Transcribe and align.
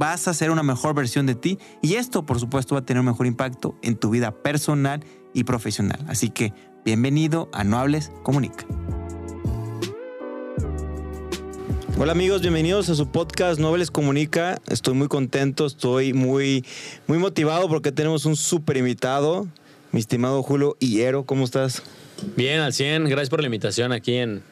vas 0.00 0.28
a 0.28 0.32
ser 0.32 0.50
una 0.50 0.62
mejor 0.62 0.94
versión 0.94 1.26
de 1.26 1.34
ti 1.34 1.58
y 1.82 1.96
esto 1.96 2.24
por 2.24 2.40
supuesto 2.40 2.74
va 2.74 2.80
a 2.80 2.84
tener 2.86 3.00
un 3.00 3.06
mejor 3.06 3.26
impacto 3.26 3.76
en 3.82 3.96
tu 3.96 4.08
vida 4.08 4.30
personal 4.30 5.04
y 5.34 5.44
profesional. 5.44 6.02
Así 6.08 6.30
que 6.30 6.54
bienvenido 6.86 7.50
a 7.52 7.64
No 7.64 7.78
Hables, 7.78 8.10
Comunica. 8.22 8.64
Hola 11.98 12.12
amigos, 12.12 12.40
bienvenidos 12.40 12.88
a 12.88 12.94
su 12.94 13.08
podcast 13.08 13.60
Nobles 13.60 13.90
Comunica. 13.90 14.58
Estoy 14.70 14.94
muy 14.94 15.08
contento, 15.08 15.66
estoy 15.66 16.14
muy, 16.14 16.64
muy 17.06 17.18
motivado 17.18 17.68
porque 17.68 17.92
tenemos 17.92 18.24
un 18.24 18.36
súper 18.36 18.78
invitado, 18.78 19.48
mi 19.92 20.00
estimado 20.00 20.42
Julio 20.42 20.78
Hierro. 20.80 21.26
¿Cómo 21.26 21.44
estás? 21.44 21.82
Bien, 22.38 22.60
al 22.60 22.72
100. 22.72 23.04
Gracias 23.04 23.28
por 23.28 23.40
la 23.40 23.48
invitación 23.48 23.92
aquí 23.92 24.16
en 24.16 24.42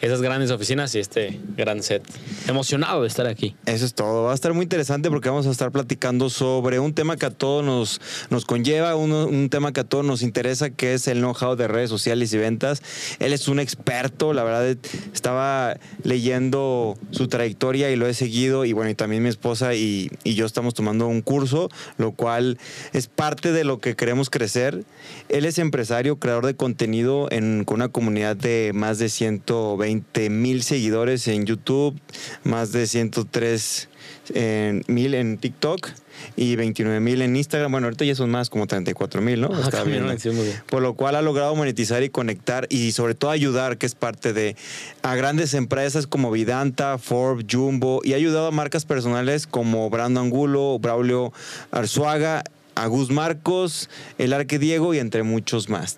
esas 0.00 0.22
grandes 0.22 0.50
oficinas 0.50 0.94
y 0.94 1.00
este 1.00 1.40
gran 1.56 1.82
set. 1.82 2.02
Emocionado 2.46 3.02
de 3.02 3.08
estar 3.08 3.26
aquí. 3.26 3.56
Eso 3.66 3.84
es 3.84 3.94
todo. 3.94 4.24
Va 4.24 4.32
a 4.32 4.34
estar 4.34 4.54
muy 4.54 4.62
interesante 4.62 5.10
porque 5.10 5.28
vamos 5.28 5.46
a 5.46 5.50
estar 5.50 5.72
platicando 5.72 6.30
sobre 6.30 6.78
un 6.78 6.94
tema 6.94 7.16
que 7.16 7.26
a 7.26 7.30
todos 7.30 7.64
nos, 7.64 8.00
nos 8.30 8.44
conlleva, 8.44 8.94
un, 8.94 9.48
tema 9.50 9.72
que 9.72 9.80
a 9.80 9.84
todos 9.84 10.04
nos 10.04 10.22
interesa, 10.22 10.70
que 10.70 10.94
es 10.94 11.08
el 11.08 11.18
know-how 11.18 11.56
de 11.56 11.66
redes 11.66 11.90
sociales 11.90 12.32
y 12.32 12.38
ventas. 12.38 12.82
Él 13.18 13.32
es 13.32 13.48
un 13.48 13.58
experto, 13.58 14.32
la 14.32 14.44
verdad, 14.44 14.76
estaba 15.12 15.76
leyendo 16.04 16.96
su 17.10 17.28
trayectoria 17.28 17.90
y 17.90 17.96
lo 17.96 18.06
he 18.06 18.14
seguido. 18.14 18.64
Y 18.64 18.72
bueno, 18.72 18.90
y 18.90 18.94
también 18.94 19.22
mi 19.22 19.28
esposa 19.28 19.74
y, 19.74 20.10
y 20.22 20.34
yo 20.34 20.46
estamos 20.46 20.74
tomando 20.74 21.08
un 21.08 21.22
curso, 21.22 21.70
lo 21.96 22.12
cual 22.12 22.58
es 22.92 23.08
parte 23.08 23.52
de 23.52 23.64
lo 23.64 23.78
que 23.78 23.96
queremos 23.96 24.30
crecer. 24.30 24.84
Él 25.28 25.44
es 25.44 25.58
empresario, 25.58 26.18
creador 26.18 26.46
de 26.46 26.54
contenido 26.54 27.28
en, 27.30 27.64
con 27.64 27.76
una 27.76 27.88
comunidad 27.88 28.36
de 28.36 28.72
más 28.74 28.98
de 28.98 29.08
120 29.08 29.87
20 29.88 30.28
mil 30.28 30.62
seguidores 30.62 31.26
en 31.28 31.46
YouTube, 31.46 31.98
más 32.44 32.72
de 32.72 32.86
103 32.86 33.88
mil 34.86 35.14
en 35.14 35.38
TikTok 35.38 35.88
y 36.36 36.56
29 36.56 37.00
mil 37.00 37.22
en 37.22 37.34
Instagram. 37.34 37.72
Bueno, 37.72 37.86
ahorita 37.86 38.04
ya 38.04 38.14
son 38.14 38.28
más, 38.28 38.50
como 38.50 38.66
34 38.66 39.22
mil, 39.22 39.40
¿no? 39.40 39.58
Está 39.58 39.84
bien. 39.84 40.04
Por 40.66 40.82
lo 40.82 40.92
cual 40.92 41.14
ha 41.14 41.22
logrado 41.22 41.54
monetizar 41.54 42.02
y 42.02 42.10
conectar 42.10 42.66
y 42.68 42.92
sobre 42.92 43.14
todo 43.14 43.30
ayudar, 43.30 43.78
que 43.78 43.86
es 43.86 43.94
parte 43.94 44.34
de 44.34 44.56
a 45.00 45.14
grandes 45.14 45.54
empresas 45.54 46.06
como 46.06 46.30
Vidanta, 46.30 46.98
Forbes, 46.98 47.46
Jumbo 47.50 48.02
y 48.04 48.12
ha 48.12 48.16
ayudado 48.16 48.48
a 48.48 48.50
marcas 48.50 48.84
personales 48.84 49.46
como 49.46 49.88
Brando 49.88 50.20
Angulo, 50.20 50.78
Braulio 50.78 51.32
Arzuaga, 51.70 52.44
Agus 52.74 53.10
Marcos, 53.10 53.88
El 54.18 54.34
Arque 54.34 54.58
Diego 54.58 54.92
y 54.92 54.98
entre 54.98 55.22
muchos 55.22 55.70
más. 55.70 55.96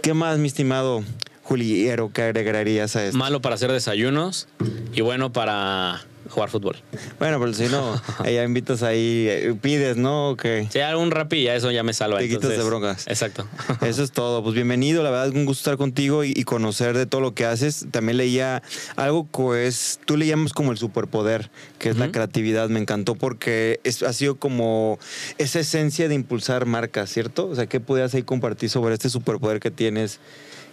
¿Qué 0.00 0.14
más, 0.14 0.38
mi 0.38 0.46
estimado 0.46 1.02
Juliero, 1.44 2.10
¿qué 2.12 2.22
agregarías 2.22 2.96
a 2.96 3.04
esto? 3.04 3.18
Malo 3.18 3.42
para 3.42 3.54
hacer 3.54 3.70
desayunos 3.70 4.48
y 4.94 5.02
bueno 5.02 5.30
para 5.30 6.02
jugar 6.30 6.48
fútbol. 6.48 6.76
Bueno, 7.18 7.38
pero 7.38 7.52
si 7.52 7.66
no, 7.66 8.00
ya 8.24 8.44
invitas 8.44 8.82
ahí, 8.82 9.26
eh, 9.28 9.54
pides, 9.60 9.98
¿no? 9.98 10.36
Que 10.40 10.66
sí, 10.70 10.80
algún 10.80 11.10
rap 11.10 11.32
y 11.34 11.44
ya 11.44 11.54
eso 11.54 11.70
ya 11.70 11.82
me 11.82 11.92
salva. 11.92 12.18
Te 12.18 12.28
quitas 12.28 12.50
de 12.50 12.62
broncas. 12.62 13.06
Exacto. 13.06 13.46
Eso 13.82 14.02
es 14.02 14.12
todo. 14.12 14.42
Pues 14.42 14.54
bienvenido, 14.54 15.02
la 15.02 15.10
verdad 15.10 15.28
es 15.28 15.34
un 15.34 15.44
gusto 15.44 15.60
estar 15.60 15.76
contigo 15.76 16.24
y, 16.24 16.44
conocer 16.44 16.96
de 16.96 17.06
todo 17.06 17.20
lo 17.20 17.34
que 17.34 17.44
haces. 17.44 17.86
También 17.90 18.16
leía 18.16 18.62
algo 18.96 19.28
que 19.30 19.66
es, 19.66 20.00
tú 20.04 20.16
le 20.16 20.26
llamas 20.26 20.52
como 20.52 20.72
el 20.72 20.78
superpoder, 20.78 21.50
que 21.78 21.90
es 21.90 21.96
la 21.96 22.10
creatividad. 22.10 22.68
Me 22.68 22.80
encantó 22.80 23.14
porque 23.14 23.80
es, 23.84 24.02
ha 24.02 24.12
sido 24.12 24.36
como 24.36 24.98
esa 25.38 25.60
esencia 25.60 26.08
de 26.08 26.14
impulsar 26.14 26.66
marcas, 26.66 27.10
¿cierto? 27.10 27.48
O 27.48 27.54
sea, 27.54 27.66
¿qué 27.66 27.80
podías 27.80 28.14
ahí 28.14 28.22
compartir 28.22 28.70
sobre 28.70 28.94
este 28.94 29.10
superpoder 29.10 29.60
que 29.60 29.70
tienes? 29.70 30.20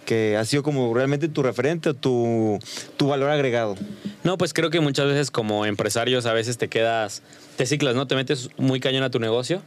Que 0.04 0.36
ha 0.36 0.44
sido 0.44 0.62
como 0.62 0.92
realmente 0.94 1.28
tu 1.28 1.42
referente 1.42 1.90
o 1.90 1.94
tu, 1.94 2.58
tu 2.96 3.08
valor 3.08 3.30
agregado? 3.30 3.76
No, 4.24 4.38
pues 4.38 4.52
creo 4.52 4.70
que 4.70 4.80
muchas 4.80 5.06
veces 5.06 5.30
como 5.30 5.66
empresarios 5.66 6.26
a 6.26 6.32
veces 6.32 6.58
te 6.58 6.68
quedas, 6.68 7.22
te 7.56 7.66
ciclas, 7.66 7.94
¿no? 7.94 8.06
Te 8.06 8.14
metes 8.14 8.50
muy 8.56 8.80
cañón 8.80 9.02
a 9.02 9.10
tu 9.10 9.18
negocio 9.18 9.62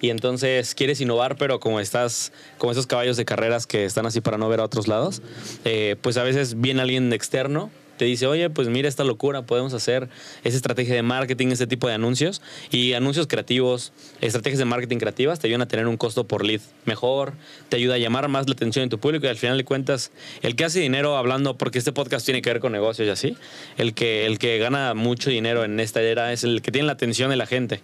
y 0.00 0.10
entonces 0.10 0.74
quieres 0.74 1.00
innovar, 1.00 1.36
pero 1.36 1.60
como 1.60 1.80
estás, 1.80 2.32
como 2.58 2.72
esos 2.72 2.86
caballos 2.86 3.16
de 3.16 3.24
carreras 3.24 3.66
que 3.66 3.84
están 3.84 4.06
así 4.06 4.20
para 4.20 4.38
no 4.38 4.48
ver 4.48 4.60
a 4.60 4.64
otros 4.64 4.88
lados, 4.88 5.22
eh, 5.64 5.96
pues 6.00 6.16
a 6.16 6.22
veces 6.22 6.60
viene 6.60 6.80
alguien 6.80 7.12
externo 7.12 7.70
te 8.00 8.06
dice, 8.06 8.26
oye, 8.26 8.48
pues 8.48 8.68
mira 8.68 8.88
esta 8.88 9.04
locura, 9.04 9.42
podemos 9.42 9.74
hacer 9.74 10.08
esa 10.42 10.56
estrategia 10.56 10.94
de 10.94 11.02
marketing, 11.02 11.48
ese 11.48 11.66
tipo 11.66 11.86
de 11.86 11.92
anuncios. 11.92 12.40
Y 12.70 12.94
anuncios 12.94 13.26
creativos, 13.26 13.92
estrategias 14.22 14.58
de 14.58 14.64
marketing 14.64 14.96
creativas 14.96 15.38
te 15.38 15.48
ayudan 15.48 15.60
a 15.60 15.68
tener 15.68 15.86
un 15.86 15.98
costo 15.98 16.26
por 16.26 16.42
lead 16.42 16.62
mejor, 16.86 17.34
te 17.68 17.76
ayuda 17.76 17.96
a 17.96 17.98
llamar 17.98 18.28
más 18.28 18.48
la 18.48 18.54
atención 18.54 18.86
de 18.86 18.88
tu 18.88 18.98
público 18.98 19.26
y 19.26 19.28
al 19.28 19.36
final 19.36 19.58
de 19.58 19.66
cuentas, 19.66 20.12
el 20.40 20.56
que 20.56 20.64
hace 20.64 20.80
dinero 20.80 21.18
hablando, 21.18 21.58
porque 21.58 21.76
este 21.76 21.92
podcast 21.92 22.24
tiene 22.24 22.40
que 22.40 22.48
ver 22.48 22.60
con 22.60 22.72
negocios 22.72 23.06
y 23.06 23.10
así, 23.10 23.36
el 23.76 23.92
que, 23.92 24.24
el 24.24 24.38
que 24.38 24.56
gana 24.56 24.94
mucho 24.94 25.28
dinero 25.28 25.62
en 25.62 25.78
esta 25.78 26.00
era 26.00 26.32
es 26.32 26.42
el 26.42 26.62
que 26.62 26.72
tiene 26.72 26.86
la 26.86 26.92
atención 26.92 27.28
de 27.28 27.36
la 27.36 27.44
gente. 27.44 27.82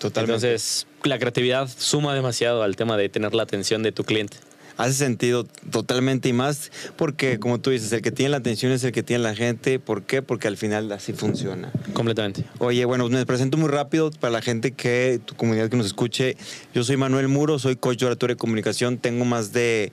Totalmente. 0.00 0.46
Entonces, 0.46 0.86
la 1.02 1.18
creatividad 1.18 1.68
suma 1.68 2.14
demasiado 2.14 2.62
al 2.62 2.76
tema 2.76 2.96
de 2.96 3.08
tener 3.08 3.34
la 3.34 3.42
atención 3.42 3.82
de 3.82 3.90
tu 3.90 4.04
cliente 4.04 4.36
hace 4.76 4.94
sentido 4.94 5.44
totalmente 5.70 6.28
y 6.28 6.32
más 6.32 6.70
porque, 6.96 7.38
como 7.38 7.60
tú 7.60 7.70
dices, 7.70 7.92
el 7.92 8.02
que 8.02 8.12
tiene 8.12 8.30
la 8.30 8.38
atención 8.38 8.72
es 8.72 8.84
el 8.84 8.92
que 8.92 9.02
tiene 9.02 9.22
la 9.22 9.34
gente. 9.34 9.78
¿Por 9.78 10.02
qué? 10.02 10.22
Porque 10.22 10.48
al 10.48 10.56
final 10.56 10.90
así 10.92 11.12
funciona. 11.12 11.70
Completamente. 11.92 12.44
Oye, 12.58 12.84
bueno, 12.84 13.08
me 13.08 13.26
presento 13.26 13.56
muy 13.56 13.68
rápido 13.68 14.10
para 14.10 14.32
la 14.32 14.42
gente 14.42 14.72
que, 14.72 15.20
tu 15.24 15.34
comunidad 15.34 15.68
que 15.68 15.76
nos 15.76 15.86
escuche. 15.86 16.36
Yo 16.74 16.84
soy 16.84 16.96
Manuel 16.96 17.28
Muro, 17.28 17.58
soy 17.58 17.76
coach 17.76 17.98
de 17.98 18.06
oratoria 18.06 18.34
y 18.34 18.36
comunicación. 18.36 18.98
Tengo 18.98 19.24
más 19.24 19.52
de 19.52 19.92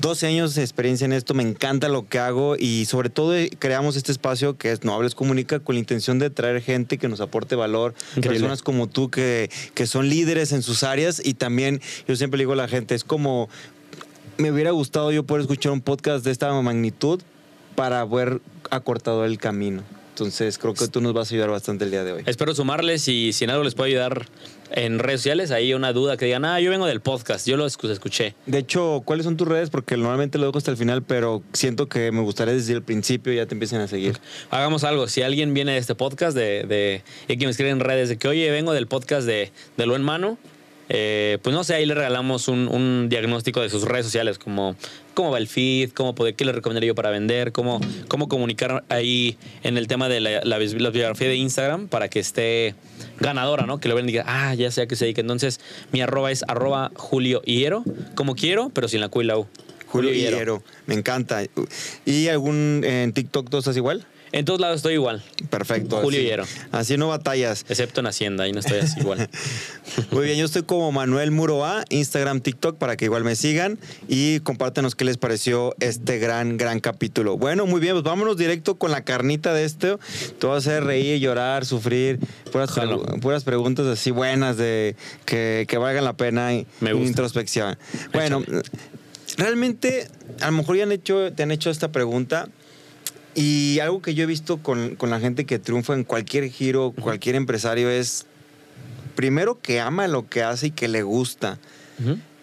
12 0.00 0.26
años 0.26 0.54
de 0.54 0.62
experiencia 0.62 1.04
en 1.04 1.12
esto. 1.12 1.34
Me 1.34 1.42
encanta 1.42 1.88
lo 1.88 2.08
que 2.08 2.18
hago 2.18 2.56
y 2.56 2.84
sobre 2.86 3.10
todo 3.10 3.34
creamos 3.58 3.96
este 3.96 4.12
espacio 4.12 4.56
que 4.56 4.72
es 4.72 4.84
No 4.84 4.94
Hables 4.94 5.14
Comunica 5.14 5.60
con 5.60 5.74
la 5.74 5.80
intención 5.80 6.18
de 6.18 6.30
traer 6.30 6.62
gente 6.62 6.98
que 6.98 7.08
nos 7.08 7.20
aporte 7.20 7.56
valor. 7.56 7.94
Personas 8.20 8.62
como 8.62 8.88
tú 8.88 9.10
que, 9.10 9.50
que 9.74 9.86
son 9.86 10.08
líderes 10.08 10.52
en 10.52 10.62
sus 10.62 10.82
áreas 10.82 11.20
y 11.24 11.34
también 11.34 11.80
yo 12.06 12.16
siempre 12.16 12.38
digo 12.38 12.52
a 12.52 12.56
la 12.56 12.68
gente, 12.68 12.94
es 12.94 13.04
como 13.04 13.48
me 14.40 14.50
hubiera 14.50 14.70
gustado 14.70 15.12
yo 15.12 15.24
poder 15.24 15.42
escuchar 15.42 15.72
un 15.72 15.82
podcast 15.82 16.24
de 16.24 16.30
esta 16.30 16.50
magnitud 16.62 17.20
para 17.74 18.00
haber 18.00 18.40
acortado 18.70 19.24
el 19.24 19.38
camino. 19.38 19.82
Entonces 20.10 20.58
creo 20.58 20.74
que 20.74 20.88
tú 20.88 21.00
nos 21.00 21.12
vas 21.12 21.30
a 21.30 21.34
ayudar 21.34 21.50
bastante 21.50 21.84
el 21.84 21.90
día 21.90 22.04
de 22.04 22.12
hoy. 22.12 22.22
Espero 22.26 22.54
sumarles 22.54 23.06
y 23.08 23.32
si 23.32 23.44
en 23.44 23.50
algo 23.50 23.64
les 23.64 23.74
puedo 23.74 23.86
ayudar 23.86 24.26
en 24.70 24.98
redes 24.98 25.20
sociales, 25.20 25.50
ahí 25.50 25.72
una 25.72 25.92
duda 25.92 26.16
que 26.16 26.26
digan, 26.26 26.44
ah, 26.44 26.60
yo 26.60 26.70
vengo 26.70 26.86
del 26.86 27.00
podcast, 27.00 27.46
yo 27.46 27.56
lo 27.56 27.66
escuché. 27.66 28.34
De 28.46 28.58
hecho, 28.58 29.02
¿cuáles 29.04 29.24
son 29.24 29.36
tus 29.36 29.48
redes? 29.48 29.70
Porque 29.70 29.96
normalmente 29.96 30.38
lo 30.38 30.46
dejo 30.46 30.58
hasta 30.58 30.70
el 30.70 30.76
final, 30.76 31.02
pero 31.02 31.42
siento 31.52 31.88
que 31.88 32.12
me 32.12 32.20
gustaría 32.20 32.54
desde 32.54 32.74
el 32.74 32.82
principio 32.82 33.32
ya 33.32 33.46
te 33.46 33.54
empiecen 33.54 33.80
a 33.80 33.88
seguir. 33.88 34.18
Hagamos 34.50 34.84
algo, 34.84 35.06
si 35.06 35.22
alguien 35.22 35.54
viene 35.54 35.72
de 35.72 35.78
este 35.78 35.94
podcast 35.94 36.36
de, 36.36 36.64
de 36.64 37.02
y 37.28 37.36
que 37.36 37.46
me 37.46 37.50
escribe 37.50 37.70
en 37.70 37.80
redes 37.80 38.08
de 38.08 38.18
que, 38.18 38.28
oye, 38.28 38.50
vengo 38.50 38.72
del 38.72 38.86
podcast 38.86 39.26
de, 39.26 39.52
de 39.76 39.86
Lo 39.86 39.96
en 39.96 40.02
Mano, 40.02 40.38
eh, 40.92 41.38
pues 41.42 41.54
no 41.54 41.62
sé, 41.62 41.76
ahí 41.76 41.86
le 41.86 41.94
regalamos 41.94 42.48
un, 42.48 43.06
diagnóstico 43.08 43.60
de 43.60 43.70
sus 43.70 43.84
redes 43.84 44.06
sociales, 44.06 44.40
como 44.40 44.74
cómo 45.14 45.30
va 45.30 45.38
el 45.38 45.46
feed, 45.46 45.92
cómo 45.92 46.16
poder, 46.16 46.34
qué 46.34 46.44
le 46.44 46.50
recomendaría 46.50 46.88
yo 46.88 46.94
para 46.96 47.10
vender, 47.10 47.52
cómo, 47.52 47.80
cómo 48.08 48.28
comunicar 48.28 48.82
ahí 48.88 49.38
en 49.62 49.78
el 49.78 49.86
tema 49.86 50.08
de 50.08 50.18
la, 50.18 50.58
biografía 50.58 51.28
de 51.28 51.36
Instagram 51.36 51.86
para 51.86 52.08
que 52.08 52.18
esté 52.18 52.74
ganadora, 53.20 53.66
¿no? 53.66 53.78
Que 53.78 53.88
lo 53.88 53.94
vean 53.94 54.08
y 54.08 54.12
diga, 54.12 54.24
ah, 54.26 54.52
ya 54.56 54.72
sé 54.72 54.82
a 54.82 54.86
qué 54.88 54.96
se 54.96 55.04
dedica. 55.04 55.20
Entonces, 55.20 55.60
mi 55.92 56.00
arroba 56.00 56.32
es 56.32 56.44
arroba 56.48 56.90
Julio 56.96 57.40
Hiero, 57.42 57.84
como 58.16 58.34
quiero, 58.34 58.70
pero 58.70 58.88
sin 58.88 59.00
la 59.00 59.08
Q 59.08 59.22
y 59.22 59.24
la 59.26 59.38
U. 59.38 59.46
Julio, 59.86 60.10
Julio 60.10 60.64
me 60.86 60.94
encanta. 60.94 61.44
¿Y 62.04 62.26
algún 62.26 62.82
en 62.84 63.12
TikTok 63.12 63.48
tú 63.48 63.58
estás 63.58 63.76
igual? 63.76 64.06
En 64.32 64.44
todos 64.44 64.60
lados 64.60 64.76
estoy 64.76 64.94
igual. 64.94 65.22
Perfecto. 65.50 66.00
Julio 66.00 66.20
Hierro. 66.20 66.44
Así 66.70 66.96
no 66.96 67.08
batallas. 67.08 67.64
Excepto 67.68 68.00
en 68.00 68.06
Hacienda, 68.06 68.44
ahí 68.44 68.52
no 68.52 68.60
estoy 68.60 68.78
así 68.78 69.00
igual. 69.00 69.28
Muy 70.12 70.24
bien, 70.24 70.38
yo 70.38 70.44
estoy 70.44 70.62
como 70.62 70.92
Manuel 70.92 71.32
Muroa, 71.32 71.84
Instagram, 71.88 72.40
TikTok, 72.40 72.78
para 72.78 72.96
que 72.96 73.06
igual 73.06 73.24
me 73.24 73.34
sigan 73.34 73.78
y 74.06 74.38
compártenos 74.40 74.94
qué 74.94 75.04
les 75.04 75.16
pareció 75.16 75.74
este 75.80 76.18
gran, 76.18 76.56
gran 76.56 76.78
capítulo. 76.78 77.36
Bueno, 77.38 77.66
muy 77.66 77.80
bien, 77.80 77.94
pues 77.94 78.04
vámonos 78.04 78.36
directo 78.36 78.76
con 78.76 78.92
la 78.92 79.02
carnita 79.02 79.52
de 79.52 79.64
esto. 79.64 79.98
Te 80.38 80.46
vas 80.46 80.66
a 80.66 80.70
hacer 80.70 80.84
reír, 80.84 81.18
llorar, 81.18 81.66
sufrir, 81.66 82.20
puras, 82.52 83.44
preguntas 83.44 83.86
así 83.86 84.12
buenas 84.12 84.56
de 84.56 84.94
que, 85.24 85.66
valgan 85.80 86.04
la 86.04 86.12
pena 86.12 86.54
y 86.54 86.66
me 86.80 86.92
introspección. 86.92 87.76
Bueno, 88.12 88.44
realmente, 89.36 90.06
a 90.40 90.46
lo 90.46 90.52
mejor 90.52 90.76
ya 90.76 90.84
han 90.84 90.92
hecho, 90.92 91.32
te 91.32 91.42
han 91.42 91.50
hecho 91.50 91.70
esta 91.70 91.90
pregunta 91.90 92.48
y 93.34 93.78
algo 93.80 94.02
que 94.02 94.14
yo 94.14 94.24
he 94.24 94.26
visto 94.26 94.58
con, 94.58 94.96
la 95.00 95.20
gente 95.20 95.44
que 95.46 95.58
triunfa 95.58 95.94
en 95.94 96.04
cualquier 96.04 96.48
giro, 96.48 96.92
cualquier 97.00 97.36
empresario, 97.36 97.90
es 97.90 98.26
primero 99.14 99.60
que 99.60 99.80
ama 99.80 100.08
lo 100.08 100.28
que 100.28 100.42
hace 100.42 100.68
y 100.68 100.70
que 100.70 100.88
le 100.88 101.02
gusta. 101.02 101.58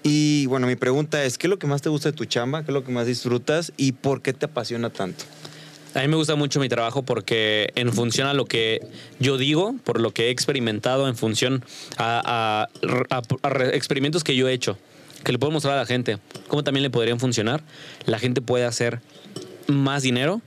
Y 0.04 0.46
bueno, 0.46 0.68
mi 0.68 0.76
pregunta 0.76 1.24
es, 1.24 1.38
¿qué 1.38 1.48
es 1.48 1.50
lo 1.50 1.60
que 1.60 1.68
más 1.68 1.82
te 1.82 1.90
gusta 1.90 2.12
de 2.12 2.16
tu 2.16 2.26
chamba? 2.26 2.64
¿Qué 2.64 2.72
es 2.72 2.74
lo 2.74 2.84
que 2.84 2.92
más 2.92 3.08
disfrutas? 3.08 3.74
¿Y 3.76 3.94
por 3.94 4.22
qué 4.22 4.32
te 4.32 4.46
apasiona 4.46 4.90
tanto? 4.90 5.26
A 5.96 6.02
mí 6.02 6.08
me 6.08 6.16
gusta 6.16 6.36
mucho 6.36 6.60
mi 6.60 6.70
trabajo 6.70 7.02
porque 7.02 7.72
en 7.76 7.92
función 7.92 8.28
a 8.28 8.34
lo 8.34 8.46
que 8.46 8.82
yo 9.20 9.38
digo, 9.38 9.76
por 9.84 10.00
lo 10.00 10.12
que 10.12 10.28
he 10.28 10.30
experimentado, 10.30 11.08
en 11.08 11.16
función 11.16 11.66
a, 11.98 12.68
experimentos 13.74 14.24
que 14.24 14.36
yo 14.36 14.48
he 14.48 14.54
hecho, 14.54 14.78
que 15.24 15.32
le 15.32 15.40
puedo 15.40 15.52
mostrar 15.52 15.74
a 15.74 15.78
la 15.78 15.86
gente, 15.88 16.20
cómo 16.48 16.64
también 16.64 16.84
le 16.84 16.92
podrían 16.92 17.20
funcionar, 17.20 17.64
la 18.06 18.20
gente 18.20 18.42
puede 18.42 18.66
hacer 18.66 19.02
más 19.68 20.04
dinero 20.04 20.42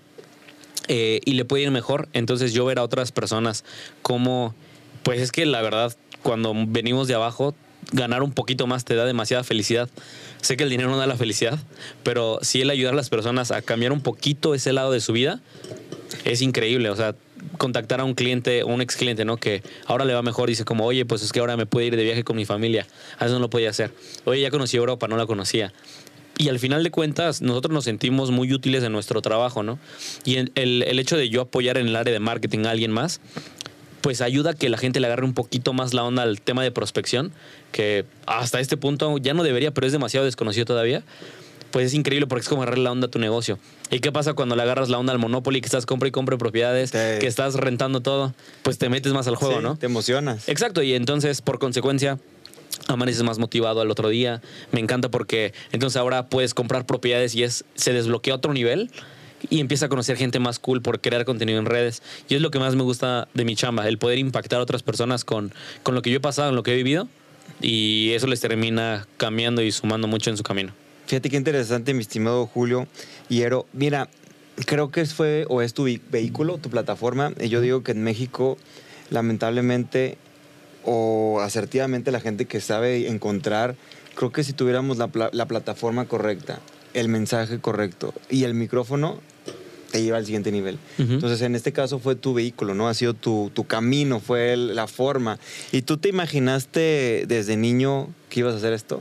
eh, 0.93 1.21
y 1.25 1.35
le 1.35 1.45
puede 1.45 1.63
ir 1.63 1.71
mejor. 1.71 2.09
Entonces 2.15 2.53
yo 2.53 2.65
ver 2.65 2.81
a 2.81 2.83
otras 2.83 3.13
personas 3.13 3.65
como, 4.03 4.57
pues 5.05 5.21
es 5.21 5.31
que 5.31 5.47
la 5.47 5.63
verdad, 5.63 5.97
cuando 6.25 6.53
venimos 6.67 7.07
de 7.07 7.15
abajo, 7.15 7.55
ganar 7.93 8.25
un 8.25 8.33
poquito 8.33 8.67
más 8.67 8.85
te 8.85 8.97
da 8.97 9.05
demasiada 9.05 9.45
felicidad. 9.45 9.89
Sé 10.43 10.57
que 10.57 10.65
el 10.65 10.71
dinero 10.71 10.91
no 10.91 10.97
da 10.97 11.07
la 11.07 11.17
felicidad, 11.17 11.61
pero 12.03 12.41
si 12.43 12.61
él 12.61 12.71
ayudar 12.71 12.95
a 12.95 12.97
las 12.97 13.09
personas 13.09 13.53
a 13.53 13.63
cambiar 13.63 13.93
un 13.93 14.01
poquito 14.01 14.53
ese 14.53 14.73
lado 14.73 14.91
de 14.91 15.01
su 15.01 15.13
vida, 15.13 15.41
es 16.25 16.43
increíble. 16.43 16.91
O 16.91 16.97
sea, 16.97 17.15
contactar 17.57 18.01
a 18.01 18.05
un 18.05 18.15
cliente 18.15 18.65
un 18.65 18.81
ex 18.81 18.97
cliente, 18.97 19.25
¿no? 19.25 19.37
Que 19.37 19.63
ahora 19.87 20.05
le 20.05 20.13
va 20.13 20.23
mejor, 20.23 20.49
dice 20.49 20.65
como, 20.65 20.87
oye, 20.87 21.05
pues 21.05 21.23
es 21.23 21.31
que 21.31 21.39
ahora 21.39 21.57
me 21.57 21.67
puedo 21.67 21.87
ir 21.87 21.95
de 21.95 22.03
viaje 22.03 22.25
con 22.25 22.35
mi 22.35 22.47
familia. 22.47 22.85
A 23.21 23.27
eso 23.27 23.35
no 23.35 23.41
lo 23.41 23.51
podía 23.51 23.71
hacer. 23.71 23.93
Oye, 24.25 24.41
ya 24.41 24.51
conocí 24.51 24.77
Europa, 24.77 25.07
no 25.07 25.17
la 25.17 25.27
conocía. 25.27 25.73
Y 26.41 26.49
al 26.49 26.59
final 26.59 26.83
de 26.83 26.91
cuentas, 26.91 27.43
nosotros 27.43 27.75
nos 27.75 27.85
sentimos 27.85 28.31
muy 28.31 28.51
útiles 28.55 28.83
en 28.83 28.93
nuestro 28.93 29.21
trabajo, 29.21 29.63
¿no? 29.63 29.79
Y 30.25 30.37
el, 30.37 30.51
el 30.55 30.99
hecho 30.99 31.19
de 31.19 31.29
yo 31.29 31.43
apoyar 31.43 31.77
en 31.77 31.89
el 31.89 31.95
área 31.95 32.15
de 32.15 32.19
marketing 32.19 32.65
a 32.65 32.71
alguien 32.71 32.93
más, 32.93 33.21
pues 34.01 34.23
ayuda 34.23 34.53
a 34.53 34.55
que 34.55 34.71
la 34.71 34.79
gente 34.79 35.01
le 35.01 35.07
agarre 35.07 35.27
un 35.27 35.35
poquito 35.35 35.75
más 35.75 35.93
la 35.93 36.03
onda 36.03 36.23
al 36.23 36.41
tema 36.41 36.63
de 36.63 36.71
prospección, 36.71 37.33
que 37.73 38.07
hasta 38.25 38.59
este 38.59 38.79
punto 38.79 39.19
ya 39.19 39.35
no 39.35 39.43
debería, 39.43 39.75
pero 39.75 39.87
es 39.87 39.93
demasiado 39.93 40.25
desconocido 40.25 40.65
todavía. 40.65 41.03
Pues 41.73 41.89
es 41.89 41.93
increíble 41.93 42.27
porque 42.27 42.41
es 42.41 42.49
como 42.49 42.63
agarrar 42.63 42.79
la 42.79 42.91
onda 42.91 43.09
a 43.09 43.11
tu 43.11 43.19
negocio. 43.19 43.59
¿Y 43.91 44.01
qué 44.01 44.11
pasa 44.11 44.33
cuando 44.33 44.57
le 44.57 44.63
agarras 44.63 44.89
la 44.89 44.99
onda 44.99 45.13
al 45.13 45.19
Monopoly, 45.19 45.61
que 45.61 45.67
estás 45.67 45.85
compra 45.85 46.09
y 46.09 46.11
compra 46.11 46.39
propiedades, 46.39 46.91
que 46.91 47.27
estás 47.27 47.53
rentando 47.55 48.01
todo? 48.01 48.35
Pues 48.63 48.79
te 48.79 48.89
metes 48.89 49.13
más 49.13 49.29
al 49.29 49.37
juego, 49.37 49.61
¿no? 49.61 49.77
Te 49.77 49.85
emocionas. 49.85 50.49
Exacto, 50.49 50.83
y 50.83 50.95
entonces, 50.95 51.43
por 51.43 51.59
consecuencia, 51.59 52.19
amaneces 52.89 53.23
más 53.23 53.39
motivado 53.39 53.81
al 53.81 53.91
otro 53.91 54.09
día. 54.09 54.43
Me 54.73 54.81
encanta 54.81 55.11
porque 55.11 55.53
entonces 55.73 55.97
ahora 55.97 56.29
puedes 56.29 56.55
comprar 56.55 56.87
propiedades 56.87 57.35
y 57.35 57.43
es 57.43 57.65
se 57.75 57.93
desbloquea 57.93 58.35
otro 58.35 58.53
nivel 58.53 58.91
y 59.49 59.61
empieza 59.61 59.87
a 59.87 59.89
conocer 59.89 60.17
gente 60.17 60.39
más 60.39 60.59
cool 60.59 60.83
por 60.83 61.01
crear 61.01 61.25
contenido 61.25 61.59
en 61.59 61.67
redes. 61.67 62.03
Y 62.29 62.35
es 62.35 62.43
lo 62.43 62.51
que 62.51 62.59
más 62.59 62.75
me 62.75 62.83
gusta 62.83 63.29
de 63.33 63.45
mi 63.45 63.57
chamba, 63.57 63.89
el 63.89 63.99
poder 63.99 64.19
impactar 64.19 64.61
a 64.61 64.63
otras 64.63 64.83
personas 64.83 65.25
con, 65.25 65.53
con 65.83 65.95
lo 65.95 66.03
que 66.03 66.11
yo 66.11 66.19
he 66.19 66.21
pasado, 66.21 66.49
con 66.49 66.57
lo 66.57 66.63
que 66.63 66.73
he 66.73 66.77
vivido. 66.77 67.09
Y 67.63 68.11
eso 68.13 68.27
les 68.27 68.41
termina 68.41 69.07
cambiando 69.17 69.63
y 69.63 69.73
sumando 69.73 70.07
mucho 70.07 70.31
en 70.31 70.37
su 70.37 70.43
camino. 70.43 70.73
Fíjate 71.07 71.31
qué 71.31 71.37
interesante, 71.37 71.95
mi 71.95 72.03
estimado 72.03 72.47
Julio 72.47 72.87
Hierro. 73.29 73.67
Mira, 73.73 74.09
creo 74.67 74.91
que 74.91 75.05
fue 75.07 75.45
o 75.49 75.63
es 75.63 75.75
tu 75.75 75.85
vehículo, 76.11 76.59
tu 76.59 76.71
plataforma. 76.71 77.33
Y 77.41 77.49
yo 77.49 77.61
digo 77.61 77.83
que 77.83 77.93
en 77.93 78.03
México, 78.03 78.59
lamentablemente 79.11 80.19
o 80.85 81.41
asertivamente, 81.41 82.11
la 82.11 82.21
gente 82.21 82.47
que 82.47 82.61
sabe 82.61 83.09
encontrar, 83.09 83.77
creo 84.15 84.33
que 84.33 84.45
si 84.45 84.53
tuviéramos 84.53 84.99
la, 84.99 85.11
la 85.33 85.47
plataforma 85.47 86.07
correcta, 86.07 86.61
el 86.95 87.09
mensaje 87.09 87.61
correcto 87.61 88.15
y 88.29 88.45
el 88.45 88.55
micrófono, 88.55 89.21
te 89.91 90.03
lleva 90.03 90.19
al 90.19 90.25
siguiente 90.25 90.53
nivel. 90.53 90.79
Entonces, 90.99 91.43
en 91.43 91.55
este 91.55 91.73
caso 91.73 91.99
fue 91.99 92.15
tu 92.15 92.33
vehículo, 92.33 92.75
¿no? 92.75 92.89
Ha 92.89 92.95
sido 92.95 93.15
tu, 93.15 93.51
tu 93.53 93.65
camino, 93.65 94.21
fue 94.21 94.57
la 94.57 94.87
forma. 94.87 95.39
¿Y 95.73 95.83
tú 95.83 95.97
te 95.99 96.09
imaginaste 96.09 97.25
desde 97.27 97.57
niño 97.57 98.09
que 98.29 98.41
ibas 98.41 98.55
a 98.55 98.59
hacer 98.59 98.73
esto? 98.73 99.01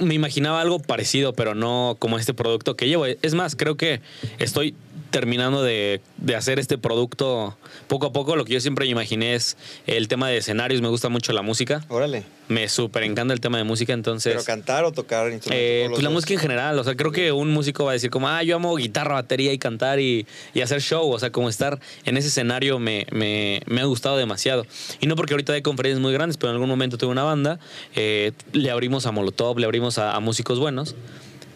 Me 0.00 0.14
imaginaba 0.14 0.60
algo 0.60 0.78
parecido, 0.78 1.34
pero 1.34 1.54
no 1.54 1.96
como 1.98 2.18
este 2.18 2.34
producto 2.34 2.74
que 2.74 2.88
llevo. 2.88 3.04
Es 3.06 3.34
más, 3.34 3.54
creo 3.54 3.76
que 3.76 4.00
estoy 4.38 4.74
terminando 5.12 5.62
de, 5.62 6.00
hacer 6.36 6.58
este 6.58 6.78
producto 6.78 7.56
poco 7.86 8.06
a 8.06 8.12
poco. 8.12 8.34
Lo 8.34 8.44
que 8.44 8.54
yo 8.54 8.60
siempre 8.60 8.86
imaginé 8.86 9.34
es 9.34 9.56
el 9.86 10.08
tema 10.08 10.28
de 10.28 10.38
escenarios. 10.38 10.82
Me 10.82 10.88
gusta 10.88 11.08
mucho 11.08 11.32
la 11.32 11.42
música. 11.42 11.84
Órale. 11.88 12.24
Me 12.48 12.68
súper 12.68 13.04
encanta 13.04 13.32
el 13.32 13.40
tema 13.40 13.58
de 13.58 13.64
música, 13.64 13.92
entonces... 13.92 14.32
¿Pero 14.32 14.44
cantar 14.44 14.84
o 14.84 14.92
tocar 14.92 15.30
instrumentos? 15.30 15.52
Eh, 15.52 15.86
pues 15.88 16.02
la 16.02 16.10
música 16.10 16.34
en 16.34 16.40
general. 16.40 16.78
O 16.78 16.84
sea, 16.84 16.96
creo 16.96 17.12
que 17.12 17.30
un 17.30 17.50
músico 17.52 17.84
va 17.84 17.92
a 17.92 17.94
decir 17.94 18.10
como, 18.10 18.28
ah, 18.28 18.42
yo 18.42 18.56
amo 18.56 18.74
guitarra, 18.74 19.14
batería 19.14 19.52
y 19.52 19.58
cantar 19.58 20.00
y, 20.00 20.26
hacer 20.60 20.80
show. 20.80 21.08
O 21.08 21.18
sea, 21.18 21.30
como 21.30 21.48
estar 21.48 21.78
en 22.04 22.16
ese 22.16 22.28
escenario 22.28 22.80
me, 22.80 23.06
ha 23.80 23.84
gustado 23.84 24.16
demasiado. 24.16 24.66
Y 25.00 25.06
no 25.06 25.14
porque 25.14 25.34
ahorita 25.34 25.52
hay 25.52 25.62
conferencias 25.62 26.00
muy 26.00 26.12
grandes, 26.12 26.36
pero 26.36 26.50
en 26.50 26.54
algún 26.54 26.68
momento 26.68 26.98
tuve 26.98 27.12
una 27.12 27.22
banda. 27.22 27.60
Eh, 27.94 28.32
le 28.52 28.70
abrimos 28.70 29.06
a 29.06 29.12
Molotov, 29.12 29.58
le 29.58 29.66
abrimos 29.66 29.98
a 29.98 30.18
músicos 30.18 30.58
buenos. 30.58 30.96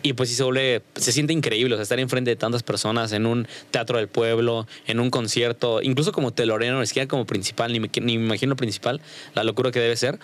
Y 0.06 0.12
pues 0.12 0.28
sí 0.28 0.36
se 0.36 1.12
siente 1.12 1.32
increíble, 1.32 1.74
o 1.74 1.76
sea, 1.78 1.82
estar 1.82 1.98
enfrente 1.98 2.30
de 2.30 2.36
tantas 2.36 2.62
personas 2.62 3.10
en 3.10 3.26
un 3.26 3.48
teatro 3.72 3.98
del 3.98 4.06
pueblo, 4.06 4.68
en 4.86 5.00
un 5.00 5.10
concierto, 5.10 5.82
incluso 5.82 6.12
como 6.12 6.32
teloreno, 6.32 6.78
ni 6.78 6.86
siquiera 6.86 7.08
como 7.08 7.26
principal, 7.26 7.72
ni 7.72 7.80
me, 7.80 7.90
ni 8.00 8.16
me 8.16 8.26
imagino 8.26 8.54
principal, 8.54 9.00
la 9.34 9.42
locura 9.42 9.72
que 9.72 9.80
debe 9.80 9.96
ser. 9.96 10.20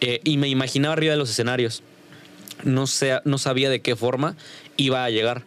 Eh, 0.00 0.22
y 0.24 0.38
me 0.38 0.48
imaginaba 0.48 0.94
arriba 0.94 1.12
de 1.12 1.18
los 1.18 1.28
escenarios. 1.28 1.82
No, 2.64 2.86
sé, 2.86 3.20
no 3.26 3.36
sabía 3.36 3.68
de 3.68 3.80
qué 3.80 3.94
forma 3.94 4.36
iba 4.78 5.04
a 5.04 5.10
llegar. 5.10 5.44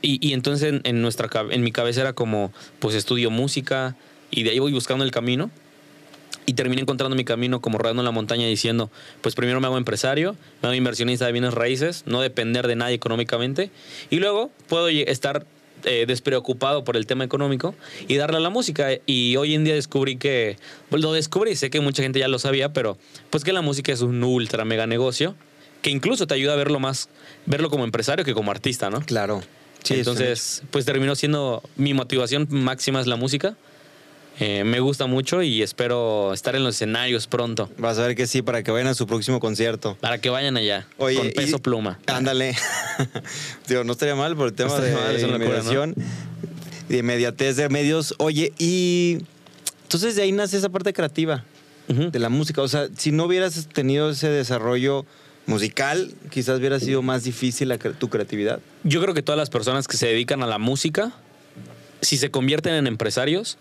Y, 0.00 0.26
y 0.26 0.32
entonces 0.32 0.80
en, 0.82 1.02
nuestra, 1.02 1.28
en 1.50 1.62
mi 1.62 1.72
cabeza 1.72 2.00
era 2.00 2.14
como, 2.14 2.54
pues 2.78 2.94
estudio 2.94 3.30
música 3.30 3.96
y 4.30 4.44
de 4.44 4.50
ahí 4.52 4.60
voy 4.60 4.72
buscando 4.72 5.04
el 5.04 5.10
camino 5.10 5.50
y 6.46 6.54
terminé 6.54 6.82
encontrando 6.82 7.16
mi 7.16 7.24
camino 7.24 7.60
como 7.60 7.78
rodando 7.78 8.02
en 8.02 8.04
la 8.04 8.10
montaña 8.10 8.46
diciendo, 8.46 8.90
pues 9.20 9.34
primero 9.34 9.60
me 9.60 9.66
hago 9.66 9.78
empresario, 9.78 10.36
me 10.62 10.68
hago 10.68 10.74
inversionista 10.74 11.26
de 11.26 11.32
bienes 11.32 11.54
raíces, 11.54 12.04
no 12.06 12.20
depender 12.20 12.66
de 12.66 12.76
nadie 12.76 12.94
económicamente 12.94 13.70
y 14.10 14.16
luego 14.16 14.50
puedo 14.68 14.88
estar 14.88 15.46
eh, 15.84 16.04
despreocupado 16.06 16.82
por 16.82 16.96
el 16.96 17.06
tema 17.06 17.24
económico 17.24 17.74
y 18.08 18.16
darle 18.16 18.38
a 18.38 18.40
la 18.40 18.50
música. 18.50 18.88
Y 19.04 19.36
hoy 19.36 19.54
en 19.54 19.64
día 19.64 19.74
descubrí 19.74 20.16
que, 20.16 20.56
pues 20.88 21.02
lo 21.02 21.12
descubrí, 21.12 21.56
sé 21.56 21.68
que 21.68 21.80
mucha 21.80 22.02
gente 22.02 22.18
ya 22.18 22.28
lo 22.28 22.38
sabía, 22.38 22.72
pero 22.72 22.96
pues 23.30 23.44
que 23.44 23.52
la 23.52 23.60
música 23.60 23.92
es 23.92 24.00
un 24.00 24.22
ultra 24.24 24.64
mega 24.64 24.86
negocio 24.86 25.34
que 25.82 25.90
incluso 25.90 26.26
te 26.26 26.32
ayuda 26.32 26.54
a 26.54 26.56
verlo 26.56 26.80
más, 26.80 27.10
verlo 27.44 27.68
como 27.68 27.84
empresario 27.84 28.24
que 28.24 28.32
como 28.32 28.50
artista, 28.50 28.88
¿no? 28.88 29.00
Claro. 29.00 29.42
Sí, 29.82 29.94
Entonces, 29.94 30.62
pues 30.70 30.86
terminó 30.86 31.14
siendo 31.14 31.62
mi 31.76 31.92
motivación 31.92 32.48
máxima 32.48 33.00
es 33.02 33.06
la 33.06 33.16
música 33.16 33.54
eh, 34.40 34.64
me 34.64 34.80
gusta 34.80 35.06
mucho 35.06 35.42
y 35.42 35.62
espero 35.62 36.32
estar 36.32 36.56
en 36.56 36.64
los 36.64 36.74
escenarios 36.74 37.26
pronto. 37.26 37.70
Vas 37.78 37.98
a 37.98 38.06
ver 38.06 38.16
que 38.16 38.26
sí, 38.26 38.42
para 38.42 38.62
que 38.62 38.70
vayan 38.70 38.88
a 38.88 38.94
su 38.94 39.06
próximo 39.06 39.38
concierto. 39.40 39.96
Para 40.00 40.18
que 40.18 40.30
vayan 40.30 40.56
allá. 40.56 40.86
con 40.96 41.30
peso 41.34 41.60
pluma. 41.60 41.98
Ándale. 42.06 42.56
Digo, 43.68 43.84
no 43.84 43.92
estaría 43.92 44.16
mal 44.16 44.36
por 44.36 44.48
el 44.48 44.54
tema 44.54 44.78
de, 44.80 44.92
mal, 44.92 45.94
de 46.88 46.98
inmediatez 46.98 47.56
de 47.56 47.68
medios. 47.68 48.14
Oye, 48.18 48.52
y 48.58 49.18
entonces 49.84 50.16
de 50.16 50.22
ahí 50.22 50.32
nace 50.32 50.56
esa 50.56 50.68
parte 50.68 50.92
creativa 50.92 51.44
de 51.86 52.18
la 52.18 52.28
música. 52.28 52.62
O 52.62 52.68
sea, 52.68 52.88
si 52.96 53.12
no 53.12 53.24
hubieras 53.26 53.68
tenido 53.68 54.10
ese 54.10 54.28
desarrollo 54.28 55.06
musical, 55.46 56.12
quizás 56.30 56.58
hubiera 56.58 56.80
sido 56.80 57.02
más 57.02 57.24
difícil 57.24 57.72
tu 57.98 58.08
creatividad. 58.08 58.60
Yo 58.82 59.00
creo 59.00 59.14
que 59.14 59.22
todas 59.22 59.38
las 59.38 59.50
personas 59.50 59.86
que 59.86 59.96
se 59.96 60.06
dedican 60.06 60.42
a 60.42 60.46
la 60.46 60.58
música, 60.58 61.12
si 62.00 62.16
se 62.16 62.30
convierten 62.30 62.74
en 62.74 62.86
empresarios, 62.86 63.58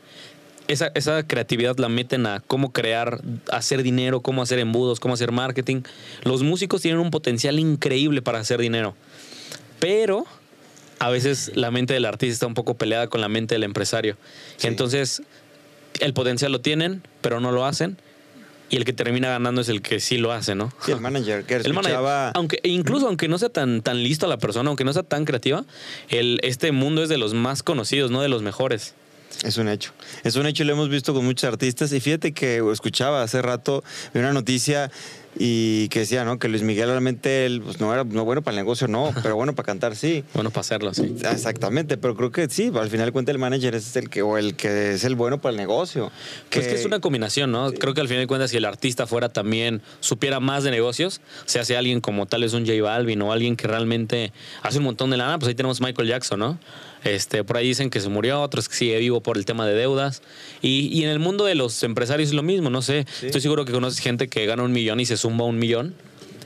esa, 0.67 0.91
esa, 0.96 1.27
creatividad 1.27 1.77
la 1.77 1.89
meten 1.89 2.25
a 2.25 2.41
cómo 2.46 2.72
crear, 2.72 3.22
hacer 3.51 3.84
dinero, 3.84 4.22
cómo 4.22 4.41
hacer 4.41 4.60
embudos, 4.60 5.00
cómo 5.00 5.13
hacer 5.13 5.32
marketing. 5.32 5.82
Los 6.24 6.43
músicos 6.43 6.82
tienen 6.82 7.00
un 7.00 7.12
potencial 7.12 7.60
increíble 7.60 8.22
para 8.22 8.39
hacer 8.39 8.60
dinero, 8.60 8.96
pero 9.79 10.25
a 11.00 11.10
veces 11.10 11.51
la 11.55 11.70
mente 11.72 11.93
del 11.93 12.05
artista 12.05 12.34
está 12.34 12.48
un 12.48 12.53
poco 12.53 12.75
peleada 12.75 13.08
con 13.08 13.22
la 13.22 13.27
mente 13.27 13.55
del 13.55 13.63
empresario. 13.63 14.15
Entonces, 14.62 15.22
el 16.00 16.13
potencial 16.13 16.51
lo 16.51 16.62
tienen, 16.62 17.03
pero 17.22 17.39
no 17.39 17.51
lo 17.51 17.65
hacen. 17.65 17.98
Y 18.70 18.77
el 18.77 18.86
que 18.86 18.93
termina 18.93 19.29
ganando 19.29 19.62
es 19.62 19.70
el 19.70 19.82
que 19.82 20.00
sí 20.00 20.17
lo 20.17 20.32
hace, 20.32 20.55
¿no? 20.55 20.74
Sí, 20.84 20.93
el 20.93 21.01
manager. 21.01 21.43
Que 21.43 21.55
el 21.58 21.74
manager. 21.74 22.32
Aunque, 22.34 22.60
incluso 22.63 23.08
aunque 23.08 23.27
no 23.27 23.38
sea 23.38 23.50
tan, 23.50 23.82
tan 23.82 24.01
listo 24.01 24.27
la 24.27 24.38
persona, 24.38 24.70
aunque 24.70 24.84
no 24.84 24.93
sea 24.93 25.03
tan 25.03 25.25
creativa, 25.25 25.65
el, 26.10 26.39
este 26.41 26.72
mundo 26.72 27.03
es 27.03 27.10
de 27.10 27.17
los 27.17 27.34
más 27.34 27.62
conocidos, 27.62 28.10
no 28.10 28.22
de 28.22 28.29
los 28.29 28.41
mejores. 28.41 28.96
Es 29.43 29.57
un 29.57 29.67
hecho. 29.67 29.91
Es 30.23 30.35
un 30.35 30.45
hecho 30.45 30.63
y 30.63 30.65
lo 30.65 30.73
hemos 30.73 30.89
visto 30.89 31.13
con 31.13 31.25
muchos 31.25 31.45
artistas. 31.45 31.91
Y 31.91 31.99
fíjate 31.99 32.33
que 32.33 32.63
escuchaba 32.71 33.23
hace 33.23 33.41
rato 33.41 33.83
una 34.13 34.31
noticia 34.31 34.91
y 35.37 35.87
que 35.89 35.99
decía, 35.99 36.25
¿no? 36.25 36.37
Que 36.37 36.47
Luis 36.47 36.61
Miguel 36.61 36.89
realmente 36.89 37.45
él, 37.45 37.61
pues, 37.61 37.79
no 37.79 37.93
era 37.93 38.03
no 38.03 38.25
bueno 38.25 38.41
para 38.41 38.55
el 38.55 38.63
negocio, 38.63 38.87
no, 38.87 39.13
pero 39.23 39.35
bueno 39.35 39.53
para 39.55 39.65
cantar, 39.65 39.95
sí. 39.95 40.23
Bueno 40.33 40.51
para 40.51 40.61
hacerlo, 40.61 40.93
sí. 40.93 41.15
Exactamente, 41.31 41.97
pero 41.97 42.15
creo 42.15 42.31
que 42.31 42.47
sí, 42.49 42.71
al 42.75 42.89
final 42.89 43.11
cuenta 43.11 43.31
el 43.31 43.39
manager 43.39 43.75
es 43.75 43.95
el 43.95 44.09
que, 44.09 44.21
o 44.21 44.37
el 44.37 44.55
que 44.55 44.93
es 44.93 45.03
el 45.03 45.15
bueno 45.15 45.41
para 45.41 45.51
el 45.51 45.57
negocio. 45.57 46.11
Que... 46.49 46.59
Pues 46.59 46.67
que 46.67 46.79
es 46.79 46.85
una 46.85 46.99
combinación, 46.99 47.51
¿no? 47.51 47.71
Creo 47.71 47.93
que 47.93 48.01
al 48.01 48.07
final 48.07 48.23
de 48.23 48.27
cuentas, 48.27 48.51
si 48.51 48.57
el 48.57 48.65
artista 48.65 49.07
fuera 49.07 49.29
también, 49.29 49.81
supiera 49.99 50.39
más 50.39 50.63
de 50.63 50.71
negocios, 50.71 51.21
se 51.45 51.59
hace 51.59 51.75
alguien 51.75 52.01
como 52.01 52.25
tal 52.25 52.43
es 52.43 52.53
un 52.53 52.65
J 52.65 52.81
Balvin 52.81 53.21
o 53.21 53.31
alguien 53.31 53.55
que 53.55 53.67
realmente 53.67 54.31
hace 54.61 54.77
un 54.77 54.83
montón 54.83 55.09
de 55.09 55.17
lana, 55.17 55.39
pues 55.39 55.49
ahí 55.49 55.55
tenemos 55.55 55.81
Michael 55.81 56.07
Jackson, 56.07 56.39
¿no? 56.39 56.59
Este, 57.03 57.43
por 57.43 57.57
ahí 57.57 57.67
dicen 57.67 57.89
que 57.89 58.00
se 58.00 58.10
murió, 58.10 58.41
otros 58.41 58.69
que 58.69 58.75
sigue 58.75 58.98
vivo 59.00 59.22
por 59.22 59.38
el 59.38 59.45
tema 59.45 59.67
de 59.67 59.74
deudas. 59.74 60.22
Y, 60.62 60.88
y 60.91 61.03
en 61.03 61.10
el 61.10 61.19
mundo 61.19 61.45
de 61.45 61.55
los 61.55 61.83
empresarios 61.83 62.29
es 62.29 62.36
lo 62.36 62.43
mismo, 62.43 62.69
no 62.69 62.81
sé. 62.81 63.05
Estoy 63.22 63.41
seguro 63.41 63.65
que 63.65 63.72
conoces 63.74 64.00
gente 64.00 64.27
que 64.29 64.45
gana 64.45 64.63
un 64.63 64.72
millón 64.72 65.00
y 65.00 65.05
se 65.05 65.17
zumba 65.17 65.45
un 65.45 65.60
millón. 65.60 65.95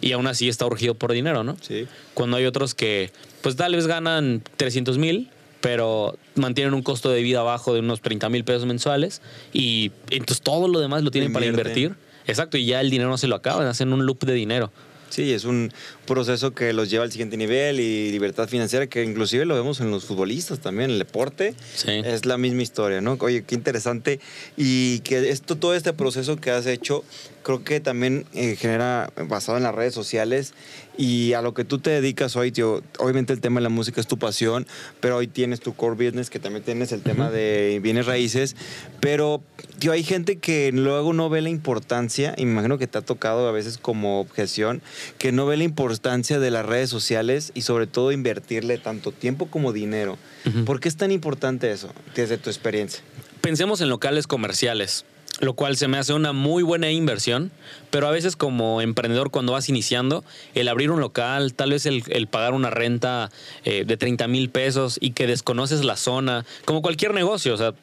y 0.02 0.12
aún 0.12 0.28
así 0.28 0.48
está 0.48 0.66
urgido 0.66 0.96
por 0.96 1.12
dinero, 1.12 1.44
¿no? 1.44 1.58
Sí. 1.62 1.88
Cuando 2.14 2.38
hay 2.38 2.46
otros 2.46 2.74
que, 2.76 3.12
pues 3.42 3.56
tal 3.56 3.76
vez 3.76 3.88
ganan 3.88 4.44
300 4.58 4.98
mil, 4.98 5.30
pero 5.62 6.18
mantienen 6.36 6.74
un 6.74 6.84
costo 6.84 7.10
de 7.10 7.22
vida 7.22 7.42
bajo 7.42 7.74
de 7.74 7.80
unos 7.80 8.02
30 8.02 8.30
mil 8.30 8.44
pesos 8.44 8.66
mensuales 8.66 9.22
y 9.54 9.92
entonces 10.12 10.42
todo 10.42 10.68
lo 10.68 10.80
demás 10.80 11.04
lo 11.04 11.12
tienen 11.12 11.34
para 11.34 11.46
invertir. 11.46 11.96
Exacto, 12.28 12.58
y 12.58 12.66
ya 12.66 12.82
el 12.82 12.90
dinero 12.90 13.10
no 13.10 13.18
se 13.18 13.28
lo 13.28 13.36
acaban, 13.36 13.68
hacen 13.68 13.94
un 13.94 14.06
loop 14.06 14.24
de 14.26 14.34
dinero. 14.34 14.72
Sí, 15.10 15.32
es 15.32 15.46
un 15.46 15.72
proceso 16.08 16.56
que 16.56 16.74
los 16.74 16.90
lleva 16.90 17.04
al 17.04 17.12
siguiente 17.12 17.38
nivel 17.38 17.80
y 17.80 18.10
libertad 18.12 18.48
financiera, 18.48 18.88
que 18.88 19.04
inclusive 19.04 19.46
lo 19.46 19.54
vemos 19.54 19.80
en 19.80 19.92
los 19.92 20.06
futbolistas 20.06 20.60
también, 20.60 20.90
el 20.90 20.98
deporte. 20.98 21.54
Sí. 21.76 22.02
Es 22.04 22.26
la 22.26 22.40
misma 22.40 22.64
historia, 22.64 23.02
¿no? 23.02 23.16
Oye, 23.20 23.44
qué 23.44 23.54
interesante. 23.54 24.20
Y 24.56 25.02
que 25.02 25.30
esto, 25.30 25.56
todo 25.58 25.76
este 25.76 25.94
proceso 25.94 26.38
que 26.38 26.50
has 26.50 26.66
hecho, 26.66 27.04
creo 27.44 27.64
que 27.64 27.80
también 27.80 28.26
eh, 28.34 28.56
genera, 28.56 29.12
basado 29.28 29.58
en 29.58 29.64
las 29.64 29.76
redes 29.76 29.94
sociales 29.94 30.54
y 30.98 31.34
a 31.34 31.42
lo 31.42 31.54
que 31.54 31.64
tú 31.64 31.78
te 31.78 31.92
dedicas 31.92 32.36
hoy, 32.36 32.52
tío, 32.52 32.82
obviamente 32.98 33.32
el 33.32 33.40
tema 33.40 33.60
de 33.60 33.64
la 33.64 33.70
música 33.70 34.02
es 34.02 34.08
tu 34.08 34.18
pasión, 34.18 34.66
pero 35.00 35.18
hoy 35.18 35.28
tienes 35.28 35.60
tu 35.60 35.76
core 35.76 35.96
business, 35.96 36.32
que 36.32 36.40
también 36.40 36.64
tienes 36.64 36.92
el 36.92 37.04
tema 37.04 37.30
de 37.30 37.80
bienes 37.84 38.08
raíces, 38.08 38.56
pero, 39.00 39.44
tío, 39.78 39.92
hay 39.92 40.04
gente 40.04 40.38
que 40.38 40.72
luego 40.74 41.14
no 41.14 41.30
ve 41.30 41.42
la 41.42 41.50
importancia, 41.50 42.34
y 42.36 42.46
me 42.46 42.54
imagino 42.54 42.80
que 42.80 42.88
te 42.88 42.98
ha 42.98 43.02
tocado 43.02 43.48
a 43.48 43.52
veces 43.52 43.78
como 43.78 44.20
objeción, 44.20 44.82
que 45.20 45.32
no 45.32 45.46
ve 45.46 45.58
la 45.58 45.64
importancia 45.66 45.97
de 46.02 46.52
las 46.52 46.66
redes 46.66 46.90
sociales 46.90 47.52
y 47.54 47.62
sobre 47.62 47.88
todo 47.88 48.12
invertirle 48.12 48.78
tanto 48.78 49.12
tiempo 49.12 49.48
como 49.48 49.74
dinero. 49.74 50.18
Ujú. 50.46 50.66
¿Por 50.66 50.80
qué 50.80 50.90
es 50.90 50.98
tan 50.98 51.12
importante 51.12 51.72
eso, 51.72 51.92
desde 52.16 52.38
tu 52.38 52.50
experiencia? 52.50 53.02
Pensemos 53.42 53.82
en 53.82 53.90
locales 53.90 54.28
comerciales, 54.28 55.06
lo 55.40 55.54
cual 55.54 55.78
se 55.78 55.88
me 55.88 55.98
hace 55.98 56.14
una 56.14 56.34
muy 56.34 56.64
buena 56.64 56.92
inversión, 56.92 57.52
pero 57.92 58.08
a 58.08 58.12
veces 58.12 58.36
como 58.36 58.82
emprendedor 58.82 59.32
cuando 59.32 59.54
vas 59.54 59.70
iniciando, 59.70 60.24
el 60.56 60.68
abrir 60.68 60.92
un 60.92 61.00
local, 61.00 61.54
tal 61.54 61.72
vez 61.72 61.86
el, 61.86 62.04
el 62.10 62.28
pagar 62.28 62.54
una 62.54 62.70
renta 62.70 63.30
eh, 63.64 63.84
de 63.86 63.98
30 63.98 64.28
mil 64.28 64.50
pesos 64.50 64.98
y 65.00 65.12
que 65.12 65.28
desconoces 65.28 65.84
la 65.84 65.96
zona, 65.96 66.46
como 66.66 66.82
cualquier 66.82 67.14
negocio, 67.14 67.54
o 67.54 67.58
sea, 67.58 67.74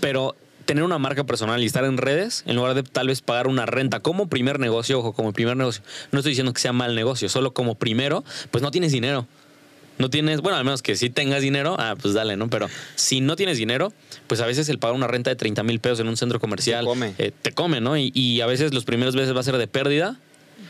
pero 0.00 0.36
tener 0.70 0.84
una 0.84 0.98
marca 0.98 1.24
personal 1.24 1.60
y 1.64 1.66
estar 1.66 1.84
en 1.84 1.96
redes, 1.96 2.44
en 2.46 2.54
lugar 2.54 2.74
de 2.74 2.84
tal 2.84 3.08
vez 3.08 3.22
pagar 3.22 3.48
una 3.48 3.66
renta 3.66 3.98
como 3.98 4.28
primer 4.28 4.60
negocio, 4.60 5.00
ojo, 5.00 5.12
como 5.12 5.32
primer 5.32 5.56
negocio, 5.56 5.82
no 6.12 6.20
estoy 6.20 6.30
diciendo 6.30 6.52
que 6.52 6.60
sea 6.60 6.72
mal 6.72 6.94
negocio, 6.94 7.28
solo 7.28 7.52
como 7.52 7.74
primero, 7.74 8.22
pues 8.52 8.62
no 8.62 8.70
tienes 8.70 8.92
dinero. 8.92 9.26
No 9.98 10.10
tienes, 10.10 10.42
bueno, 10.42 10.56
al 10.56 10.64
menos 10.64 10.80
que 10.80 10.94
si 10.94 11.10
tengas 11.10 11.42
dinero, 11.42 11.74
ah, 11.80 11.96
pues 12.00 12.14
dale, 12.14 12.36
¿no? 12.36 12.48
Pero 12.48 12.68
si 12.94 13.20
no 13.20 13.34
tienes 13.34 13.58
dinero, 13.58 13.92
pues 14.28 14.40
a 14.40 14.46
veces 14.46 14.68
el 14.68 14.78
pagar 14.78 14.94
una 14.94 15.08
renta 15.08 15.28
de 15.30 15.34
30 15.34 15.64
mil 15.64 15.80
pesos 15.80 15.98
en 15.98 16.06
un 16.06 16.16
centro 16.16 16.38
comercial 16.38 16.84
Te 16.84 16.88
come. 16.88 17.14
eh, 17.18 17.32
te 17.42 17.50
come, 17.50 17.80
¿no? 17.80 17.96
Y, 17.96 18.12
y 18.14 18.40
a 18.40 18.46
veces 18.46 18.72
los 18.72 18.84
primeros 18.84 19.16
meses 19.16 19.34
va 19.34 19.40
a 19.40 19.42
ser 19.42 19.56
de 19.56 19.66
pérdida 19.66 20.20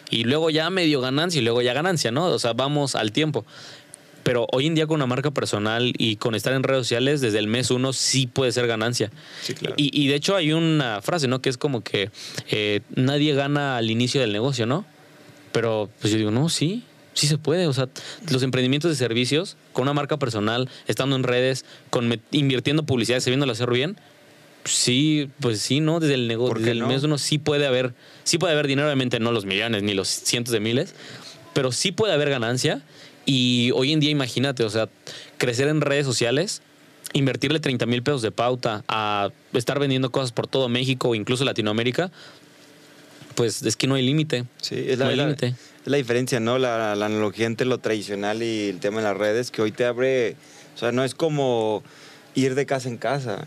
y 0.09 0.25
luego 0.25 0.49
ya 0.49 0.71
medio 0.71 1.03
ganancia 1.03 1.41
y 1.41 1.45
luego 1.45 1.61
ya 1.61 1.75
ganancia, 1.75 2.11
¿no? 2.11 2.25
O 2.25 2.39
sea, 2.39 2.55
vamos 2.55 2.95
al 2.95 3.13
tiempo. 3.13 3.45
Pero 4.23 4.47
hoy 4.53 4.67
en 4.67 4.75
día 4.75 4.87
con 4.87 4.97
una 4.97 5.07
marca 5.07 5.31
personal 5.31 5.93
y 5.97 6.17
con 6.17 6.35
estar 6.35 6.53
en 6.53 6.63
redes 6.63 6.87
sociales, 6.87 7.21
desde 7.21 7.39
el 7.39 7.47
mes 7.47 7.71
uno 7.71 7.93
sí 7.93 8.27
puede 8.27 8.53
ser 8.53 8.67
ganancia. 8.67 9.11
Sí, 9.43 9.55
claro. 9.55 9.75
Y, 9.79 9.99
y 9.99 10.09
de 10.09 10.15
hecho 10.15 10.37
hay 10.37 10.53
una 10.53 11.01
frase, 11.01 11.27
¿no? 11.27 11.41
Que 11.41 11.49
es 11.49 11.57
como 11.57 11.83
que 11.83 12.11
eh, 12.51 12.81
nadie 12.95 13.35
gana 13.35 13.77
al 13.77 13.91
inicio 13.91 14.21
del 14.21 14.33
negocio, 14.33 14.67
¿no? 14.67 14.85
Pero 15.53 15.91
pues 16.01 16.13
yo 16.13 16.19
digo, 16.19 16.31
no, 16.31 16.49
sí, 16.49 16.85
sí 17.15 17.27
se 17.27 17.39
puede. 17.39 17.67
O 17.67 17.73
sea, 17.73 17.89
los 18.31 18.43
emprendimientos 18.43 18.91
de 18.91 18.97
servicios 18.97 19.57
con 19.73 19.83
una 19.83 19.95
marca 19.95 20.19
personal, 20.19 20.69
estando 20.87 21.17
en 21.17 21.23
redes, 21.23 21.65
con 21.91 22.21
invirtiendo 22.31 22.85
publicidad, 22.85 23.21
sabiéndolo 23.21 23.53
hacer 23.53 23.71
bien, 23.71 23.97
sí, 24.65 25.31
pues 25.41 25.61
sí, 25.61 25.81
¿no? 25.81 26.01
Desde 26.01 26.15
el 26.15 26.21
¿Por 26.23 26.29
negocio, 26.29 26.55
desde 26.59 26.71
el 26.73 26.79
no? 26.81 26.89
mes 26.89 27.03
uno 27.03 27.19
sí 27.19 27.39
puede 27.39 27.67
haber, 27.67 27.95
sí 28.25 28.39
puede 28.39 28.53
haber 28.53 28.67
dinero, 28.67 28.87
obviamente 28.87 29.19
no 29.21 29.33
los 29.33 29.45
millones 29.45 29.83
ni 29.83 29.95
los 29.95 30.09
cientos 30.09 30.53
de 30.53 30.61
miles, 30.61 30.95
pero 31.53 31.73
sí 31.73 31.93
puede 31.93 32.13
haber 32.13 32.31
ganancia. 32.31 32.83
Y 33.33 33.71
hoy 33.77 33.93
en 33.93 34.01
día, 34.01 34.11
imagínate, 34.11 34.65
o 34.65 34.71
sea, 34.71 34.89
crecer 35.39 35.69
en 35.69 35.81
redes 35.83 36.05
sociales, 36.05 36.63
invertirle 37.13 37.61
30 37.61 37.87
mil 37.87 38.03
pesos 38.03 38.23
de 38.23 38.33
pauta 38.33 38.83
a 38.89 39.31
estar 39.53 39.79
vendiendo 39.79 40.11
cosas 40.11 40.33
por 40.33 40.49
todo 40.49 40.69
México 40.69 41.11
o 41.11 41.15
incluso 41.15 41.45
Latinoamérica, 41.45 42.11
pues 43.37 43.63
es 43.63 43.77
que 43.77 43.87
no 43.87 43.95
hay 43.95 44.03
límite. 44.05 44.47
Sí, 44.61 44.75
es 44.85 44.99
No 44.99 45.05
la, 45.05 45.11
hay 45.13 45.17
la- 45.17 45.25
límite. 45.27 45.47
es 45.47 45.55
la 45.87 45.97
diferencia, 45.97 46.41
¿no? 46.41 46.59
La, 46.59 46.97
la 46.97 47.07
analogía 47.07 47.47
entre 47.47 47.69
lo 47.69 47.79
tradicional 47.79 48.43
y 48.43 48.69
el 48.71 48.81
tema 48.81 48.97
de 48.99 49.05
las 49.05 49.17
redes, 49.17 49.53
que 49.53 49.63
hoy 49.63 49.71
te 49.71 49.85
abre, 49.85 50.35
o 50.75 50.79
sea, 50.79 50.91
no 50.91 51.05
es 51.05 51.15
como 51.15 51.85
ir 52.35 52.57
de 52.57 52.67
casa 52.67 52.89
en 52.89 52.97
casa. 52.97 53.47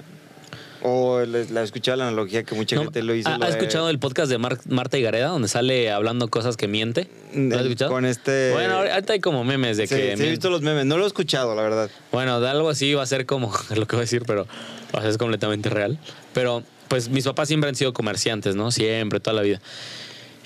O 0.86 1.22
le- 1.26 1.50
la 1.50 1.62
he 1.62 1.64
escuchado 1.64 1.98
la 1.98 2.08
analogía 2.08 2.44
que 2.44 2.56
mucha 2.56 2.76
No, 2.76 2.84
gente 2.84 3.02
lo 3.04 3.16
hizo. 3.16 3.30
¿Ha, 3.30 3.38
lo 3.38 3.46
ha 3.46 3.48
de- 3.48 3.54
escuchado 3.58 3.90
el 3.90 4.00
podcast 4.00 4.30
de 4.30 4.38
Mar- 4.38 4.60
Marta 4.68 4.98
y 4.98 5.02
Gareda, 5.02 5.28
donde 5.30 5.48
sale 5.48 5.90
hablando 5.92 6.28
cosas 6.28 6.58
que 6.58 6.68
miente? 6.68 7.08
¿Lo 7.34 7.56
has 7.56 7.62
escuchado? 7.64 7.92
Con 7.92 8.06
este... 8.06 8.52
Bueno, 8.52 8.76
ahorita 8.76 9.14
hay 9.14 9.20
como 9.22 9.44
memes 9.46 9.78
de 9.78 9.88
sí, 9.88 9.96
que... 9.96 10.02
sí, 10.02 10.08
he 10.10 10.18
mien- 10.18 10.30
visto 10.32 10.50
los 10.50 10.62
memes, 10.62 10.86
no 10.86 10.98
lo 10.98 11.06
he 11.06 11.08
escuchado, 11.08 11.56
la 11.56 11.62
verdad. 11.62 11.90
Bueno, 12.12 12.42
de 12.42 12.50
algo 12.50 12.70
así 12.70 12.94
va 12.94 13.04
a 13.04 13.06
ser 13.08 13.26
como 13.26 13.52
lo 13.76 13.88
que 13.88 13.96
voy 13.96 14.02
a 14.02 14.06
decir, 14.06 14.24
pero 14.28 14.46
o 14.92 15.00
sea, 15.02 15.10
es 15.10 15.18
completamente 15.18 15.70
real. 15.70 15.98
Pero 16.34 16.64
pues 16.90 17.08
mis 17.10 17.24
papás 17.24 17.48
siempre 17.48 17.70
han 17.70 17.76
sido 17.76 17.94
comerciantes, 17.94 18.56
¿no? 18.56 18.70
Siempre, 18.72 19.20
toda 19.20 19.34
la 19.36 19.42
vida. 19.42 19.62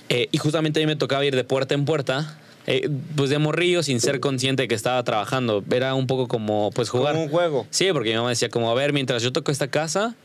Eh, 0.09 0.29
y 0.31 0.37
justamente 0.37 0.79
a 0.79 0.83
mí 0.83 0.87
me 0.87 0.95
tocaba 0.95 1.25
ir 1.25 1.35
de 1.35 1.43
puerta 1.43 1.73
en 1.73 1.83
puerta, 1.85 2.37
eh, 2.65 2.87
pues 3.15 3.29
de 3.29 3.37
morrillo 3.39 3.83
sin 3.83 3.99
ser 3.99 4.19
consciente 4.19 4.61
de 4.63 4.67
que 4.67 4.75
estaba 4.75 5.03
trabajando. 5.03 5.63
Era 5.71 5.93
un 5.95 6.07
poco 6.07 6.27
como 6.27 6.69
pues 6.73 6.89
jugar. 6.89 7.13
Como 7.13 7.25
un 7.25 7.31
juego. 7.31 7.67
Sí, 7.71 7.87
porque 7.91 8.11
mi 8.11 8.15
mamá 8.17 8.29
decía 8.29 8.49
como, 8.49 8.69
a 8.71 8.73
ver, 8.73 8.93
mientras 8.93 9.23
yo 9.23 9.33
toco 9.33 9.51
esta 9.51 9.67
casa, 9.67 10.15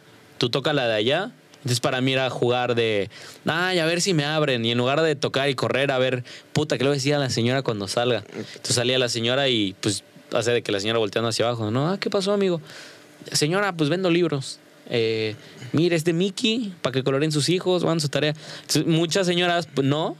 tú 0.43 0.51
toca 0.51 0.73
la 0.73 0.89
de 0.89 0.95
allá. 0.95 1.31
Entonces 1.59 1.79
para 1.79 2.01
mí 2.01 2.13
era 2.13 2.29
jugar 2.29 2.75
de, 2.75 3.09
ay, 3.47 3.79
a 3.79 3.87
ver 3.87 4.01
si 4.01 4.13
me 4.13 4.25
abren. 4.25 4.65
Y 4.65 4.73
en 4.73 4.79
lugar 4.79 5.01
de 5.01 5.15
tocar 5.15 5.49
y 5.49 5.55
correr, 5.55 5.93
a 5.93 5.99
ver, 5.99 6.25
puta, 6.53 6.77
¿qué 6.77 6.83
le 6.83 6.91
voy 6.91 7.13
a 7.13 7.19
la 7.19 7.31
señora 7.31 7.63
cuando 7.63 7.87
salga? 7.87 8.25
Entonces 8.27 8.75
salía 8.75 8.99
la 8.99 9.09
señora 9.09 9.49
y 9.49 9.77
pues 9.81 10.03
hace 10.33 10.51
de 10.51 10.63
que 10.63 10.73
la 10.73 10.81
señora 10.81 10.99
volteando 10.99 11.29
hacia 11.29 11.47
abajo, 11.47 11.71
¿no? 11.71 11.89
Ah, 11.89 11.99
¿qué 12.01 12.11
pasó, 12.11 12.33
amigo? 12.33 12.61
Señora, 13.31 13.73
pues 13.77 13.89
vendo 13.89 14.11
libros. 14.11 14.59
Eh, 14.91 15.37
mire, 15.71 15.95
es 15.95 16.05
de 16.05 16.13
Mickey, 16.13 16.75
para 16.83 16.93
que 16.93 17.05
coloren 17.05 17.31
sus 17.31 17.49
hijos, 17.49 17.85
van 17.85 18.01
su 18.01 18.09
tarea. 18.09 18.35
Muchas 18.85 19.29
señoras, 19.29 19.69
pues 19.73 19.87
no, 19.87 20.17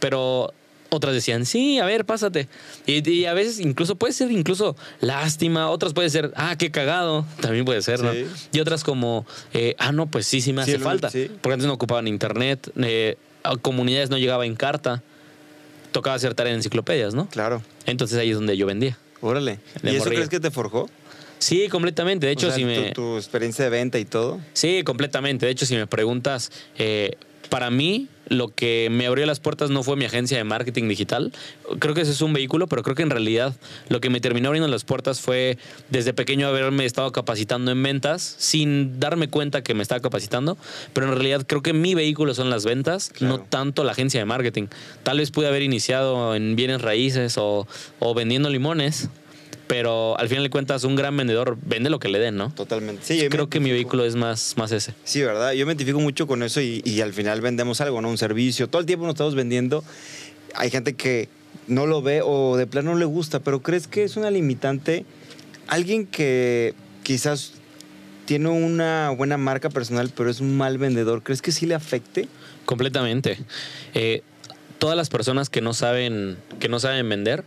pero 0.00 0.52
otras 0.90 1.14
decían, 1.14 1.46
sí, 1.46 1.78
a 1.78 1.84
ver, 1.86 2.04
pásate. 2.04 2.48
Y, 2.86 3.08
y 3.08 3.26
a 3.26 3.34
veces 3.34 3.60
incluso 3.60 3.96
puede 3.96 4.12
ser 4.12 4.30
incluso 4.30 4.76
lástima, 5.00 5.70
otras 5.70 5.92
puede 5.92 6.10
ser, 6.10 6.32
ah, 6.36 6.56
qué 6.58 6.70
cagado, 6.70 7.24
también 7.40 7.64
puede 7.64 7.82
ser, 7.82 8.02
¿no? 8.02 8.12
Sí. 8.12 8.26
Y 8.52 8.60
otras 8.60 8.84
como, 8.84 9.26
eh, 9.52 9.74
ah, 9.78 9.92
no, 9.92 10.06
pues 10.06 10.26
sí, 10.26 10.40
sí 10.40 10.52
me 10.52 10.62
hace 10.62 10.78
falta. 10.78 11.10
sí. 11.10 11.30
Porque 11.40 11.54
antes 11.54 11.66
no 11.66 11.72
ocupaban 11.74 12.06
internet, 12.08 12.70
eh, 12.76 13.16
a 13.42 13.56
comunidades 13.56 14.10
no 14.10 14.18
llegaba 14.18 14.46
en 14.46 14.54
carta, 14.56 15.02
tocaba 15.92 16.16
hacer 16.16 16.34
tarea 16.34 16.52
en 16.52 16.58
enciclopedias, 16.58 17.14
¿no? 17.14 17.28
Claro. 17.28 17.62
Entonces 17.86 18.18
ahí 18.18 18.30
es 18.30 18.36
donde 18.36 18.56
yo 18.56 18.66
vendía. 18.66 18.98
Órale. 19.20 19.58
De 19.82 19.92
¿Y 19.92 19.96
eso 19.96 20.04
crees 20.06 20.28
que 20.28 20.40
te 20.40 20.50
forjó? 20.50 20.88
Sí, 21.38 21.68
completamente. 21.68 22.26
De 22.26 22.32
hecho, 22.32 22.48
O 22.48 22.50
sea, 22.50 22.56
si 22.58 22.64
me... 22.64 22.90
tu, 22.90 23.02
tu 23.02 23.16
experiencia 23.16 23.64
de 23.64 23.70
venta 23.70 23.98
y 23.98 24.04
todo. 24.04 24.40
Sí, 24.52 24.82
completamente. 24.84 25.46
De 25.46 25.52
hecho, 25.52 25.64
si 25.64 25.74
me 25.74 25.86
preguntas, 25.86 26.52
eh, 26.78 27.16
para 27.50 27.70
mí 27.70 28.08
lo 28.28 28.48
que 28.48 28.88
me 28.92 29.06
abrió 29.06 29.26
las 29.26 29.40
puertas 29.40 29.70
no 29.70 29.82
fue 29.82 29.96
mi 29.96 30.04
agencia 30.04 30.38
de 30.38 30.44
marketing 30.44 30.88
digital. 30.88 31.32
Creo 31.80 31.94
que 31.94 32.02
ese 32.02 32.12
es 32.12 32.20
un 32.22 32.32
vehículo, 32.32 32.68
pero 32.68 32.84
creo 32.84 32.94
que 32.94 33.02
en 33.02 33.10
realidad 33.10 33.56
lo 33.88 34.00
que 34.00 34.08
me 34.08 34.20
terminó 34.20 34.48
abriendo 34.48 34.68
las 34.68 34.84
puertas 34.84 35.20
fue 35.20 35.58
desde 35.88 36.14
pequeño 36.14 36.46
haberme 36.46 36.84
estado 36.84 37.10
capacitando 37.10 37.72
en 37.72 37.82
ventas 37.82 38.36
sin 38.38 39.00
darme 39.00 39.28
cuenta 39.28 39.62
que 39.62 39.74
me 39.74 39.82
estaba 39.82 40.00
capacitando. 40.00 40.56
Pero 40.92 41.08
en 41.08 41.14
realidad 41.14 41.44
creo 41.46 41.60
que 41.62 41.72
mi 41.72 41.94
vehículo 41.96 42.32
son 42.34 42.50
las 42.50 42.64
ventas, 42.64 43.10
Claro. 43.10 43.38
no 43.38 43.42
tanto 43.42 43.82
la 43.82 43.92
agencia 43.92 44.20
de 44.20 44.26
marketing. 44.26 44.68
Tal 45.02 45.18
vez 45.18 45.32
pude 45.32 45.48
haber 45.48 45.62
iniciado 45.62 46.36
en 46.36 46.54
bienes 46.54 46.80
raíces 46.82 47.36
o, 47.36 47.66
o 47.98 48.14
vendiendo 48.14 48.48
limones. 48.48 49.08
Pero 49.70 50.18
al 50.18 50.28
final 50.28 50.42
de 50.42 50.50
cuentas, 50.50 50.82
un 50.82 50.96
gran 50.96 51.16
vendedor 51.16 51.56
vende 51.62 51.90
lo 51.90 52.00
que 52.00 52.08
le 52.08 52.18
den, 52.18 52.36
¿no? 52.36 52.50
Totalmente. 52.50 53.02
Sí, 53.04 53.22
yo 53.22 53.28
Creo 53.28 53.48
que 53.48 53.60
mi 53.60 53.70
vehículo 53.70 54.04
es 54.04 54.16
más, 54.16 54.54
más 54.56 54.72
ese. 54.72 54.94
Sí, 55.04 55.22
¿verdad? 55.22 55.52
Yo 55.52 55.64
me 55.64 55.70
identifico 55.70 56.00
mucho 56.00 56.26
con 56.26 56.42
eso 56.42 56.60
y, 56.60 56.82
y 56.84 57.02
al 57.02 57.12
final 57.12 57.40
vendemos 57.40 57.80
algo, 57.80 58.02
¿no? 58.02 58.08
Un 58.08 58.18
servicio. 58.18 58.68
Todo 58.68 58.80
el 58.80 58.86
tiempo 58.86 59.06
nos 59.06 59.14
estamos 59.14 59.36
vendiendo. 59.36 59.84
Hay 60.56 60.70
gente 60.70 60.94
que 60.94 61.28
no 61.68 61.86
lo 61.86 62.02
ve 62.02 62.20
o 62.20 62.56
de 62.56 62.66
plano 62.66 62.94
no 62.94 62.98
le 62.98 63.04
gusta, 63.04 63.38
pero 63.38 63.62
¿crees 63.62 63.86
que 63.86 64.02
es 64.02 64.16
una 64.16 64.32
limitante? 64.32 65.04
Alguien 65.68 66.04
que 66.04 66.74
quizás 67.04 67.52
tiene 68.24 68.48
una 68.48 69.10
buena 69.10 69.36
marca 69.36 69.70
personal, 69.70 70.10
pero 70.16 70.30
es 70.30 70.40
un 70.40 70.56
mal 70.56 70.78
vendedor, 70.78 71.22
¿crees 71.22 71.42
que 71.42 71.52
sí 71.52 71.66
le 71.66 71.76
afecte? 71.76 72.26
Completamente. 72.64 73.38
Eh, 73.94 74.22
todas 74.80 74.96
las 74.96 75.10
personas 75.10 75.48
que 75.48 75.60
no 75.60 75.74
saben, 75.74 76.38
que 76.58 76.68
no 76.68 76.80
saben 76.80 77.08
vender, 77.08 77.44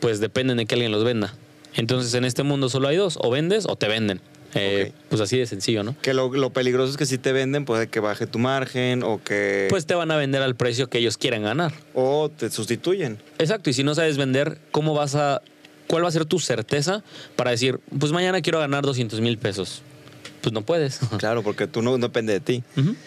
pues 0.00 0.20
dependen 0.20 0.58
de 0.58 0.66
que 0.66 0.74
alguien 0.74 0.92
los 0.92 1.04
venda. 1.04 1.32
Entonces 1.74 2.14
en 2.14 2.24
este 2.24 2.42
mundo 2.42 2.68
solo 2.68 2.88
hay 2.88 2.96
dos, 2.96 3.18
o 3.20 3.30
vendes 3.30 3.66
o 3.68 3.76
te 3.76 3.88
venden. 3.88 4.20
Eh. 4.54 4.92
Pues 5.08 5.20
así 5.20 5.38
de 5.38 5.46
sencillo, 5.46 5.82
¿no? 5.82 5.96
Que 6.02 6.12
lo, 6.12 6.30
lo 6.32 6.50
peligroso 6.50 6.90
es 6.90 6.98
que 6.98 7.06
si 7.06 7.16
te 7.18 7.32
venden, 7.32 7.64
puede 7.64 7.88
que 7.88 8.00
baje 8.00 8.26
tu 8.26 8.38
margen 8.38 9.02
o 9.02 9.22
que... 9.22 9.66
Pues 9.70 9.86
te 9.86 9.94
van 9.94 10.10
a 10.10 10.16
vender 10.16 10.42
al 10.42 10.56
precio 10.56 10.88
que 10.90 10.98
ellos 10.98 11.16
quieran 11.16 11.42
ganar. 11.42 11.72
o 11.94 12.30
te 12.30 12.50
sustituyen. 12.50 13.18
Exacto, 13.38 13.70
y 13.70 13.72
si 13.72 13.82
no 13.82 13.94
sabes 13.94 14.16
vender, 14.18 14.58
¿cómo 14.70 14.94
vas 14.94 15.14
a... 15.14 15.40
¿Cuál 15.86 16.04
va 16.04 16.08
a 16.08 16.12
ser 16.12 16.24
tu 16.24 16.38
certeza 16.38 17.02
para 17.36 17.50
decir, 17.50 17.80
pues 17.98 18.12
mañana 18.12 18.40
quiero 18.40 18.58
ganar 18.58 18.84
200 18.84 19.20
mil 19.20 19.36
pesos? 19.38 19.82
Pues 20.40 20.52
no 20.52 20.62
puedes. 20.62 21.00
Claro, 21.18 21.42
porque 21.42 21.66
tú 21.66 21.82
no, 21.82 21.96
no 21.98 22.06
depende 22.06 22.32
de 22.34 22.40
ti. 22.40 22.62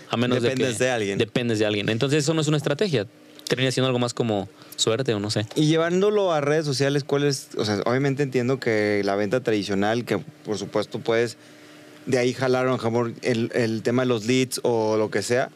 A 0.10 0.18
menos 0.18 0.42
Dependes 0.42 0.74
de 0.74 0.78
que 0.78 0.84
de 0.84 0.92
alguien. 0.92 1.18
Dependes 1.18 1.60
de 1.60 1.66
alguien. 1.66 1.90
Entonces 1.90 2.24
eso 2.24 2.34
no 2.34 2.42
es 2.42 2.48
una 2.48 2.58
estrategia. 2.58 3.08
Termina 3.48 3.72
siendo 3.72 3.88
algo 3.88 4.00
más 4.00 4.14
como 4.14 4.50
suerte 4.76 5.14
o 5.14 5.20
no 5.20 5.32
sé. 5.32 5.46
Y 5.56 5.68
llevándolo 5.68 6.34
a 6.34 6.42
redes 6.42 6.66
sociales, 6.66 7.04
¿cuál 7.04 7.24
es? 7.24 7.50
O 7.58 7.66
sea, 7.66 7.82
obviamente 7.86 8.24
entiendo 8.24 8.60
que 8.60 9.02
la 9.06 9.16
venta 9.16 9.42
tradicional, 9.42 10.06
que 10.06 10.20
por 10.44 10.58
supuesto 10.58 11.00
puedes 11.00 11.38
de 12.06 12.18
ahí 12.20 12.34
jalar 12.34 12.64
a 12.64 12.70
lo 12.70 12.74
mejor 12.74 13.14
el, 13.22 13.52
el 13.54 13.82
tema 13.82 14.04
de 14.04 14.08
los 14.08 14.26
leads 14.26 14.60
o 14.64 14.98
lo 14.98 15.10
que 15.10 15.22
sea, 15.22 15.50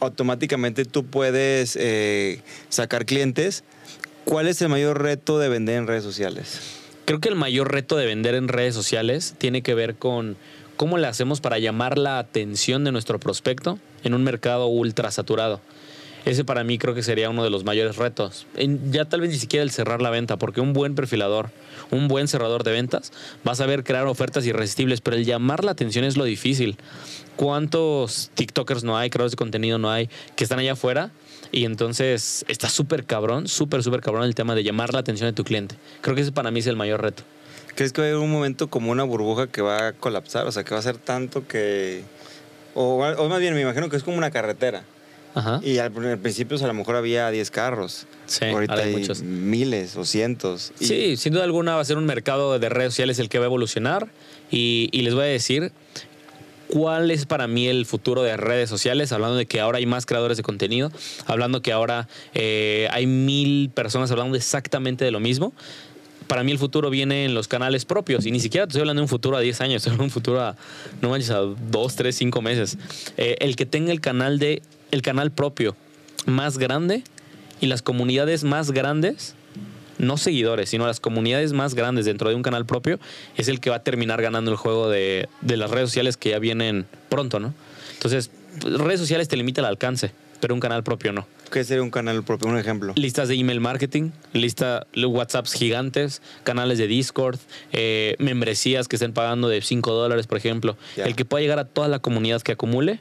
automáticamente 0.00 0.84
tú 0.84 1.04
puedes 1.06 1.76
eh, 1.76 2.42
sacar 2.68 3.04
clientes. 3.06 3.64
¿Cuál 4.24 4.46
es 4.46 4.60
el 4.60 4.68
mayor 4.68 5.02
reto 5.02 5.38
de 5.38 5.48
vender 5.48 5.76
en 5.76 5.86
redes 5.86 6.04
sociales? 6.04 6.60
Creo 7.04 7.20
que 7.20 7.30
el 7.30 7.36
mayor 7.36 7.72
reto 7.72 7.96
de 7.96 8.06
vender 8.06 8.34
en 8.34 8.48
redes 8.48 8.74
sociales 8.74 9.34
tiene 9.38 9.62
que 9.62 9.74
ver 9.74 9.94
con 9.96 10.36
cómo 10.76 10.98
le 10.98 11.06
hacemos 11.06 11.40
para 11.40 11.58
llamar 11.58 11.96
la 11.98 12.18
atención 12.18 12.84
de 12.84 12.92
nuestro 12.92 13.18
prospecto 13.18 13.78
en 14.04 14.14
un 14.14 14.22
mercado 14.24 14.66
ultra 14.66 15.10
saturado. 15.10 15.60
Ese 16.28 16.44
para 16.44 16.62
mí 16.62 16.76
creo 16.76 16.94
que 16.94 17.02
sería 17.02 17.30
uno 17.30 17.42
de 17.42 17.48
los 17.48 17.64
mayores 17.64 17.96
retos. 17.96 18.46
Ya 18.90 19.06
tal 19.06 19.22
vez 19.22 19.30
ni 19.30 19.38
siquiera 19.38 19.62
el 19.62 19.70
cerrar 19.70 20.02
la 20.02 20.10
venta, 20.10 20.36
porque 20.36 20.60
un 20.60 20.74
buen 20.74 20.94
perfilador, 20.94 21.48
un 21.90 22.06
buen 22.06 22.28
cerrador 22.28 22.64
de 22.64 22.72
ventas, 22.72 23.12
va 23.48 23.52
a 23.52 23.54
saber 23.54 23.82
crear 23.82 24.06
ofertas 24.06 24.44
irresistibles, 24.44 25.00
pero 25.00 25.16
el 25.16 25.24
llamar 25.24 25.64
la 25.64 25.70
atención 25.70 26.04
es 26.04 26.18
lo 26.18 26.24
difícil. 26.24 26.76
¿Cuántos 27.36 28.30
TikTokers 28.34 28.84
no 28.84 28.98
hay, 28.98 29.08
creadores 29.08 29.32
de 29.32 29.36
contenido 29.38 29.78
no 29.78 29.90
hay, 29.90 30.10
que 30.36 30.44
están 30.44 30.58
allá 30.58 30.72
afuera? 30.72 31.12
Y 31.50 31.64
entonces 31.64 32.44
está 32.46 32.68
súper 32.68 33.06
cabrón, 33.06 33.48
súper, 33.48 33.82
súper 33.82 34.02
cabrón 34.02 34.24
el 34.24 34.34
tema 34.34 34.54
de 34.54 34.64
llamar 34.64 34.92
la 34.92 35.00
atención 35.00 35.30
de 35.30 35.32
tu 35.32 35.44
cliente. 35.44 35.76
Creo 36.02 36.14
que 36.14 36.20
ese 36.20 36.32
para 36.32 36.50
mí 36.50 36.60
es 36.60 36.66
el 36.66 36.76
mayor 36.76 37.00
reto. 37.00 37.22
¿Crees 37.74 37.94
que 37.94 38.02
va 38.02 38.06
a 38.06 38.10
haber 38.10 38.22
un 38.22 38.30
momento 38.30 38.68
como 38.68 38.92
una 38.92 39.04
burbuja 39.04 39.46
que 39.46 39.62
va 39.62 39.86
a 39.86 39.92
colapsar? 39.94 40.46
O 40.46 40.52
sea, 40.52 40.62
que 40.62 40.74
va 40.74 40.80
a 40.80 40.82
ser 40.82 40.98
tanto 40.98 41.48
que... 41.48 42.02
O 42.74 43.28
más 43.30 43.40
bien, 43.40 43.54
me 43.54 43.62
imagino 43.62 43.88
que 43.88 43.96
es 43.96 44.02
como 44.02 44.18
una 44.18 44.30
carretera. 44.30 44.84
Ajá. 45.34 45.60
Y 45.62 45.78
al, 45.78 45.92
al 46.06 46.18
principio 46.18 46.56
o 46.56 46.58
sea, 46.58 46.66
a 46.66 46.68
lo 46.72 46.74
mejor 46.74 46.96
había 46.96 47.30
10 47.30 47.50
carros. 47.50 48.06
Sí, 48.26 48.44
Ahorita 48.46 48.74
hay 48.74 48.94
hay 48.94 48.96
muchos. 49.00 49.22
miles 49.22 49.96
o 49.96 50.04
cientos. 50.04 50.72
Y- 50.80 50.86
Sí, 50.86 51.16
sin 51.16 51.32
duda 51.32 51.44
alguna 51.44 51.74
va 51.76 51.80
a 51.80 51.84
ser 51.84 51.96
un 51.98 52.06
mercado 52.06 52.58
de 52.58 52.68
redes 52.68 52.92
sociales 52.94 53.18
el 53.18 53.28
que 53.28 53.38
va 53.38 53.44
a 53.44 53.46
evolucionar 53.46 54.08
y, 54.50 54.88
y 54.92 55.02
les 55.02 55.14
voy 55.14 55.24
a 55.24 55.26
decir 55.26 55.72
cuál 56.68 57.10
es 57.10 57.24
para 57.24 57.46
mí 57.46 57.66
el 57.66 57.86
futuro 57.86 58.22
de 58.22 58.36
redes 58.36 58.68
sociales, 58.68 59.12
hablando 59.12 59.36
de 59.36 59.46
que 59.46 59.60
ahora 59.60 59.78
hay 59.78 59.86
más 59.86 60.04
creadores 60.06 60.36
de 60.36 60.42
contenido, 60.42 60.92
hablando 61.26 61.62
que 61.62 61.72
ahora 61.72 62.08
eh, 62.34 62.88
hay 62.90 63.06
mil 63.06 63.70
personas 63.70 64.10
hablando 64.10 64.36
exactamente 64.36 65.04
de 65.04 65.10
lo 65.10 65.20
mismo. 65.20 65.52
Para 66.26 66.42
mí 66.42 66.52
el 66.52 66.58
futuro 66.58 66.90
viene 66.90 67.24
en 67.24 67.32
los 67.32 67.48
canales 67.48 67.86
propios 67.86 68.26
y 68.26 68.30
ni 68.30 68.38
siquiera 68.40 68.66
te 68.66 68.72
estoy 68.72 68.80
hablando 68.82 69.00
de 69.00 69.04
un 69.04 69.08
futuro 69.08 69.38
a 69.38 69.40
10 69.40 69.62
años, 69.62 69.76
estoy 69.76 69.92
hablando 69.92 70.02
de 70.02 70.08
un 70.08 70.10
futuro 70.12 70.42
a, 70.42 70.56
no 71.00 71.08
manches, 71.08 71.30
a 71.30 71.38
2, 71.38 71.96
3, 71.96 72.14
5 72.14 72.42
meses. 72.42 72.76
Eh, 73.16 73.36
el 73.40 73.56
que 73.56 73.64
tenga 73.64 73.90
el 73.92 74.02
canal, 74.02 74.38
de, 74.38 74.60
el 74.90 75.02
canal 75.02 75.30
propio 75.30 75.76
más 76.26 76.58
grande 76.58 77.04
y 77.60 77.66
las 77.66 77.82
comunidades 77.82 78.44
más 78.44 78.70
grandes 78.70 79.34
no 79.98 80.16
seguidores, 80.16 80.70
sino 80.70 80.86
las 80.86 81.00
comunidades 81.00 81.52
más 81.52 81.74
grandes 81.74 82.06
dentro 82.06 82.28
de 82.28 82.36
un 82.36 82.42
canal 82.42 82.66
propio, 82.66 82.98
es 83.36 83.48
el 83.48 83.60
que 83.60 83.70
va 83.70 83.76
a 83.76 83.82
terminar 83.82 84.22
ganando 84.22 84.50
el 84.50 84.56
juego 84.56 84.88
de, 84.88 85.28
de 85.40 85.56
las 85.56 85.70
redes 85.70 85.90
sociales 85.90 86.16
que 86.16 86.30
ya 86.30 86.38
vienen 86.38 86.86
pronto, 87.08 87.40
¿no? 87.40 87.52
Entonces, 87.94 88.30
redes 88.62 89.00
sociales 89.00 89.28
te 89.28 89.36
limita 89.36 89.60
el 89.60 89.66
alcance, 89.66 90.12
pero 90.40 90.54
un 90.54 90.60
canal 90.60 90.84
propio 90.84 91.12
no. 91.12 91.26
¿Qué 91.50 91.64
sería 91.64 91.82
un 91.82 91.90
canal 91.90 92.22
propio? 92.22 92.48
Un 92.48 92.58
ejemplo. 92.58 92.92
Listas 92.96 93.28
de 93.28 93.34
email 93.34 93.60
marketing, 93.60 94.10
lista 94.32 94.86
WhatsApps 94.94 95.54
gigantes, 95.54 96.22
canales 96.44 96.78
de 96.78 96.86
Discord, 96.86 97.38
eh, 97.72 98.16
membresías 98.18 98.86
que 98.86 98.96
estén 98.96 99.12
pagando 99.12 99.48
de 99.48 99.62
5 99.62 99.92
dólares, 99.92 100.26
por 100.26 100.38
ejemplo. 100.38 100.76
El 100.96 101.16
que 101.16 101.24
pueda 101.24 101.40
llegar 101.40 101.58
a 101.58 101.64
toda 101.64 101.88
la 101.88 101.98
comunidad 101.98 102.42
que 102.42 102.52
acumule 102.52 103.00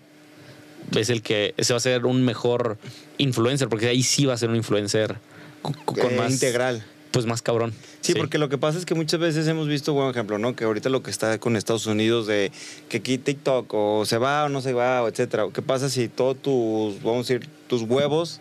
es 0.96 1.10
el 1.10 1.22
que 1.22 1.53
se 1.60 1.74
va 1.74 1.77
a 1.77 1.82
ser 1.82 2.06
un 2.06 2.24
mejor 2.24 2.77
influencer, 3.17 3.67
porque 3.70 3.88
ahí 3.88 4.03
sí 4.03 4.25
va 4.25 4.34
a 4.34 4.38
ser 4.38 4.50
un 4.50 4.56
influencer 4.56 5.16
con, 5.62 5.74
con 5.74 6.00
Eh, 6.12 6.16
más 6.18 6.31
integral. 6.31 6.83
pues 7.12 7.25
más 7.25 7.42
cabrón. 7.42 7.74
Sí, 8.01 8.14
porque 8.16 8.38
lo 8.38 8.48
que 8.48 8.57
pasa 8.57 8.77
es 8.77 8.85
que 8.85 8.94
muchas 8.96 9.20
veces 9.20 9.48
hemos 9.48 9.68
visto, 9.68 9.92
buen 9.94 10.09
ejemplo, 10.09 10.38
¿no? 10.38 10.55
Que 10.55 10.64
ahorita 10.66 10.90
lo 10.90 11.03
que 11.03 11.12
está 11.12 11.38
con 11.40 11.55
Estados 11.57 11.85
Unidos 11.88 12.27
de 12.27 12.51
que 12.90 12.98
aquí 12.98 13.18
TikTok 13.18 13.74
o 13.74 14.05
se 14.05 14.18
va 14.18 14.46
o 14.46 14.50
no 14.50 14.62
se 14.62 14.72
va, 14.74 15.01
o 15.03 15.07
etcétera. 15.07 15.48
¿Qué 15.53 15.62
pasa 15.62 15.90
si 15.90 16.07
todos 16.07 16.38
tus, 16.42 17.01
vamos 17.03 17.29
a 17.29 17.33
decir, 17.33 17.50
tus 17.68 17.81
huevos 17.81 18.40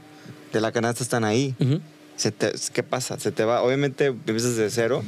de 0.52 0.60
la 0.60 0.70
canasta 0.72 1.02
están 1.02 1.24
ahí? 1.24 1.54
Ujú. 1.58 1.80
Se 2.16 2.30
te- 2.30 2.52
¿Qué 2.72 2.82
pasa? 2.82 3.18
Se 3.18 3.32
te 3.32 3.44
va. 3.44 3.62
Obviamente 3.62 4.06
empiezas 4.06 4.56
de 4.56 4.70
cero, 4.70 5.02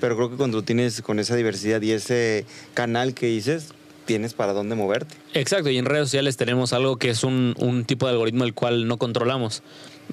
pero 0.00 0.16
creo 0.16 0.30
que 0.30 0.36
cuando 0.36 0.62
tienes 0.62 1.02
con 1.02 1.18
esa 1.18 1.36
diversidad 1.36 1.82
y 1.82 1.92
ese 1.92 2.46
canal 2.74 3.14
que 3.14 3.26
dices, 3.26 3.74
tienes 4.08 4.32
para 4.32 4.54
dónde 4.54 4.74
moverte. 4.74 5.14
Exacto, 5.34 5.68
y 5.68 5.76
en 5.76 5.84
redes 5.84 6.06
sociales 6.06 6.38
tenemos 6.38 6.72
algo 6.72 6.96
que 6.96 7.10
es 7.10 7.24
un, 7.24 7.54
un 7.58 7.84
tipo 7.84 8.06
de 8.06 8.12
algoritmo 8.12 8.44
el 8.44 8.54
cual 8.54 8.88
no 8.88 8.96
controlamos. 8.96 9.62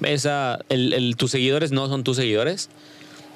Esa, 0.02 0.58
tus 1.16 1.30
seguidores 1.30 1.72
no 1.72 1.88
son 1.88 2.04
tus 2.04 2.18
seguidores. 2.18 2.68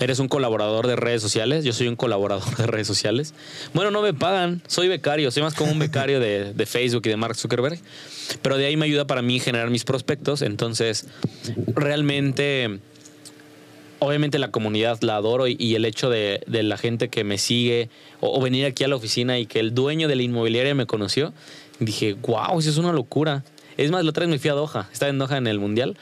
Eres 0.00 0.18
un 0.18 0.28
colaborador 0.28 0.86
de 0.86 0.96
redes 0.96 1.22
sociales. 1.22 1.64
Yo 1.64 1.72
soy 1.72 1.88
un 1.88 1.96
colaborador 1.96 2.56
de 2.58 2.66
redes 2.66 2.86
sociales. 2.86 3.32
Bueno, 3.72 3.90
no 3.90 4.02
me 4.02 4.12
pagan. 4.12 4.62
Soy 4.66 4.88
becario. 4.88 5.30
Soy 5.30 5.42
más 5.42 5.54
como 5.54 5.72
un 5.72 5.78
becario 5.78 6.20
de, 6.20 6.52
de 6.52 6.66
Facebook 6.66 7.02
y 7.06 7.08
de 7.08 7.16
Mark 7.16 7.36
Zuckerberg. 7.36 7.78
Pero 8.42 8.58
de 8.58 8.66
ahí 8.66 8.76
me 8.76 8.84
ayuda 8.84 9.06
para 9.06 9.22
mí 9.22 9.40
generar 9.40 9.70
mis 9.70 9.84
prospectos. 9.84 10.42
Entonces, 10.42 11.06
realmente, 11.74 12.80
obviamente 14.00 14.38
la 14.38 14.50
comunidad 14.50 14.98
la 15.02 15.16
adoro 15.16 15.46
y, 15.46 15.74
el 15.74 15.84
hecho 15.84 16.10
de, 16.10 16.42
de 16.46 16.62
la 16.62 16.76
gente 16.76 17.08
que 17.08 17.24
me 17.24 17.38
sigue 17.38 17.88
o, 18.20 18.36
o 18.38 18.42
venir 18.42 18.66
aquí 18.66 18.84
a 18.84 18.88
la 18.88 18.96
oficina 18.96 19.38
y 19.38 19.46
que 19.46 19.60
el 19.60 19.74
dueño 19.74 20.08
de 20.08 20.16
la 20.16 20.22
inmobiliaria 20.22 20.74
me 20.74 20.86
conoció, 20.86 21.32
dije, 21.78 22.14
wow, 22.14 22.58
eso 22.58 22.70
es 22.70 22.76
una 22.76 22.92
locura. 22.92 23.44
Es 23.76 23.90
más, 23.90 24.04
la 24.04 24.10
otra 24.10 24.22
vez 24.22 24.30
me 24.30 24.38
fui 24.38 24.50
a 24.50 24.54
Doha, 24.54 24.88
estaba 24.92 25.10
en 25.10 25.18
Doha 25.18 25.38
en 25.38 25.46
el 25.46 25.58
Mundial 25.58 25.96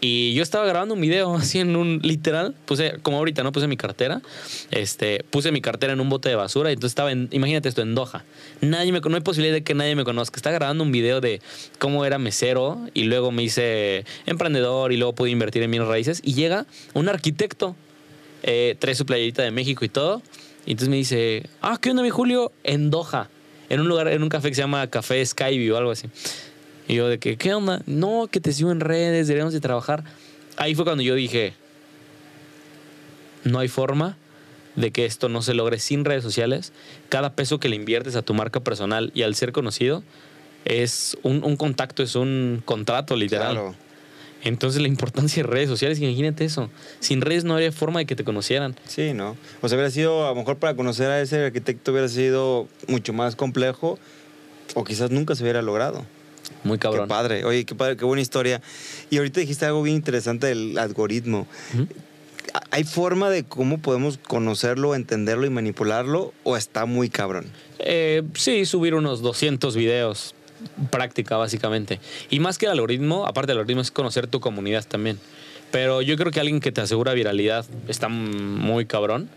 y 0.00 0.32
yo 0.34 0.42
estaba 0.42 0.64
grabando 0.66 0.94
un 0.94 1.00
video 1.00 1.34
así 1.36 1.58
en 1.58 1.76
un 1.76 2.00
literal, 2.02 2.54
puse, 2.64 2.98
como 3.02 3.18
ahorita, 3.18 3.42
¿no? 3.42 3.52
Puse 3.52 3.66
mi 3.66 3.76
cartera, 3.76 4.22
este, 4.70 5.24
puse 5.30 5.52
mi 5.52 5.60
cartera 5.60 5.92
en 5.92 6.00
un 6.00 6.08
bote 6.08 6.28
de 6.28 6.34
basura 6.34 6.70
y 6.70 6.74
entonces 6.74 6.92
estaba 6.92 7.12
en, 7.12 7.28
imagínate 7.30 7.68
esto, 7.68 7.82
en 7.82 7.94
Doha. 7.94 8.24
Nadie 8.60 8.92
me, 8.92 9.00
no 9.00 9.14
hay 9.14 9.22
posibilidad 9.22 9.54
de 9.54 9.62
que 9.62 9.74
nadie 9.74 9.94
me 9.94 10.04
conozca. 10.04 10.36
Estaba 10.36 10.54
grabando 10.54 10.84
un 10.84 10.92
video 10.92 11.20
de 11.20 11.40
cómo 11.78 12.04
era 12.04 12.18
mesero 12.18 12.80
y 12.94 13.04
luego 13.04 13.30
me 13.30 13.42
hice 13.42 14.04
emprendedor 14.26 14.92
y 14.92 14.96
luego 14.96 15.14
pude 15.14 15.30
invertir 15.30 15.62
en 15.62 15.70
bienes 15.70 15.88
raíces 15.88 16.20
y 16.24 16.34
llega 16.34 16.66
un 16.94 17.08
arquitecto, 17.08 17.76
eh, 18.42 18.76
trae 18.78 18.94
su 18.94 19.04
playerita 19.04 19.42
de 19.42 19.50
México 19.50 19.84
y 19.84 19.88
todo, 19.88 20.22
y 20.66 20.72
entonces 20.72 20.88
me 20.88 20.96
dice, 20.96 21.44
ah, 21.62 21.78
¿qué 21.80 21.90
onda 21.90 22.02
mi 22.02 22.10
Julio? 22.10 22.52
En 22.64 22.90
Doha, 22.90 23.28
en 23.68 23.80
un 23.80 23.88
lugar, 23.88 24.08
en 24.08 24.22
un 24.22 24.28
café 24.28 24.48
que 24.48 24.54
se 24.54 24.62
llama 24.62 24.86
Café 24.88 25.24
Skyview 25.24 25.74
o 25.74 25.78
algo 25.78 25.90
así. 25.90 26.08
Y 26.90 26.96
yo 26.96 27.06
de 27.06 27.20
que, 27.20 27.36
¿qué 27.36 27.54
onda? 27.54 27.82
No, 27.86 28.26
que 28.28 28.40
te 28.40 28.52
sigo 28.52 28.72
en 28.72 28.80
redes, 28.80 29.28
deberíamos 29.28 29.54
de 29.54 29.60
trabajar. 29.60 30.02
Ahí 30.56 30.74
fue 30.74 30.84
cuando 30.84 31.04
yo 31.04 31.14
dije, 31.14 31.52
no 33.44 33.60
hay 33.60 33.68
forma 33.68 34.16
de 34.74 34.90
que 34.90 35.04
esto 35.04 35.28
no 35.28 35.40
se 35.40 35.54
logre 35.54 35.78
sin 35.78 36.04
redes 36.04 36.24
sociales. 36.24 36.72
Cada 37.08 37.36
peso 37.36 37.60
que 37.60 37.68
le 37.68 37.76
inviertes 37.76 38.16
a 38.16 38.22
tu 38.22 38.34
marca 38.34 38.58
personal 38.58 39.12
y 39.14 39.22
al 39.22 39.36
ser 39.36 39.52
conocido 39.52 40.02
es 40.64 41.16
un, 41.22 41.44
un 41.44 41.54
contacto, 41.54 42.02
es 42.02 42.16
un 42.16 42.60
contrato 42.64 43.14
literal. 43.14 43.52
Claro. 43.52 43.74
Entonces 44.42 44.82
la 44.82 44.88
importancia 44.88 45.44
de 45.44 45.48
redes 45.48 45.68
sociales, 45.68 46.00
imagínate 46.00 46.44
eso. 46.44 46.70
Sin 46.98 47.20
redes 47.20 47.44
no 47.44 47.52
habría 47.52 47.70
forma 47.70 48.00
de 48.00 48.06
que 48.06 48.16
te 48.16 48.24
conocieran. 48.24 48.74
Sí, 48.88 49.12
¿no? 49.14 49.36
O 49.60 49.68
sea, 49.68 49.76
hubiera 49.76 49.92
sido, 49.92 50.26
a 50.26 50.30
lo 50.30 50.34
mejor 50.34 50.56
para 50.56 50.74
conocer 50.74 51.08
a 51.08 51.20
ese 51.20 51.44
arquitecto 51.44 51.92
hubiera 51.92 52.08
sido 52.08 52.66
mucho 52.88 53.12
más 53.12 53.36
complejo 53.36 53.96
o 54.74 54.82
quizás 54.82 55.12
nunca 55.12 55.36
se 55.36 55.44
hubiera 55.44 55.62
logrado. 55.62 56.04
Muy 56.64 56.78
cabrón. 56.78 57.06
Qué 57.06 57.08
padre. 57.08 57.44
Oye, 57.44 57.64
qué 57.64 57.74
padre, 57.74 57.96
qué 57.96 58.04
buena 58.04 58.22
historia. 58.22 58.60
Y 59.08 59.18
ahorita 59.18 59.40
dijiste 59.40 59.66
algo 59.66 59.82
bien 59.82 59.96
interesante 59.96 60.46
del 60.46 60.78
algoritmo. 60.78 61.46
Ujú. 61.74 61.86
¿Hay 62.70 62.84
forma 62.84 63.30
de 63.30 63.44
cómo 63.44 63.78
podemos 63.78 64.18
conocerlo, 64.18 64.94
entenderlo 64.94 65.46
y 65.46 65.50
manipularlo 65.50 66.32
o 66.42 66.56
está 66.56 66.84
muy 66.84 67.08
cabrón? 67.08 67.46
Eh, 67.78 68.22
sí, 68.34 68.66
subir 68.66 68.94
unos 68.94 69.22
200 69.22 69.76
videos. 69.76 70.34
Práctica, 70.90 71.36
básicamente. 71.36 72.00
Y 72.28 72.40
más 72.40 72.58
que 72.58 72.66
el 72.66 72.72
algoritmo, 72.72 73.26
aparte 73.26 73.52
del 73.52 73.58
algoritmo, 73.58 73.82
es 73.82 73.90
conocer 73.90 74.26
tu 74.26 74.40
comunidad 74.40 74.84
también. 74.86 75.18
Pero 75.70 76.02
yo 76.02 76.16
creo 76.16 76.32
que 76.32 76.40
alguien 76.40 76.60
que 76.60 76.72
te 76.72 76.80
asegura 76.80 77.14
viralidad 77.14 77.64
está 77.88 78.08
muy 78.08 78.84
cabrón. 78.84 79.30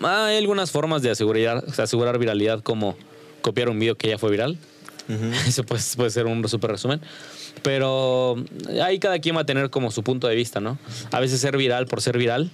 Hay 0.00 0.36
algunas 0.36 0.70
formas 0.70 1.02
de 1.02 1.10
asegurar, 1.10 1.64
de 1.64 1.82
asegurar 1.82 2.18
viralidad, 2.18 2.62
como 2.62 2.96
copiar 3.40 3.68
un 3.68 3.78
video 3.78 3.96
que 3.96 4.08
ya 4.08 4.18
fue 4.18 4.30
viral. 4.30 4.58
Ujú. 5.08 5.24
Eso 5.48 5.64
puede, 5.64 5.82
puede 5.96 6.10
ser 6.10 6.26
un 6.26 6.46
super 6.48 6.70
resumen. 6.70 7.00
Pero 7.62 8.36
ahí 8.82 8.98
cada 8.98 9.18
quien 9.18 9.36
va 9.36 9.40
a 9.40 9.46
tener 9.46 9.70
como 9.70 9.90
su 9.90 10.02
punto 10.02 10.28
de 10.28 10.34
vista, 10.34 10.60
¿no? 10.60 10.78
A 11.10 11.20
veces 11.20 11.40
ser 11.40 11.56
viral 11.56 11.86
por 11.86 12.02
ser 12.02 12.18
viral 12.18 12.50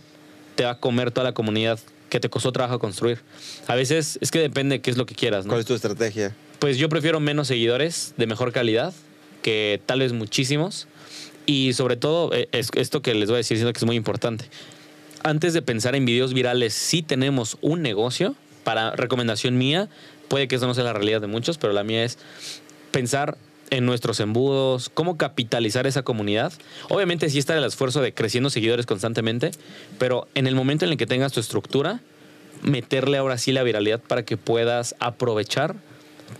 te 0.54 0.64
va 0.64 0.72
a 0.72 0.78
comer 0.78 1.10
toda 1.10 1.24
la 1.24 1.34
comunidad 1.34 1.78
que 2.08 2.20
te 2.20 2.28
costó 2.28 2.52
trabajo 2.52 2.78
construir. 2.78 3.20
A 3.66 3.74
veces 3.74 4.18
es 4.20 4.30
que 4.30 4.38
depende 4.38 4.76
de 4.76 4.82
qué 4.82 4.90
es 4.90 4.96
lo 4.96 5.06
que 5.06 5.14
quieras, 5.14 5.46
¿no? 5.46 5.50
¿Cuál 5.50 5.60
es 5.60 5.66
tu 5.66 5.74
estrategia? 5.74 6.34
Pues 6.58 6.76
yo 6.76 6.88
prefiero 6.88 7.20
menos 7.20 7.48
seguidores 7.48 8.14
de 8.16 8.26
mejor 8.26 8.52
calidad 8.52 8.92
que 9.42 9.80
tal 9.86 10.00
vez 10.00 10.12
muchísimos. 10.12 10.86
Y 11.44 11.72
sobre 11.72 11.96
todo, 11.96 12.32
eh, 12.32 12.48
es 12.52 12.70
esto 12.74 13.02
que 13.02 13.14
les 13.14 13.28
voy 13.28 13.36
a 13.36 13.38
decir, 13.38 13.56
siento 13.56 13.72
que 13.72 13.78
es 13.78 13.84
muy 13.84 13.96
importante. 13.96 14.44
Antes 15.24 15.54
de 15.54 15.62
pensar 15.62 15.94
en 15.96 16.04
videos 16.04 16.34
virales, 16.34 16.74
si 16.74 17.02
tenemos 17.02 17.58
un 17.60 17.82
negocio, 17.82 18.36
para 18.64 18.92
recomendación 18.92 19.58
mía, 19.58 19.88
puede 20.32 20.48
que 20.48 20.56
eso 20.56 20.66
no 20.66 20.72
sea 20.72 20.84
la 20.84 20.94
realidad 20.94 21.20
de 21.20 21.26
muchos, 21.26 21.58
pero 21.58 21.74
la 21.74 21.84
mía 21.84 22.04
es 22.04 22.16
pensar 22.90 23.36
en 23.68 23.84
nuestros 23.84 24.18
embudos, 24.18 24.88
cómo 24.88 25.18
capitalizar 25.18 25.86
esa 25.86 26.04
comunidad. 26.04 26.54
Obviamente 26.88 27.28
sí 27.28 27.38
está 27.38 27.54
el 27.54 27.62
esfuerzo 27.64 28.00
de 28.00 28.14
creciendo 28.14 28.48
seguidores 28.48 28.86
constantemente, 28.86 29.50
pero 29.98 30.28
en 30.34 30.46
el 30.46 30.54
momento 30.54 30.86
en 30.86 30.92
el 30.92 30.96
que 30.96 31.04
tengas 31.04 31.32
tu 31.32 31.40
estructura, 31.40 32.00
meterle 32.62 33.18
ahora 33.18 33.36
sí 33.36 33.52
la 33.52 33.62
viralidad 33.62 34.00
para 34.00 34.22
que 34.22 34.38
puedas 34.38 34.94
aprovechar 35.00 35.74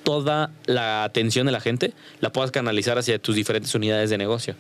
toda 0.05 0.51
la 0.65 1.05
atención 1.05 1.45
de 1.45 1.53
la 1.53 1.61
gente, 1.61 1.93
la 2.21 2.33
puedas 2.33 2.51
canalizar 2.51 2.97
hacia 2.97 3.19
tus 3.19 3.37
diferentes 3.37 3.75
unidades 3.75 4.09
de 4.09 4.17
negocio. 4.17 4.55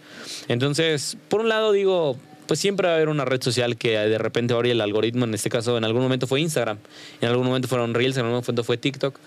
Entonces, 0.48 1.16
por 1.30 1.40
un 1.40 1.48
lado 1.48 1.72
digo, 1.72 2.18
pues 2.52 2.60
siempre 2.60 2.86
va 2.86 2.92
a 2.92 2.96
haber 2.96 3.08
una 3.08 3.24
red 3.24 3.40
social 3.40 3.78
que 3.78 3.96
de 3.96 4.18
repente 4.18 4.52
ahora 4.52 4.68
el 4.68 4.82
algoritmo, 4.82 5.24
en 5.24 5.32
este 5.32 5.48
caso 5.48 5.78
en 5.78 5.84
algún 5.84 6.02
momento 6.02 6.26
fue 6.26 6.38
Instagram, 6.42 6.76
en 7.22 7.28
algún 7.30 7.46
momento 7.46 7.66
fueron 7.66 7.94
Reels, 7.94 8.18
en 8.18 8.26
algún 8.26 8.42
momento 8.42 8.62
fue 8.62 8.76
TikTok. 8.76 9.18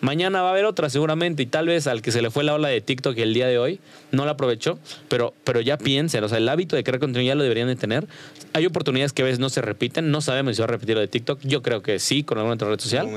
Mañana 0.00 0.42
va 0.42 0.48
a 0.48 0.50
haber 0.52 0.64
otra 0.64 0.90
seguramente 0.90 1.42
y 1.42 1.46
tal 1.46 1.66
vez 1.66 1.86
al 1.86 2.02
que 2.02 2.12
se 2.12 2.22
le 2.22 2.30
fue 2.30 2.44
la 2.44 2.54
ola 2.54 2.68
de 2.68 2.80
TikTok 2.80 3.16
el 3.18 3.34
día 3.34 3.46
de 3.46 3.58
hoy 3.58 3.80
no 4.12 4.24
la 4.24 4.32
aprovechó, 4.32 4.78
pero, 5.08 5.34
pero 5.44 5.60
ya 5.60 5.76
piensen, 5.76 6.22
o 6.24 6.28
sea, 6.28 6.38
el 6.38 6.48
hábito 6.48 6.76
de 6.76 6.84
crear 6.84 7.00
contenido 7.00 7.28
ya 7.28 7.34
lo 7.34 7.42
deberían 7.42 7.68
de 7.68 7.76
tener. 7.76 8.06
Hay 8.52 8.64
oportunidades 8.66 9.12
que 9.12 9.22
a 9.22 9.24
veces 9.24 9.38
no 9.38 9.50
se 9.50 9.60
repiten, 9.60 10.10
no 10.10 10.20
sabemos 10.20 10.56
si 10.56 10.62
va 10.62 10.64
a 10.64 10.68
repetir 10.68 10.94
lo 10.94 11.00
de 11.00 11.08
TikTok, 11.08 11.40
yo 11.42 11.62
creo 11.62 11.82
que 11.82 11.98
sí, 11.98 12.22
con 12.22 12.38
alguna 12.38 12.54
otra 12.54 12.68
red 12.68 12.80
social. 12.80 13.08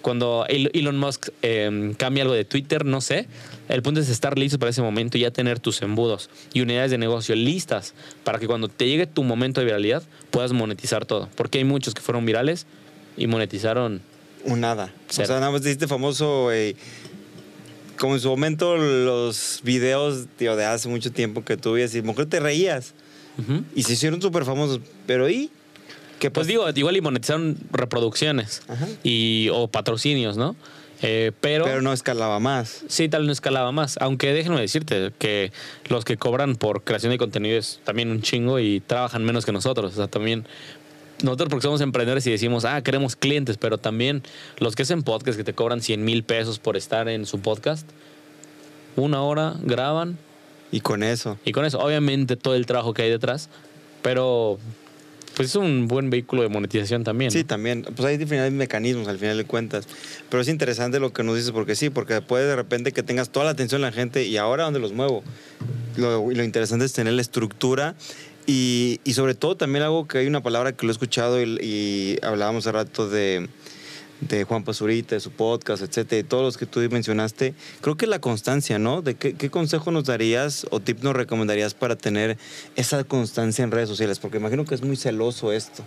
Cuando 0.00 0.46
Elon 0.48 0.96
Musk 0.96 1.28
eh, 1.42 1.94
cambia 1.96 2.22
algo 2.22 2.34
de 2.34 2.44
Twitter, 2.44 2.84
no 2.84 3.00
sé. 3.00 3.26
El 3.68 3.82
punto 3.82 4.00
es 4.00 4.08
estar 4.08 4.38
listo 4.38 4.58
para 4.58 4.70
ese 4.70 4.80
momento 4.80 5.18
y 5.18 5.22
ya 5.22 5.30
tener 5.30 5.60
tus 5.60 5.82
embudos 5.82 6.30
y 6.54 6.62
unidades 6.62 6.90
de 6.90 6.98
negocio 6.98 7.34
listas 7.34 7.94
para 8.24 8.38
que 8.38 8.46
cuando 8.46 8.68
te 8.68 8.86
llegue 8.86 9.06
tu 9.06 9.24
momento 9.24 9.60
de 9.60 9.66
viralidad 9.66 10.02
puedas 10.30 10.52
monetizar 10.52 11.04
todo. 11.04 11.28
Porque 11.34 11.58
hay 11.58 11.64
muchos 11.64 11.94
que 11.94 12.00
fueron 12.00 12.24
virales 12.24 12.66
y 13.16 13.26
monetizaron 13.26 14.00
un 14.44 14.60
nada. 14.60 14.92
O 15.08 15.12
sea, 15.12 15.26
nada 15.26 15.50
más 15.50 15.62
dijiste 15.62 15.86
famoso, 15.86 16.50
como 17.98 18.14
en 18.14 18.20
su 18.20 18.28
momento 18.28 18.76
los 18.76 19.60
videos 19.64 20.26
tío, 20.36 20.56
de 20.56 20.64
hace 20.64 20.88
mucho 20.88 21.12
tiempo 21.12 21.44
que 21.44 21.56
tú 21.56 21.76
y 21.76 22.02
mejor 22.02 22.26
te 22.26 22.40
reías. 22.40 22.94
Y 23.74 23.84
se 23.84 23.92
hicieron 23.92 24.20
súper 24.20 24.44
famosos. 24.44 24.80
Pero 25.06 25.28
¿y? 25.28 25.50
¿Qué 26.18 26.30
pues 26.30 26.48
digo, 26.48 26.68
igual 26.74 26.96
y 26.96 27.00
monetizaron 27.00 27.56
reproducciones 27.70 28.62
y, 29.04 29.48
o 29.52 29.68
patrocinios, 29.68 30.36
¿no? 30.36 30.56
Eh, 31.02 31.30
pero, 31.40 31.64
pero 31.64 31.80
no 31.80 31.92
escalaba 31.92 32.40
más. 32.40 32.84
Sí, 32.88 33.08
tal 33.08 33.26
no 33.26 33.32
escalaba 33.32 33.70
más. 33.70 33.98
Aunque 34.00 34.32
déjenme 34.32 34.60
decirte 34.60 35.12
que 35.16 35.52
los 35.88 36.04
que 36.04 36.16
cobran 36.16 36.56
por 36.56 36.82
creación 36.82 37.12
de 37.12 37.18
contenido 37.18 37.56
es 37.56 37.80
también 37.84 38.10
un 38.10 38.20
chingo 38.20 38.58
y 38.58 38.80
trabajan 38.80 39.24
menos 39.24 39.46
que 39.46 39.52
nosotros. 39.52 39.92
O 39.92 39.96
sea, 39.96 40.08
también 40.08 40.44
nosotros 41.22 41.48
porque 41.48 41.62
somos 41.62 41.80
emprendedores 41.80 42.26
y 42.26 42.30
decimos, 42.30 42.64
ah, 42.64 42.82
queremos 42.82 43.16
clientes, 43.16 43.56
pero 43.56 43.78
también 43.78 44.22
los 44.58 44.76
que 44.76 44.82
hacen 44.82 45.02
podcast 45.02 45.36
que 45.36 45.44
te 45.44 45.52
cobran 45.52 45.82
100 45.82 46.04
mil 46.04 46.22
pesos 46.22 46.58
por 46.58 46.76
estar 46.76 47.08
en 47.08 47.26
su 47.26 47.40
podcast, 47.40 47.88
una 48.96 49.22
hora 49.22 49.54
graban. 49.62 50.18
Y 50.70 50.80
con 50.80 51.02
eso. 51.02 51.38
Y 51.44 51.52
con 51.52 51.64
eso, 51.64 51.78
obviamente 51.78 52.36
todo 52.36 52.54
el 52.54 52.66
trabajo 52.66 52.92
que 52.92 53.02
hay 53.02 53.10
detrás, 53.10 53.48
pero 54.02 54.58
pues 55.38 55.50
es 55.50 55.54
un 55.54 55.86
buen 55.86 56.10
vehículo 56.10 56.42
de 56.42 56.48
monetización 56.48 57.04
también. 57.04 57.30
Sí, 57.30 57.44
también. 57.44 57.82
Pues 57.82 58.04
hay 58.04 58.16
diferentes 58.16 58.52
mecanismos 58.52 59.06
al 59.06 59.18
final 59.18 59.36
de 59.36 59.44
cuentas. 59.44 59.86
Pero 60.28 60.40
es 60.40 60.48
interesante 60.48 60.98
lo 60.98 61.12
que 61.12 61.22
nos 61.22 61.36
dices 61.36 61.52
porque 61.52 61.76
sí, 61.76 61.90
porque 61.90 62.20
puede 62.20 62.46
de 62.46 62.56
repente 62.56 62.90
que 62.90 63.04
tengas 63.04 63.30
toda 63.30 63.44
la 63.44 63.52
atención 63.52 63.80
de 63.80 63.86
la 63.86 63.92
gente 63.92 64.24
y 64.24 64.36
ahora 64.36 64.64
dónde 64.64 64.80
los 64.80 64.92
muevo. 64.92 65.22
Lo, 65.96 66.28
lo 66.28 66.42
interesante 66.42 66.84
es 66.84 66.92
tener 66.92 67.12
la 67.12 67.22
estructura 67.22 67.94
y, 68.50 69.12
sobre 69.12 69.34
todo 69.34 69.56
también 69.58 69.84
algo 69.84 70.08
que 70.08 70.16
hay 70.16 70.26
una 70.26 70.42
palabra 70.42 70.72
que 70.72 70.86
lo 70.86 70.90
he 70.90 70.92
escuchado 70.92 71.40
y, 71.42 72.18
hablábamos 72.22 72.66
hace 72.66 72.72
rato 72.72 73.06
de, 73.06 73.46
de 74.22 74.44
Juan 74.44 74.64
Pazurita, 74.64 75.16
de 75.16 75.20
su 75.20 75.30
podcast, 75.30 75.82
etcétera, 75.82 76.20
y 76.20 76.22
todos 76.22 76.44
los 76.44 76.56
que 76.56 76.64
tú 76.64 76.80
mencionaste, 76.90 77.52
creo 77.82 77.98
que 77.98 78.06
la 78.06 78.20
constancia, 78.20 78.78
¿no? 78.78 79.02
¿De 79.02 79.16
qué, 79.16 79.50
consejo 79.50 79.90
nos 79.90 80.04
darías 80.04 80.66
o 80.70 80.80
tip 80.80 81.02
nos 81.02 81.14
recomendarías 81.14 81.74
para 81.74 81.96
tener 81.96 82.38
esa 82.74 83.04
constancia 83.04 83.62
en 83.62 83.70
redes 83.70 83.90
sociales? 83.90 84.18
Porque 84.18 84.38
imagino 84.38 84.64
que 84.64 84.74
es 84.74 84.82
muy 84.82 84.96
celoso 84.96 85.52
esto. 85.52 85.84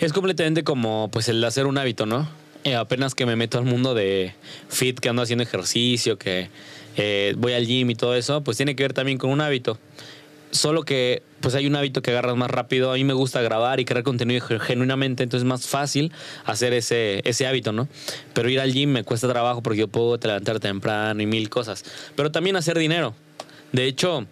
Es 0.00 0.14
completamente 0.14 0.64
como 0.64 1.10
pues 1.12 1.28
el 1.28 1.44
hacer 1.44 1.66
un 1.66 1.76
hábito, 1.76 2.06
¿no? 2.06 2.26
Eh, 2.64 2.74
apenas 2.74 3.14
que 3.14 3.26
me 3.26 3.36
meto 3.36 3.58
al 3.58 3.64
mundo 3.64 3.92
de 3.92 4.32
fit, 4.70 4.98
que 4.98 5.10
ando 5.10 5.20
haciendo 5.20 5.44
ejercicio, 5.44 6.16
que 6.16 6.48
eh, 6.96 7.34
voy 7.36 7.52
al 7.52 7.66
gym 7.66 7.90
y 7.90 7.94
todo 7.96 8.14
eso, 8.14 8.42
pues 8.42 8.56
tiene 8.56 8.74
que 8.74 8.84
ver 8.84 8.94
también 8.94 9.18
con 9.18 9.28
un 9.28 9.42
hábito. 9.42 9.78
Solo 10.50 10.84
que 10.84 11.22
pues 11.40 11.54
hay 11.54 11.66
un 11.66 11.76
hábito 11.76 12.02
que 12.02 12.10
agarras 12.10 12.36
más 12.36 12.50
rápido. 12.50 12.92
A 12.92 12.94
mí 12.94 13.04
me 13.04 13.12
gusta 13.12 13.40
grabar 13.42 13.80
y 13.80 13.84
crear 13.84 14.02
contenido 14.02 14.44
genuinamente, 14.60 15.22
entonces 15.22 15.44
es 15.44 15.48
más 15.48 15.66
fácil 15.66 16.12
hacer 16.44 16.72
ese, 16.72 17.20
ese 17.24 17.46
hábito, 17.46 17.72
¿no? 17.72 17.88
Pero 18.34 18.48
ir 18.48 18.60
al 18.60 18.72
gym 18.72 18.90
me 18.90 19.04
cuesta 19.04 19.28
trabajo 19.28 19.62
porque 19.62 19.80
yo 19.80 19.88
puedo 19.88 20.16
levantar 20.16 20.60
temprano 20.60 21.22
y 21.22 21.26
mil 21.26 21.48
cosas. 21.48 21.84
Pero 22.16 22.30
también 22.30 22.56
hacer 22.56 22.78
dinero. 22.78 23.14
De 23.72 23.84
hecho, 23.84 24.26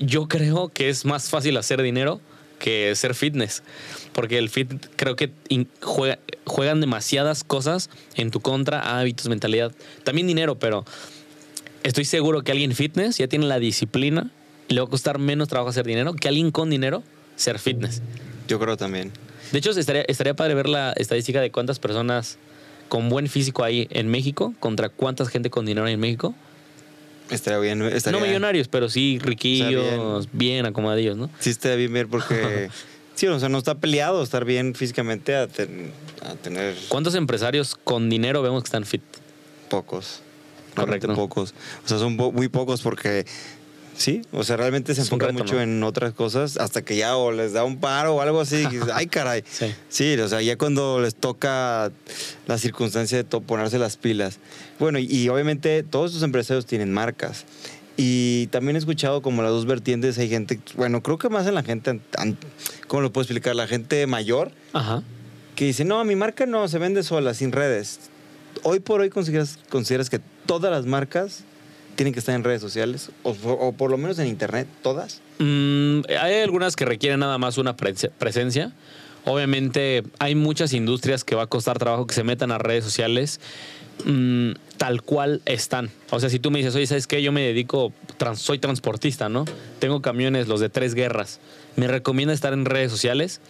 yo 0.00 0.28
creo 0.28 0.68
que 0.68 0.88
es 0.88 1.04
más 1.04 1.30
fácil 1.30 1.56
hacer 1.56 1.82
dinero 1.82 2.20
que 2.58 2.94
ser 2.94 3.14
fitness. 3.14 3.62
Porque 4.12 4.38
el 4.38 4.48
fit 4.48 4.72
creo 4.96 5.16
que 5.16 5.32
juegan 6.44 6.80
demasiadas 6.80 7.44
cosas 7.44 7.90
en 8.14 8.30
tu 8.30 8.40
contra, 8.40 8.98
hábitos, 8.98 9.28
mentalidad. 9.28 9.72
También 10.04 10.26
dinero, 10.26 10.58
pero 10.58 10.84
estoy 11.82 12.04
seguro 12.04 12.42
que 12.42 12.52
alguien 12.52 12.74
fitness 12.74 13.18
ya 13.18 13.26
tiene 13.26 13.46
la 13.46 13.58
disciplina 13.58 14.30
le 14.72 14.80
va 14.80 14.86
a 14.86 14.90
costar 14.90 15.18
menos 15.18 15.48
trabajo 15.48 15.70
hacer 15.70 15.86
dinero 15.86 16.14
que 16.14 16.28
alguien 16.28 16.50
con 16.50 16.70
dinero 16.70 17.02
ser 17.36 17.58
fitness. 17.58 18.02
Yo 18.48 18.58
creo 18.58 18.76
también. 18.76 19.12
De 19.52 19.58
hecho, 19.58 19.70
estaría, 19.70 20.02
estaría 20.02 20.34
padre 20.34 20.54
ver 20.54 20.68
la 20.68 20.92
estadística 20.92 21.40
de 21.40 21.50
cuántas 21.50 21.78
personas 21.78 22.38
con 22.88 23.08
buen 23.08 23.28
físico 23.28 23.64
hay 23.64 23.88
en 23.90 24.08
México 24.08 24.54
contra 24.60 24.88
cuánta 24.88 25.24
gente 25.26 25.50
con 25.50 25.66
dinero 25.66 25.86
hay 25.86 25.94
en 25.94 26.00
México. 26.00 26.34
Estaría 27.30 27.58
bien. 27.58 27.78
no 27.78 28.20
millonarios, 28.20 28.68
pero 28.68 28.88
sí 28.88 29.18
riquillos, 29.22 30.28
bien. 30.32 30.66
acomodadillos, 30.66 31.16
¿no? 31.16 31.30
Sí, 31.38 31.50
estaría 31.50 31.76
bien 31.76 31.92
ver 31.92 32.08
porque... 32.08 32.68
sí, 33.14 33.26
o 33.26 33.40
sea, 33.40 33.48
no 33.48 33.58
está 33.58 33.76
peleado 33.76 34.22
estar 34.22 34.44
bien 34.44 34.74
físicamente 34.74 35.34
a, 35.34 35.46
tener... 35.46 36.76
¿Cuántos 36.88 37.14
empresarios 37.14 37.74
con 37.74 38.10
dinero 38.10 38.42
vemos 38.42 38.62
que 38.62 38.66
están 38.66 38.84
fit? 38.84 39.02
Pocos. 39.70 40.20
Correcto. 40.74 41.14
Pocos. 41.14 41.54
O 41.84 41.88
sea, 41.88 41.98
son 41.98 42.16
muy 42.16 42.48
pocos 42.48 42.82
porque 42.82 43.24
Sí, 43.96 44.22
o 44.32 44.42
sea, 44.42 44.56
realmente 44.56 44.94
se 44.94 45.02
enfoca 45.02 45.30
mucho 45.32 45.60
en 45.60 45.82
otras 45.82 46.14
cosas 46.14 46.56
hasta 46.56 46.82
que 46.82 46.96
ya 46.96 47.16
o 47.16 47.30
les 47.30 47.52
da 47.52 47.64
un 47.64 47.78
paro 47.78 48.16
o 48.16 48.20
algo 48.20 48.40
así. 48.40 48.64
Ay, 48.94 49.06
caray. 49.06 49.44
Sí. 49.88 50.18
o 50.18 50.28
sea, 50.28 50.40
ya 50.42 50.56
cuando 50.56 51.00
les 51.00 51.14
toca 51.14 51.92
la 52.46 52.58
circunstancia 52.58 53.18
de 53.18 53.24
ponerse 53.24 53.78
las 53.78 53.96
pilas. 53.96 54.38
Bueno, 54.78 54.98
y, 54.98 55.28
obviamente 55.28 55.82
todos 55.82 56.10
estos 56.10 56.22
empresarios 56.22 56.66
tienen 56.66 56.92
marcas. 56.92 57.44
Y 57.96 58.46
también 58.48 58.76
he 58.76 58.78
escuchado 58.78 59.20
como 59.20 59.42
las 59.42 59.50
dos 59.50 59.66
vertientes. 59.66 60.18
Hay 60.18 60.28
gente, 60.28 60.58
bueno, 60.76 61.02
creo 61.02 61.18
que 61.18 61.28
más 61.28 61.46
en 61.46 61.54
la 61.54 61.62
gente, 61.62 62.00
¿cómo 62.88 63.02
lo 63.02 63.12
puedo 63.12 63.22
explicar? 63.22 63.54
La 63.54 63.66
gente 63.66 64.06
mayor 64.06 64.50
Ajá. 64.72 65.02
que 65.54 65.66
dice, 65.66 65.84
no, 65.84 66.02
mi 66.04 66.16
marca 66.16 66.46
no 66.46 66.66
se 66.68 66.78
vende 66.78 67.02
sola, 67.02 67.34
sin 67.34 67.52
redes. 67.52 68.00
Hoy 68.62 68.80
por 68.80 69.00
hoy 69.00 69.10
consideras, 69.10 69.58
consideras 69.68 70.08
que 70.08 70.20
todas 70.46 70.70
las 70.70 70.86
marcas 70.86 71.44
tienen 71.94 72.12
que 72.12 72.20
estar 72.20 72.34
en 72.34 72.44
redes 72.44 72.60
sociales 72.60 73.10
o, 73.22 73.72
por 73.72 73.90
lo 73.90 73.98
menos 73.98 74.18
en 74.18 74.26
internet, 74.26 74.66
todas? 74.82 75.20
Mm, 75.38 76.00
hay 76.20 76.42
algunas 76.42 76.76
que 76.76 76.84
requieren 76.84 77.20
nada 77.20 77.38
más 77.38 77.58
una 77.58 77.76
presencia. 77.76 78.72
Obviamente 79.24 80.02
hay 80.18 80.34
muchas 80.34 80.72
industrias 80.72 81.24
que 81.24 81.34
va 81.34 81.44
a 81.44 81.46
costar 81.46 81.78
trabajo 81.78 82.06
que 82.06 82.14
se 82.14 82.24
metan 82.24 82.50
a 82.50 82.58
redes 82.58 82.82
sociales 82.82 83.40
mm, 84.04 84.52
tal 84.78 85.02
cual 85.02 85.42
están. 85.44 85.90
O 86.10 86.18
sea, 86.18 86.28
si 86.28 86.38
tú 86.38 86.50
me 86.50 86.58
dices, 86.58 86.74
oye, 86.74 86.86
¿sabes 86.86 87.06
qué? 87.06 87.22
Yo 87.22 87.30
me 87.30 87.42
dedico, 87.42 87.92
soy 88.34 88.58
transportista, 88.58 89.28
¿no? 89.28 89.44
Tengo 89.78 90.02
camiones, 90.02 90.48
los 90.48 90.60
de 90.60 90.68
tres 90.68 90.94
guerras. 90.94 91.38
¿Me 91.76 91.86
recomienda 91.86 92.34
estar 92.34 92.52
en 92.52 92.64
redes 92.64 92.90
sociales? 92.90 93.40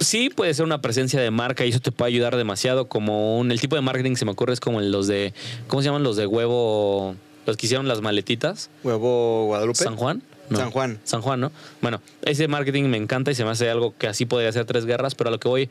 Sí 0.00 0.30
puede 0.30 0.52
ser 0.54 0.64
una 0.64 0.82
presencia 0.82 1.20
de 1.20 1.30
marca 1.30 1.64
y 1.64 1.70
eso 1.70 1.80
te 1.80 1.92
puede 1.92 2.12
ayudar 2.12 2.36
demasiado. 2.36 2.88
Como 2.88 3.38
un, 3.38 3.50
el 3.50 3.60
tipo 3.60 3.76
de 3.76 3.82
marketing 3.82 4.12
que 4.12 4.18
se 4.18 4.24
me 4.24 4.32
ocurre 4.32 4.52
es 4.52 4.60
como 4.60 4.80
los 4.80 5.06
de, 5.06 5.32
¿cómo 5.68 5.82
se 5.82 5.86
llaman 5.86 6.02
los 6.02 6.16
de 6.16 6.26
huevo? 6.26 7.16
Los 7.46 7.56
que 7.56 7.66
hicieron 7.66 7.88
las 7.88 8.02
maletitas. 8.02 8.70
¿Huevo 8.82 9.46
Guadalupe? 9.46 9.78
San 9.78 9.96
Juan. 9.96 10.22
San 10.54 10.70
Juan. 10.70 11.00
San 11.04 11.22
Juan, 11.22 11.40
¿no? 11.40 11.52
Bueno, 11.80 12.00
ese 12.22 12.46
marketing 12.48 12.84
me 12.84 12.96
encanta 12.96 13.30
y 13.30 13.34
se 13.34 13.44
me 13.44 13.50
hace 13.50 13.68
algo 13.70 13.94
que 13.96 14.06
así 14.06 14.26
podría 14.26 14.52
ser 14.52 14.64
tres 14.64 14.84
guerras, 14.86 15.14
pero 15.14 15.28
a 15.28 15.30
lo 15.30 15.40
que 15.40 15.48
voy, 15.48 15.70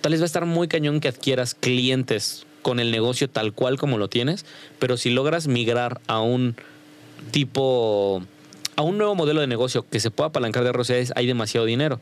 tal 0.00 0.12
vez 0.12 0.20
va 0.20 0.24
a 0.24 0.26
estar 0.26 0.46
muy 0.46 0.68
cañón 0.68 1.00
que 1.00 1.08
adquieras 1.08 1.54
clientes 1.54 2.46
con 2.62 2.80
el 2.80 2.90
negocio 2.90 3.28
tal 3.28 3.52
cual 3.52 3.78
como 3.78 3.98
lo 3.98 4.08
tienes, 4.08 4.44
pero 4.78 4.96
si 4.96 5.10
logras 5.10 5.46
migrar 5.46 6.00
a 6.06 6.20
un 6.20 6.56
tipo, 7.30 8.22
a 8.76 8.82
un 8.82 8.98
nuevo 8.98 9.14
modelo 9.14 9.40
de 9.40 9.46
negocio 9.46 9.86
que 9.88 10.00
se 10.00 10.10
pueda 10.10 10.28
apalancar 10.28 10.64
de 10.64 10.72
redes 10.72 11.12
hay 11.16 11.26
demasiado 11.26 11.66
dinero 11.66 12.00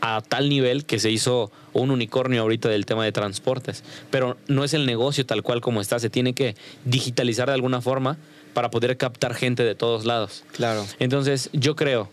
a 0.00 0.22
tal 0.22 0.48
nivel 0.48 0.84
que 0.84 0.98
se 0.98 1.10
hizo 1.10 1.50
un 1.72 1.90
unicornio 1.90 2.42
ahorita 2.42 2.68
del 2.68 2.86
tema 2.86 3.04
de 3.04 3.12
transportes. 3.12 3.84
Pero 4.10 4.36
no 4.46 4.64
es 4.64 4.74
el 4.74 4.86
negocio 4.86 5.26
tal 5.26 5.42
cual 5.42 5.60
como 5.60 5.80
está, 5.80 5.98
se 5.98 6.10
tiene 6.10 6.34
que 6.34 6.56
digitalizar 6.84 7.48
de 7.48 7.54
alguna 7.54 7.80
forma 7.80 8.18
para 8.54 8.70
poder 8.70 8.96
captar 8.96 9.34
gente 9.34 9.64
de 9.64 9.74
todos 9.74 10.04
lados. 10.04 10.44
Claro. 10.52 10.86
Entonces, 10.98 11.50
yo 11.52 11.76
creo 11.76 12.10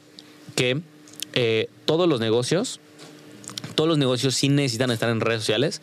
que 0.55 0.81
eh, 1.33 1.69
todos 1.85 2.07
los 2.07 2.19
negocios, 2.19 2.79
todos 3.75 3.87
los 3.87 3.97
negocios 3.97 4.35
sí 4.35 4.49
necesitan 4.49 4.91
estar 4.91 5.09
en 5.09 5.21
redes 5.21 5.41
sociales, 5.41 5.81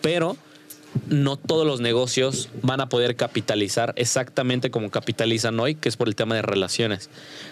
pero 0.00 0.36
no 1.08 1.36
todos 1.36 1.66
los 1.66 1.80
negocios 1.80 2.48
van 2.62 2.80
a 2.80 2.88
poder 2.88 3.16
capitalizar 3.16 3.92
exactamente 3.96 4.70
como 4.70 4.90
capitalizan 4.90 5.58
hoy, 5.60 5.74
que 5.74 5.88
es 5.88 5.96
por 5.96 6.08
el 6.08 6.16
tema 6.16 6.34
de 6.34 6.42
relaciones. 6.42 7.10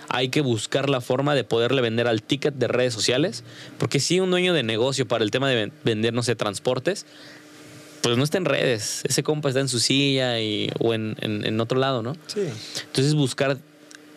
Hay 0.08 0.28
que 0.28 0.40
buscar 0.40 0.88
la 0.88 1.00
forma 1.00 1.34
de 1.34 1.44
poderle 1.44 1.82
vender 1.82 2.06
al 2.06 2.22
ticket 2.22 2.54
de 2.54 2.68
redes 2.68 2.94
sociales, 2.94 3.44
porque 3.78 4.00
si 4.00 4.20
un 4.20 4.30
dueño 4.30 4.54
de 4.54 4.62
negocio 4.62 5.06
para 5.06 5.24
el 5.24 5.30
tema 5.30 5.48
de 5.48 5.72
vender, 5.84 6.12
no 6.12 6.22
sé, 6.22 6.36
transportes, 6.36 7.06
pues 8.02 8.16
no 8.16 8.24
está 8.24 8.38
en 8.38 8.44
redes. 8.44 9.02
Ese 9.04 9.22
compa 9.22 9.48
está 9.48 9.60
en 9.60 9.68
su 9.68 9.78
silla 9.78 10.40
y, 10.40 10.70
o 10.80 10.94
en, 10.94 11.16
en 11.20 11.60
otro 11.60 11.78
lado, 11.78 12.02
¿no? 12.02 12.14
Sí. 12.26 12.48
Entonces 12.86 13.14
buscar 13.14 13.58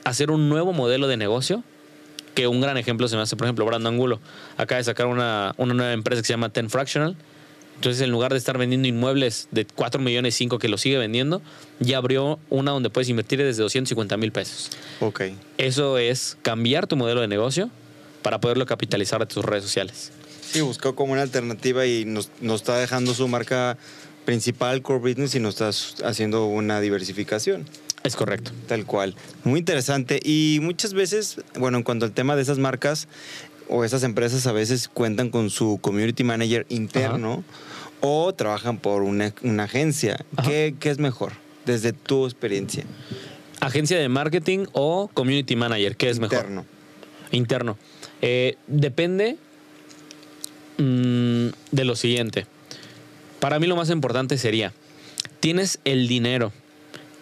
hacer 0.04 0.32
un 0.32 0.50
nuevo 0.50 0.74
modelo 0.74 1.08
de 1.08 1.18
negocio 1.18 1.64
que 2.36 2.48
un 2.48 2.62
gran 2.62 2.78
ejemplo 2.78 3.08
se 3.08 3.16
me 3.16 3.24
hace, 3.24 3.36
por 3.36 3.48
ejemplo, 3.48 3.66
Brandon 3.66 3.94
Angulo. 3.94 4.20
Acaba 4.58 4.78
de 4.78 4.84
sacar 4.84 5.08
una, 5.08 5.54
una 5.58 5.74
nueva 5.74 5.94
empresa 5.94 6.22
que 6.22 6.28
se 6.28 6.34
llama 6.34 6.50
Ten 6.50 6.70
Fractional. 6.70 7.16
Entonces, 7.76 8.02
en 8.02 8.12
lugar 8.12 8.32
de 8.32 8.38
estar 8.38 8.58
vendiendo 8.58 8.88
inmuebles 8.88 9.48
de 9.52 9.66
4 9.66 10.02
millones 10.02 10.36
5 10.36 10.60
que 10.60 10.70
lo 10.70 10.78
sigue 10.78 10.98
vendiendo, 10.98 11.42
ya 11.80 11.98
abrió 11.98 12.40
una 12.50 12.72
donde 12.72 12.90
puedes 12.90 13.10
invertir 13.10 13.40
desde 13.40 13.62
250 13.62 14.18
mil 14.18 14.32
pesos. 14.32 14.72
Ok. 15.02 15.24
Eso 15.58 15.98
es 15.98 16.38
cambiar 16.42 16.88
tu 16.88 16.96
modelo 16.96 17.22
de 17.22 17.28
negocio 17.28 17.70
para 18.22 18.40
poderlo 18.40 18.66
capitalizar 18.66 19.20
de 19.20 19.26
tus 19.28 19.44
redes 19.44 19.64
sociales. 19.64 20.12
Sí, 20.42 20.62
buscó 20.62 20.96
como 20.96 21.14
una 21.14 21.22
alternativa 21.22 21.86
y 21.86 22.06
nos, 22.06 22.32
nos 22.42 22.62
está 22.62 22.78
dejando 22.78 23.14
su 23.14 23.28
marca 23.28 23.78
principal, 24.26 24.82
core 24.82 25.00
business, 25.00 25.36
y 25.36 25.40
nos 25.40 25.62
está 25.62 26.08
haciendo 26.08 26.46
una 26.46 26.82
diversificación. 26.82 27.66
Es 28.04 28.16
correcto. 28.16 28.52
Tal 28.68 28.86
cual. 28.86 29.16
Muy 29.44 29.60
interesante. 29.60 30.20
Y 30.24 30.60
muchas 30.62 30.94
veces, 30.94 31.42
bueno, 31.58 31.78
en 31.78 31.84
cuanto 31.84 32.06
al 32.06 32.12
tema 32.12 32.36
de 32.36 32.44
esas 32.44 32.60
marcas 32.60 33.08
o 33.70 33.84
esas 33.84 34.04
empresas 34.04 34.48
a 34.48 34.52
veces 34.52 34.88
cuentan 34.88 35.30
con 35.30 35.50
su 35.50 35.80
community 35.82 36.24
manager 36.24 36.66
interno 36.70 37.44
o 38.02 38.34
trabajan 38.34 38.78
por 38.78 39.02
una, 39.02 39.34
agencia. 39.64 40.24
¿Qué, 40.44 40.76
es 40.82 41.00
mejor 41.00 41.34
desde 41.66 41.94
tu 41.94 42.26
experiencia? 42.26 42.84
Agencia 43.60 43.98
de 43.98 44.10
marketing 44.10 44.66
o 44.74 45.10
community 45.14 45.56
manager, 45.56 45.96
¿qué 45.96 46.10
es 46.10 46.20
mejor? 46.20 46.38
Interno. 46.38 46.66
Interno. 47.32 47.78
Eh, 48.22 48.58
depende 48.68 49.38
mm, 50.78 51.48
de 51.72 51.86
lo 51.86 51.96
siguiente. 51.96 52.46
Para 53.40 53.60
mí 53.60 53.68
lo 53.68 53.76
más 53.76 53.90
importante 53.90 54.38
sería, 54.38 54.74
tienes 55.40 55.80
el 55.84 56.08
dinero 56.08 56.52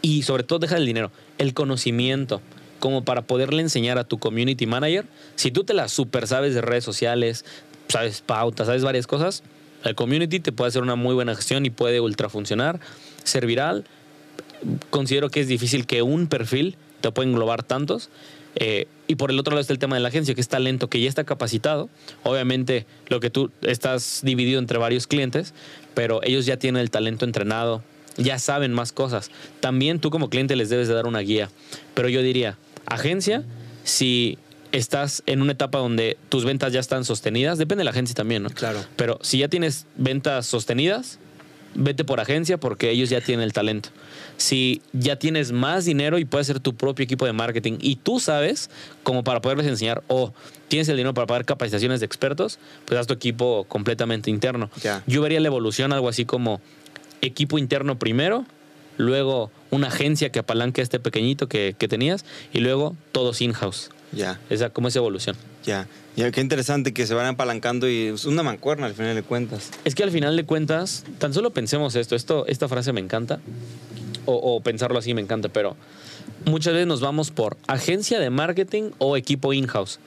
y 0.02 0.24
sobre 0.24 0.44
todo 0.44 0.60
deja 0.60 0.78
el 0.78 0.86
dinero, 0.86 1.12
el 1.38 1.54
conocimiento 1.54 2.42
como 2.84 3.06
para 3.06 3.22
poderle 3.22 3.62
enseñar 3.62 3.98
a 3.98 4.04
tu 4.04 4.20
community 4.20 4.66
manager. 4.66 5.06
Si 5.36 5.52
tú 5.52 5.64
te 5.64 5.74
la 5.74 5.88
super 5.88 6.28
sabes 6.28 6.54
de 6.54 6.60
redes 6.60 6.84
sociales, 6.84 7.46
sabes 7.88 8.20
pautas, 8.20 8.68
sabes 8.68 8.84
varias 8.84 9.08
cosas, 9.08 9.42
el 9.86 9.96
community 9.96 10.42
te 10.42 10.52
puede 10.52 10.68
hacer 10.68 10.82
una 10.82 10.96
muy 10.96 11.16
buena 11.16 11.34
gestión 11.34 11.66
y 11.66 11.70
puede 11.70 12.02
ultra 12.02 12.28
funcionar, 12.28 12.82
ser 13.24 13.46
viral. 13.46 13.86
Considero 14.90 15.30
que 15.30 15.40
es 15.40 15.48
difícil 15.48 15.86
que 15.86 16.02
un 16.02 16.28
perfil 16.28 16.76
te 17.00 17.10
pueda 17.10 17.30
englobar 17.30 17.64
tantos. 17.64 18.10
Eh, 18.56 18.90
y 19.08 19.16
por 19.16 19.32
el 19.32 19.40
otro 19.40 19.52
lado 19.52 19.62
está 19.62 19.72
el 19.72 19.80
tema 19.80 19.96
de 19.96 20.02
la 20.02 20.10
agencia, 20.10 20.36
que 20.36 20.42
es 20.42 20.50
talento 20.50 20.90
que 20.90 21.00
ya 21.00 21.08
está 21.08 21.24
capacitado. 21.24 21.88
Obviamente, 22.24 22.86
lo 23.08 23.22
que 23.22 23.30
tú 23.30 23.50
estás 23.62 24.20
dividido 24.24 24.60
entre 24.60 24.78
varios 24.78 25.08
clientes, 25.08 25.54
pero 25.94 26.20
ellos 26.22 26.46
ya 26.46 26.58
tienen 26.58 26.82
el 26.82 26.92
talento 26.92 27.24
entrenado, 27.24 27.82
ya 28.18 28.40
saben 28.40 28.74
más 28.74 28.92
cosas. 28.92 29.32
También 29.62 30.00
tú 30.00 30.10
como 30.10 30.30
cliente 30.30 30.58
les 30.58 30.68
debes 30.68 30.90
de 30.90 30.96
dar 30.96 31.08
una 31.08 31.20
guía. 31.20 31.50
Pero 31.94 32.10
yo 32.10 32.22
diría, 32.22 32.58
agencia, 32.86 33.44
si 33.84 34.38
estás 34.72 35.24
en 35.26 35.42
una 35.42 35.52
etapa 35.52 35.78
donde 35.78 36.18
tus 36.30 36.46
ventas 36.46 36.74
ya 36.74 36.80
están 36.80 37.06
sostenidas, 37.06 37.58
depende 37.58 37.82
de 37.82 37.86
la 37.86 37.92
agencia 37.92 38.16
también, 38.16 38.44
¿no? 38.44 38.50
Claro. 38.50 38.84
Pero 38.96 39.20
si 39.22 39.38
ya 39.38 39.48
tienes 39.48 39.86
ventas 39.96 40.48
sostenidas, 40.48 41.20
vete 41.76 42.04
por 42.04 42.20
agencia 42.20 42.58
porque 42.58 42.90
ellos 42.90 43.10
ya 43.10 43.22
tienen 43.22 43.44
el 43.44 43.54
talento. 43.54 43.90
Si 44.38 44.82
ya 44.94 45.18
tienes 45.18 45.52
más 45.52 45.86
dinero 45.86 46.18
y 46.18 46.26
puedes 46.26 46.48
ser 46.48 46.60
tu 46.60 46.76
propio 46.76 47.04
equipo 47.04 47.26
de 47.26 47.34
marketing 47.34 47.78
y 47.80 47.98
tú 47.98 48.20
sabes 48.20 48.70
como 49.04 49.24
para 49.24 49.42
poderles 49.42 49.68
enseñar 49.68 50.04
o 50.08 50.34
tienes 50.68 50.90
el 50.90 50.98
dinero 50.98 51.14
para 51.14 51.28
pagar 51.28 51.46
capacitaciones 51.46 52.00
de 52.00 52.06
expertos, 52.06 52.60
pues 52.86 53.00
haz 53.00 53.08
tu 53.08 53.14
equipo 53.14 53.66
completamente 53.68 54.30
interno. 54.30 54.70
Yo 55.08 55.22
vería 55.22 55.40
la 55.40 55.48
evolución 55.48 55.94
algo 55.94 56.10
así 56.10 56.26
como 56.26 56.62
equipo 57.22 57.58
interno 57.58 57.98
primero, 58.00 58.46
luego 58.98 59.52
una 59.72 59.88
agencia 59.88 60.32
que 60.32 60.40
apalanque 60.40 60.82
este 60.82 61.00
pequeñito 61.00 61.48
que, 61.48 61.76
tenías 61.90 62.26
y 62.54 62.60
luego 62.60 62.96
todos 63.12 63.42
in-house. 63.42 63.90
Ya. 64.12 64.40
Esa, 64.50 64.70
como 64.70 64.88
esa 64.88 65.00
evolución. 65.00 65.36
Ya. 65.66 65.88
Ya, 66.16 66.30
qué 66.32 66.42
interesante 66.42 66.94
que 66.94 67.08
se 67.08 67.16
van 67.16 67.26
apalancando 67.26 67.90
y 67.90 68.08
es 68.08 68.26
una 68.26 68.44
mancuerna 68.44 68.86
al 68.86 68.94
final 68.94 69.16
de 69.16 69.24
cuentas. 69.24 69.72
Es 69.84 69.96
que 69.96 70.04
al 70.04 70.12
final 70.12 70.36
de 70.36 70.44
cuentas, 70.44 71.06
tan 71.18 71.34
solo 71.34 71.50
pensemos 71.50 71.96
esto, 71.96 72.16
esto 72.16 72.46
esta 72.46 72.68
frase 72.68 72.94
me 72.94 73.02
encanta, 73.02 73.40
o, 74.28 74.36
o 74.36 74.62
pensarlo 74.62 75.00
así 75.00 75.16
me 75.16 75.22
encanta, 75.22 75.50
pero 75.50 75.76
muchas 76.46 76.74
veces 76.74 76.86
nos 76.86 77.02
vamos 77.02 77.32
por 77.32 77.58
agencia 77.66 78.20
de 78.20 78.30
marketing 78.30 78.92
o 79.00 79.18
equipo 79.18 79.54
in-house. 79.54 80.00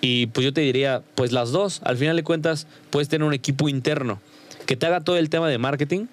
Y 0.00 0.26
pues 0.28 0.44
yo 0.44 0.52
te 0.52 0.60
diría, 0.60 1.02
pues 1.16 1.32
las 1.32 1.50
dos, 1.50 1.80
al 1.82 1.96
final 1.96 2.14
de 2.14 2.22
cuentas, 2.22 2.68
puedes 2.90 3.08
tener 3.08 3.26
un 3.26 3.34
equipo 3.34 3.68
interno 3.68 4.20
que 4.66 4.76
te 4.76 4.86
haga 4.86 5.00
todo 5.00 5.16
el 5.16 5.30
tema 5.30 5.48
de 5.48 5.58
marketing 5.58 6.06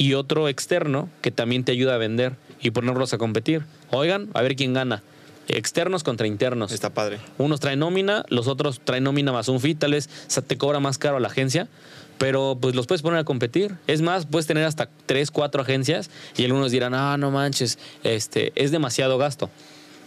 y 0.00 0.14
otro 0.14 0.48
externo 0.48 1.10
que 1.20 1.30
también 1.30 1.62
te 1.62 1.72
ayuda 1.72 1.94
a 1.94 1.98
vender 1.98 2.34
y 2.58 2.70
ponerlos 2.70 3.12
a 3.12 3.18
competir. 3.18 3.66
Oigan, 3.90 4.30
a 4.32 4.40
ver 4.40 4.56
quién 4.56 4.72
gana. 4.72 5.02
Externos 5.46 6.04
contra 6.04 6.26
internos. 6.26 6.72
Está 6.72 6.94
padre. 6.94 7.18
Unos 7.36 7.60
traen 7.60 7.80
nómina, 7.80 8.24
los 8.30 8.48
otros 8.48 8.80
traen 8.82 9.04
nómina 9.04 9.30
más 9.30 9.48
un 9.48 9.60
fee, 9.60 9.74
tal 9.74 9.90
vez 9.90 10.08
te 10.46 10.56
cobra 10.56 10.80
más 10.80 10.96
caro 10.96 11.18
a 11.18 11.20
la 11.20 11.28
agencia, 11.28 11.68
pero 12.16 12.56
pues 12.58 12.74
los 12.74 12.86
puedes 12.86 13.02
poner 13.02 13.18
a 13.20 13.24
competir. 13.24 13.76
Es 13.86 14.00
más, 14.00 14.24
puedes 14.24 14.46
tener 14.46 14.64
hasta 14.64 14.88
tres, 15.04 15.30
cuatro 15.30 15.60
agencias 15.60 16.08
y 16.34 16.46
algunos 16.46 16.72
dirán, 16.72 16.94
ah, 16.94 17.18
no 17.18 17.30
manches, 17.30 17.78
este, 18.02 18.52
es 18.54 18.70
demasiado 18.70 19.18
gasto. 19.18 19.50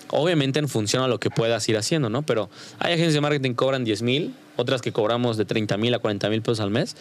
Obviamente 0.09 0.57
en 0.57 0.69
función 0.69 1.03
a 1.03 1.07
lo 1.07 1.19
que 1.19 1.29
puedas 1.29 1.69
ir 1.69 1.77
haciendo, 1.77 2.09
¿no? 2.09 2.23
Pero 2.23 2.49
hay 2.79 2.93
agencias 2.93 3.13
de 3.13 3.21
marketing 3.21 3.51
que 3.51 3.57
cobran 3.57 3.83
10 3.83 4.01
mil, 4.01 4.33
otras 4.55 4.81
que 4.81 4.91
cobramos 4.91 5.37
de 5.37 5.45
30 5.45 5.77
mil 5.77 5.93
a 5.93 5.99
40 5.99 6.29
mil 6.29 6.41
pesos 6.41 6.61
al 6.61 6.71
mes 6.71 6.95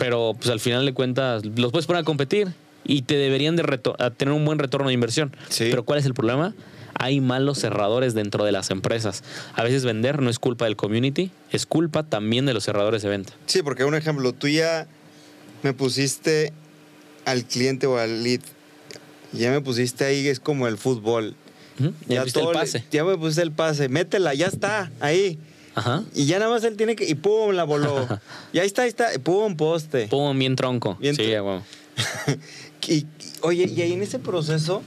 pero 0.00 0.34
pues 0.34 0.48
al 0.48 0.60
final 0.60 0.86
de 0.86 0.94
cuentas 0.94 1.44
los 1.44 1.70
puedes 1.72 1.86
poner 1.86 2.00
a 2.00 2.04
competir 2.04 2.54
y 2.84 3.02
te 3.02 3.16
deberían 3.16 3.54
de 3.54 3.80
tener 4.16 4.32
un 4.32 4.46
buen 4.46 4.58
retorno 4.58 4.88
de 4.88 4.94
inversión. 4.94 5.36
Pero 5.58 5.84
¿cuál 5.84 5.98
es 5.98 6.06
el 6.06 6.14
problema? 6.14 6.54
Hay 6.94 7.20
malos 7.20 7.58
cerradores 7.58 8.14
dentro 8.14 8.44
de 8.44 8.50
las 8.50 8.70
empresas. 8.70 9.22
A 9.54 9.62
veces 9.62 9.84
vender 9.84 10.22
no 10.22 10.30
es 10.30 10.38
culpa 10.38 10.64
del 10.64 10.76
community, 10.76 11.30
es 11.52 11.66
culpa 11.66 12.02
también 12.02 12.46
de 12.46 12.54
los 12.54 12.64
cerradores 12.64 13.02
de 13.02 13.10
venta. 13.10 13.34
Sí, 13.44 13.62
porque 13.62 13.84
un 13.84 13.94
ejemplo, 13.94 14.32
tú 14.32 14.48
ya 14.48 14.86
me 15.62 15.74
pusiste 15.74 16.54
al 17.26 17.44
cliente 17.44 17.86
o 17.86 17.98
al 17.98 18.24
lead, 18.24 18.40
ya 19.32 19.50
me 19.50 19.60
pusiste 19.60 20.06
ahí, 20.06 20.26
es 20.28 20.40
como 20.40 20.66
el 20.66 20.78
fútbol. 20.78 21.36
Ya, 22.08 22.22
el 22.22 22.32
pase. 22.52 22.84
ya 22.90 23.04
me 23.04 23.16
pusiste 23.18 23.42
el 23.42 23.52
pase, 23.52 23.88
métela, 23.90 24.32
ya 24.32 24.46
está, 24.46 24.90
ahí. 25.00 25.38
Y 26.14 26.26
ya 26.26 26.38
nada 26.38 26.50
más 26.50 26.64
él 26.64 26.76
tiene 26.76 26.96
que. 26.96 27.08
Y 27.08 27.14
pum, 27.14 27.52
la 27.52 27.64
voló. 27.64 28.06
y 28.52 28.58
ahí 28.58 28.66
está, 28.66 28.82
ahí 28.82 28.88
está. 28.88 29.08
Pum, 29.22 29.56
poste. 29.56 30.08
Pum, 30.08 30.38
bien 30.38 30.56
tronco. 30.56 30.98
sí, 31.00 31.34
y, 32.88 33.06
oye, 33.42 33.66
y 33.66 33.82
ahí 33.82 33.92
en 33.92 34.02
ese 34.02 34.18
proceso 34.18 34.82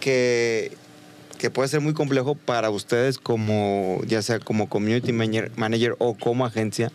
que, 0.00 0.72
que 1.38 1.50
puede 1.50 1.68
ser 1.68 1.80
muy 1.80 1.94
complejo 1.94 2.34
para 2.34 2.70
ustedes 2.70 3.18
como, 3.18 4.00
ya 4.06 4.20
sea 4.22 4.38
como 4.38 4.68
community 4.68 5.12
manager, 5.12 5.96
o 5.98 6.14
como 6.14 6.44
agencia, 6.44 6.92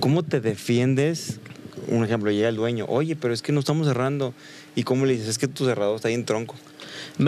¿cómo 0.00 0.22
te 0.22 0.40
defiendes? 0.40 1.38
Un 1.86 2.04
ejemplo, 2.04 2.30
llega 2.30 2.48
el 2.48 2.56
dueño, 2.56 2.86
oye, 2.88 3.14
pero 3.14 3.32
es 3.32 3.42
que 3.42 3.52
no 3.52 3.60
estamos 3.60 3.86
cerrando. 3.86 4.34
¿Y 4.74 4.82
cómo 4.82 5.06
le 5.06 5.12
dices? 5.12 5.28
Es 5.28 5.38
que 5.38 5.46
tu 5.46 5.64
cerrado 5.66 5.94
está 5.94 6.08
ahí 6.08 6.14
en 6.14 6.24
tronco. 6.24 6.56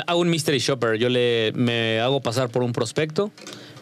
Hago 0.06 0.20
un 0.20 0.28
mystery 0.28 0.58
shopper. 0.58 0.98
Yo 0.98 1.08
le, 1.08 1.52
me 1.54 2.00
hago 2.00 2.20
pasar 2.20 2.48
por 2.48 2.62
un 2.62 2.72
prospecto 2.72 3.30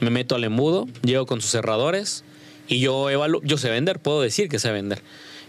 me 0.00 0.10
meto 0.10 0.34
al 0.34 0.44
embudo, 0.44 0.86
llego 1.02 1.26
con 1.26 1.40
sus 1.40 1.50
cerradores 1.50 2.24
y 2.68 2.80
yo 2.80 3.10
evalúo, 3.10 3.40
yo 3.44 3.58
sé 3.58 3.70
vender, 3.70 3.98
puedo 3.98 4.20
decir 4.20 4.48
que 4.48 4.58
sé 4.58 4.70
vender. 4.72 5.02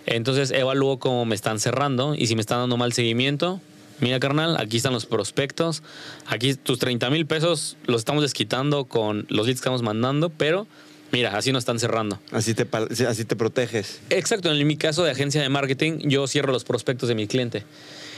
Entonces 0.05 0.51
evalúo 0.51 0.99
cómo 0.99 1.25
me 1.25 1.35
están 1.35 1.59
cerrando 1.59 2.15
y 2.15 2.27
si 2.27 2.35
me 2.35 2.41
están 2.41 2.59
dando 2.59 2.77
mal 2.77 2.93
seguimiento, 2.93 3.59
mira 3.99 4.19
carnal, 4.19 4.57
aquí 4.57 4.77
están 4.77 4.93
los 4.93 5.05
prospectos, 5.05 5.81
aquí 6.27 6.53
tus 6.55 6.79
30 6.79 7.09
mil 7.09 7.25
pesos 7.25 7.77
los 7.85 8.01
estamos 8.01 8.21
desquitando 8.21 8.85
con 8.85 9.25
los 9.29 9.45
leads 9.47 9.59
que 9.59 9.63
estamos 9.63 9.81
mandando, 9.81 10.29
pero 10.29 10.67
mira, 11.11 11.35
así 11.37 11.51
no 11.51 11.57
están 11.57 11.79
cerrando. 11.79 12.19
Así 12.31 12.53
te, 12.53 12.67
así 13.05 13.25
te 13.25 13.35
proteges. 13.35 14.01
Exacto, 14.09 14.51
en 14.51 14.67
mi 14.67 14.77
caso 14.77 15.03
de 15.03 15.11
agencia 15.11 15.41
de 15.41 15.49
marketing, 15.49 15.99
yo 16.03 16.27
cierro 16.27 16.51
los 16.51 16.63
prospectos 16.63 17.09
de 17.09 17.15
mi 17.15 17.27
cliente. 17.27 17.63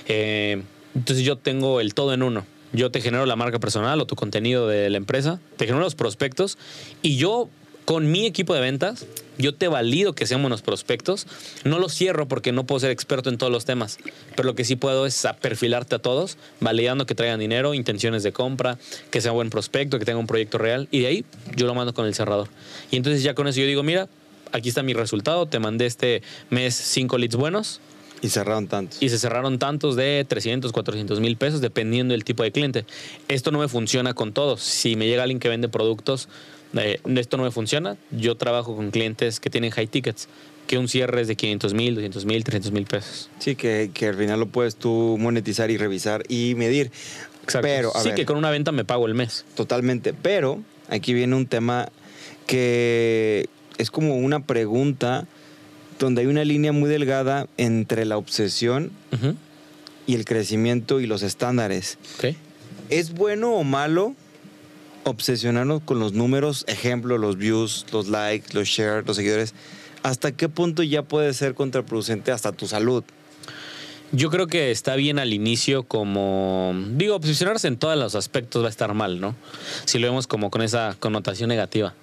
Eh, 0.08 0.62
entonces 0.96 1.24
yo 1.24 1.38
tengo 1.38 1.80
el 1.80 1.94
todo 1.94 2.14
en 2.14 2.24
uno. 2.24 2.46
Yo 2.74 2.92
te 2.92 3.02
genero 3.02 3.26
la 3.26 3.36
marca 3.36 3.60
personal 3.60 4.00
o 4.02 4.06
tu 4.06 4.16
contenido 4.16 4.68
de 4.68 4.90
la 4.90 4.98
empresa, 4.98 5.40
te 5.56 5.66
genero 5.66 5.84
los 5.84 5.96
prospectos 5.96 6.58
y 7.02 7.18
yo 7.18 7.50
con 7.88 8.12
mi 8.12 8.26
equipo 8.26 8.54
de 8.54 8.60
ventas, 8.60 9.06
yo 9.38 9.56
te 9.56 9.70
valido 9.70 10.12
que 10.12 10.26
sean 10.26 10.42
buenos 10.42 10.62
prospectos. 10.62 11.26
No 11.64 11.80
los 11.80 11.94
cierro 11.94 12.28
porque 12.28 12.52
no 12.52 12.66
puedo 12.66 12.82
ser 12.82 12.92
experto 12.92 13.30
en 13.30 13.38
todos 13.38 13.50
los 13.50 13.64
temas, 13.64 13.98
pero 14.36 14.46
lo 14.46 14.56
que 14.56 14.66
sí 14.66 14.76
puedo 14.76 15.06
es 15.06 15.26
perfilarte 15.40 15.96
a 15.96 16.00
todos, 16.00 16.38
validando 16.60 17.06
que 17.06 17.16
traigan 17.16 17.40
dinero, 17.40 17.74
intenciones 17.74 18.24
de 18.24 18.34
compra, 18.34 18.78
que 19.10 19.22
sea 19.22 19.32
buen 19.32 19.50
prospecto, 19.50 20.00
que 20.00 20.06
tenga 20.06 20.20
un 20.20 20.28
proyecto 20.28 20.58
real 20.58 20.90
y 20.92 21.00
de 21.00 21.08
ahí 21.08 21.26
yo 21.56 21.66
lo 21.66 21.76
mando 21.76 21.94
con 21.94 22.06
el 22.06 22.14
cerrador. 22.14 22.50
Y 22.92 22.98
entonces 22.98 23.24
ya 23.24 23.36
con 23.36 23.48
eso 23.48 23.62
yo 23.62 23.68
digo, 23.68 23.84
mira, 23.84 24.10
aquí 24.52 24.68
está 24.68 24.84
mi 24.84 24.94
resultado, 24.94 25.46
te 25.46 25.60
mandé 25.60 25.86
este 25.86 26.22
mes 26.50 26.76
cinco 26.76 27.18
leads 27.18 27.38
buenos. 27.38 27.80
Y 28.22 28.30
cerraron 28.30 28.68
tantos. 28.68 29.02
Y 29.02 29.10
se 29.10 29.20
cerraron 29.20 29.60
tantos 29.60 29.96
de 29.96 30.26
300, 30.28 30.72
400 30.72 31.20
mil 31.20 31.38
pesos, 31.38 31.62
dependiendo 31.62 32.14
del 32.14 32.24
tipo 32.24 32.44
de 32.44 32.52
cliente. 32.52 32.86
Esto 33.28 33.52
no 33.52 33.60
me 33.60 33.68
funciona 33.68 34.14
con 34.14 34.34
todos. 34.34 34.62
Si 34.62 34.96
me 34.96 35.08
llega 35.08 35.24
alguien 35.24 35.40
que 35.40 35.50
vende 35.50 35.70
productos, 35.70 36.28
eh, 36.76 37.00
esto 37.16 37.38
no 37.38 37.44
me 37.44 37.52
funciona. 37.52 37.98
Yo 38.12 38.36
trabajo 38.36 38.76
con 38.76 38.92
clientes 38.92 39.40
que 39.40 39.50
tienen 39.50 39.72
high 39.72 39.88
tickets, 39.88 40.28
que 40.66 40.78
un 40.78 40.88
cierre 40.88 41.22
es 41.22 41.28
de 41.28 41.36
500 41.36 41.74
mil, 41.74 41.96
200 41.96 42.26
mil, 42.26 42.44
300 42.44 42.72
mil 42.72 42.86
pesos. 42.86 43.30
Sí, 43.40 43.56
que, 43.56 43.92
que, 43.94 44.08
al 44.08 44.16
final 44.16 44.40
lo 44.40 44.48
puedes 44.48 44.76
tú 44.76 45.18
monetizar 45.20 45.70
y 45.72 45.78
revisar 45.78 46.24
y 46.28 46.56
medir. 46.56 46.92
Exacto. 47.44 47.68
Pero, 47.68 47.92
sí, 48.02 48.12
que 48.16 48.26
con 48.26 48.38
una 48.38 48.50
venta 48.50 48.72
me 48.72 48.84
pago 48.84 49.06
el 49.06 49.14
mes. 49.14 49.46
Totalmente. 49.56 50.14
Pero 50.14 50.62
aquí 50.90 51.14
viene 51.14 51.36
un 51.36 51.46
tema 51.46 51.90
que 52.46 53.48
es 53.78 53.92
como 53.92 54.18
una 54.18 54.42
pregunta 54.42 55.28
donde 56.00 56.22
hay 56.22 56.28
una 56.28 56.44
línea 56.44 56.72
muy 56.72 56.90
delgada 56.90 57.48
entre 57.58 58.06
la 58.06 58.18
obsesión 58.18 58.92
y 60.06 60.16
el 60.16 60.26
crecimiento 60.26 61.00
y 61.00 61.08
los 61.08 61.22
estándares. 61.24 61.98
¿Es 62.90 63.14
bueno 63.14 63.54
o 63.54 63.64
malo 63.64 64.16
obsesionarnos 65.04 65.82
con 65.82 66.00
los 66.00 66.14
números? 66.14 66.66
Ejemplo, 66.68 67.18
los 67.18 67.38
views, 67.38 67.86
los 67.92 68.08
likes, 68.08 68.54
los 68.54 68.68
shares, 68.68 69.06
los 69.06 69.16
seguidores. 69.18 69.54
¿Hasta 70.04 70.32
qué 70.32 70.48
punto 70.48 70.84
ya 70.84 71.02
puede 71.02 71.34
ser 71.34 71.54
contraproducente 71.54 72.32
hasta 72.32 72.52
tu 72.52 72.68
salud? 72.68 73.04
Yo 74.14 74.30
creo 74.30 74.48
que 74.48 74.72
está 74.72 74.96
bien 74.96 75.20
al 75.20 75.34
inicio 75.34 75.84
como, 75.84 76.74
digo, 76.92 77.16
obsesionarse 77.16 77.68
en 77.68 77.76
todos 77.76 77.98
los 77.98 78.16
aspectos 78.16 78.64
va 78.64 78.68
a 78.68 78.70
estar 78.70 78.94
mal, 78.94 79.20
¿no? 79.20 79.36
Si 79.84 80.00
lo 80.00 80.08
vemos 80.08 80.28
como 80.28 80.50
con 80.50 80.62
esa 80.62 80.96
connotación 80.98 81.50
negativa. 81.50 81.94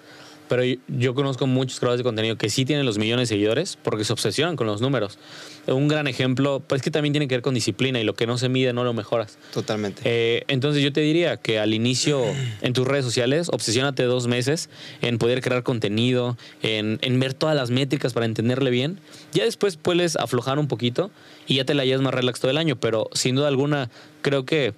Pero 0.49 0.63
yo 0.89 1.15
conozco 1.15 1.47
muchos 1.47 1.81
creadores 1.81 1.99
de 1.99 2.05
contenido 2.05 2.37
que 2.37 2.51
sí 2.51 2.65
tienen 2.65 2.85
los 2.85 2.99
millones 2.99 3.29
de 3.29 3.35
seguidores 3.35 3.79
porque 3.83 4.05
se 4.05 4.13
obsesionan 4.13 4.57
con 4.57 4.67
los 4.67 4.81
números. 4.81 5.19
Un 5.67 5.89
gran 5.89 6.07
ejemplo, 6.07 6.63
pues 6.67 6.83
que 6.83 6.91
también 6.91 7.13
tiene 7.13 7.29
que 7.29 7.37
ver 7.37 7.43
con 7.43 7.55
disciplina 7.55 7.99
y 7.99 8.05
lo 8.05 8.15
que 8.15 8.27
no 8.27 8.37
se 8.37 8.49
mide 8.49 8.73
no 8.73 8.85
lo 8.85 8.93
mejoras. 8.93 9.39
Totalmente. 9.53 10.03
Eh, 10.05 10.45
entonces 10.49 10.83
yo 10.83 10.93
te 10.93 11.01
diría 11.01 11.39
que 11.39 11.59
al 11.59 11.73
inicio 11.73 12.23
en 12.61 12.73
tus 12.75 12.87
redes 12.87 13.05
sociales, 13.05 13.49
obsesiónate 13.51 14.03
dos 14.03 14.27
meses 14.27 14.69
en 15.01 15.19
poder 15.19 15.41
crear 15.41 15.63
contenido, 15.63 16.37
en, 16.63 16.99
en 17.01 17.19
ver 17.21 17.33
todas 17.33 17.57
las 17.57 17.71
métricas 17.71 18.13
para 18.13 18.27
entenderle 18.27 18.71
bien. 18.71 19.01
Ya 19.33 19.45
después 19.45 19.77
puedes 19.77 20.17
aflojar 20.17 20.59
un 20.59 20.69
poquito 20.69 21.11
y 21.47 21.57
ya 21.57 21.65
te 21.65 21.75
la 21.75 21.85
llevas 21.85 22.03
más 22.03 22.13
relax 22.13 22.41
todo 22.41 22.51
el 22.51 22.59
año, 22.59 22.77
pero 22.77 23.09
sin 23.13 23.35
duda 23.35 23.49
alguna 23.49 23.91
creo 24.23 24.45
que 24.45 24.75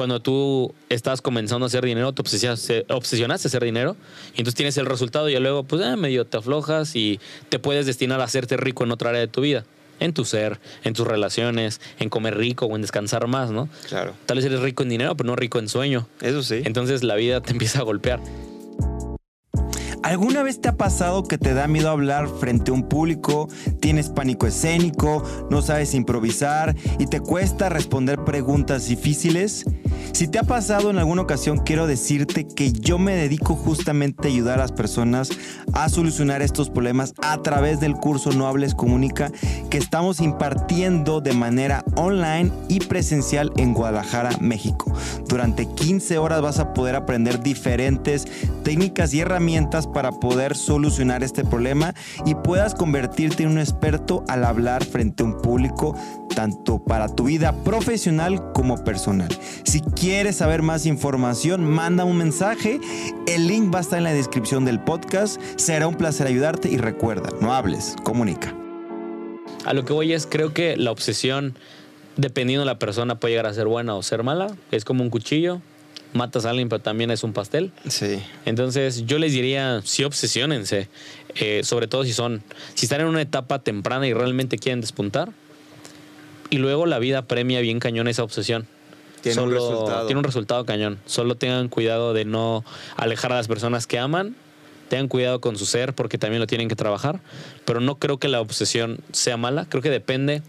cuando 0.00 0.22
tú 0.22 0.72
estás 0.88 1.20
comenzando 1.20 1.66
a 1.66 1.68
hacer 1.68 1.84
dinero, 1.84 2.14
te 2.14 2.22
obsesionaste, 2.22 2.86
a 2.88 3.34
hacer 3.34 3.62
dinero 3.62 3.96
y 4.28 4.38
entonces 4.38 4.54
tienes 4.54 4.78
el 4.78 4.86
resultado 4.86 5.28
y 5.28 5.38
luego 5.38 5.64
pues 5.64 5.84
eh, 5.84 5.94
medio 5.96 6.24
te 6.24 6.38
aflojas 6.38 6.96
y 6.96 7.20
te 7.50 7.58
puedes 7.58 7.84
destinar 7.84 8.18
a 8.22 8.24
hacerte 8.24 8.56
rico 8.56 8.82
en 8.84 8.92
otra 8.92 9.10
área 9.10 9.20
de 9.20 9.28
tu 9.28 9.42
vida. 9.42 9.66
En 9.98 10.14
tu 10.14 10.24
ser, 10.24 10.58
en 10.84 10.94
tus 10.94 11.06
relaciones, 11.06 11.82
en 11.98 12.08
comer 12.08 12.38
rico 12.38 12.64
o 12.64 12.76
en 12.76 12.80
descansar 12.80 13.26
más, 13.26 13.50
¿no? 13.50 13.68
Claro. 13.90 14.14
Tal 14.24 14.38
vez 14.38 14.46
eres 14.46 14.60
rico 14.60 14.82
en 14.84 14.88
dinero, 14.88 15.14
pero 15.18 15.26
no 15.26 15.36
rico 15.36 15.58
en 15.58 15.68
sueño. 15.68 16.08
Eso 16.22 16.42
sí. 16.42 16.62
Entonces 16.64 17.04
la 17.04 17.16
vida 17.16 17.42
te 17.42 17.52
empieza 17.52 17.80
a 17.80 17.82
golpear. 17.82 18.20
¿Alguna 20.02 20.42
vez 20.42 20.60
te 20.60 20.68
ha 20.68 20.76
pasado 20.76 21.24
que 21.24 21.36
te 21.36 21.52
da 21.52 21.66
miedo 21.66 21.90
hablar 21.90 22.26
frente 22.28 22.70
a 22.70 22.74
un 22.74 22.88
público, 22.88 23.48
tienes 23.80 24.08
pánico 24.08 24.46
escénico, 24.46 25.22
no 25.50 25.60
sabes 25.60 25.94
improvisar 25.94 26.74
y 26.98 27.06
te 27.06 27.20
cuesta 27.20 27.68
responder 27.68 28.24
preguntas 28.24 28.88
difíciles? 28.88 29.66
Si 30.12 30.26
te 30.26 30.38
ha 30.38 30.42
pasado 30.42 30.90
en 30.90 30.98
alguna 30.98 31.22
ocasión, 31.22 31.58
quiero 31.58 31.86
decirte 31.86 32.46
que 32.46 32.72
yo 32.72 32.98
me 32.98 33.14
dedico 33.14 33.54
justamente 33.54 34.28
a 34.28 34.30
ayudar 34.30 34.58
a 34.58 34.62
las 34.62 34.72
personas 34.72 35.30
a 35.72 35.88
solucionar 35.88 36.42
estos 36.42 36.70
problemas 36.70 37.14
a 37.22 37.40
través 37.42 37.78
del 37.80 37.94
curso 37.94 38.32
No 38.32 38.46
Hables 38.46 38.74
Comunica 38.74 39.30
que 39.70 39.78
estamos 39.78 40.20
impartiendo 40.20 41.20
de 41.20 41.32
manera 41.32 41.84
online 41.96 42.50
y 42.68 42.80
presencial 42.80 43.52
en 43.56 43.72
Guadalajara, 43.72 44.30
México. 44.40 44.92
Durante 45.28 45.66
15 45.66 46.18
horas 46.18 46.42
vas 46.42 46.58
a 46.58 46.72
poder 46.74 46.96
aprender 46.96 47.40
diferentes 47.42 48.26
técnicas 48.64 49.14
y 49.14 49.20
herramientas 49.20 49.86
para 49.92 50.12
poder 50.12 50.56
solucionar 50.56 51.22
este 51.22 51.44
problema 51.44 51.94
y 52.24 52.34
puedas 52.34 52.74
convertirte 52.74 53.42
en 53.42 53.50
un 53.50 53.58
experto 53.58 54.24
al 54.28 54.44
hablar 54.44 54.84
frente 54.84 55.22
a 55.22 55.26
un 55.26 55.40
público 55.40 55.94
tanto 56.34 56.82
para 56.82 57.08
tu 57.08 57.24
vida 57.24 57.52
profesional 57.64 58.52
como 58.52 58.82
personal. 58.84 59.28
Si 59.64 59.80
quieres 59.80 60.36
saber 60.36 60.62
más 60.62 60.86
información, 60.86 61.64
manda 61.64 62.04
un 62.04 62.16
mensaje. 62.16 62.80
El 63.26 63.46
link 63.46 63.72
va 63.74 63.78
a 63.78 63.82
estar 63.82 63.98
en 63.98 64.04
la 64.04 64.12
descripción 64.12 64.64
del 64.64 64.80
podcast. 64.80 65.40
Será 65.56 65.86
un 65.86 65.96
placer 65.96 66.26
ayudarte 66.26 66.70
y 66.70 66.76
recuerda, 66.76 67.30
no 67.40 67.52
hables, 67.52 67.96
comunica. 68.02 68.54
A 69.64 69.74
lo 69.74 69.84
que 69.84 69.92
voy 69.92 70.12
es, 70.12 70.26
creo 70.26 70.54
que 70.54 70.76
la 70.76 70.90
obsesión, 70.90 71.54
dependiendo 72.16 72.62
de 72.62 72.66
la 72.66 72.78
persona, 72.78 73.20
puede 73.20 73.32
llegar 73.32 73.46
a 73.46 73.54
ser 73.54 73.66
buena 73.66 73.94
o 73.94 74.02
ser 74.02 74.22
mala. 74.22 74.54
Es 74.70 74.84
como 74.84 75.02
un 75.02 75.10
cuchillo 75.10 75.60
matas 76.12 76.44
a 76.44 76.50
alguien, 76.50 76.68
pero 76.68 76.80
también 76.80 77.10
es 77.10 77.22
un 77.22 77.32
pastel. 77.32 77.72
Sí. 77.88 78.22
Entonces, 78.44 79.06
yo 79.06 79.18
les 79.18 79.32
diría, 79.32 79.80
sí, 79.84 80.04
obsesiónense. 80.04 80.88
Eh, 81.36 81.62
sobre 81.62 81.86
todo 81.86 82.04
si 82.04 82.12
son, 82.12 82.42
si 82.74 82.86
están 82.86 83.02
en 83.02 83.06
una 83.06 83.22
etapa 83.22 83.60
temprana 83.60 84.06
y 84.06 84.12
realmente 84.12 84.58
quieren 84.58 84.80
despuntar. 84.80 85.32
Y 86.50 86.58
luego 86.58 86.86
la 86.86 86.98
vida 86.98 87.22
premia 87.22 87.60
bien 87.60 87.78
cañón 87.78 88.08
esa 88.08 88.24
obsesión. 88.24 88.66
Tiene 89.22 89.40
un 89.42 89.50
resultado. 89.50 90.06
Tiene 90.06 90.18
un 90.18 90.24
resultado 90.24 90.64
cañón. 90.64 90.98
Solo 91.06 91.36
tengan 91.36 91.68
cuidado 91.68 92.12
de 92.14 92.24
no 92.24 92.64
alejar 92.96 93.32
a 93.32 93.36
las 93.36 93.48
personas 93.48 93.86
que 93.86 93.98
aman. 93.98 94.34
Tengan 94.88 95.06
cuidado 95.06 95.40
con 95.40 95.56
su 95.56 95.66
ser 95.66 95.94
porque 95.94 96.18
también 96.18 96.40
lo 96.40 96.46
tienen 96.46 96.68
que 96.68 96.74
trabajar. 96.74 97.20
Pero 97.64 97.80
no 97.80 97.98
creo 97.98 98.18
que 98.18 98.28
la 98.28 98.40
obsesión 98.40 98.98
sea 99.12 99.36
mala. 99.36 99.66
Creo 99.68 99.82
que 99.82 99.90
depende 99.90 100.42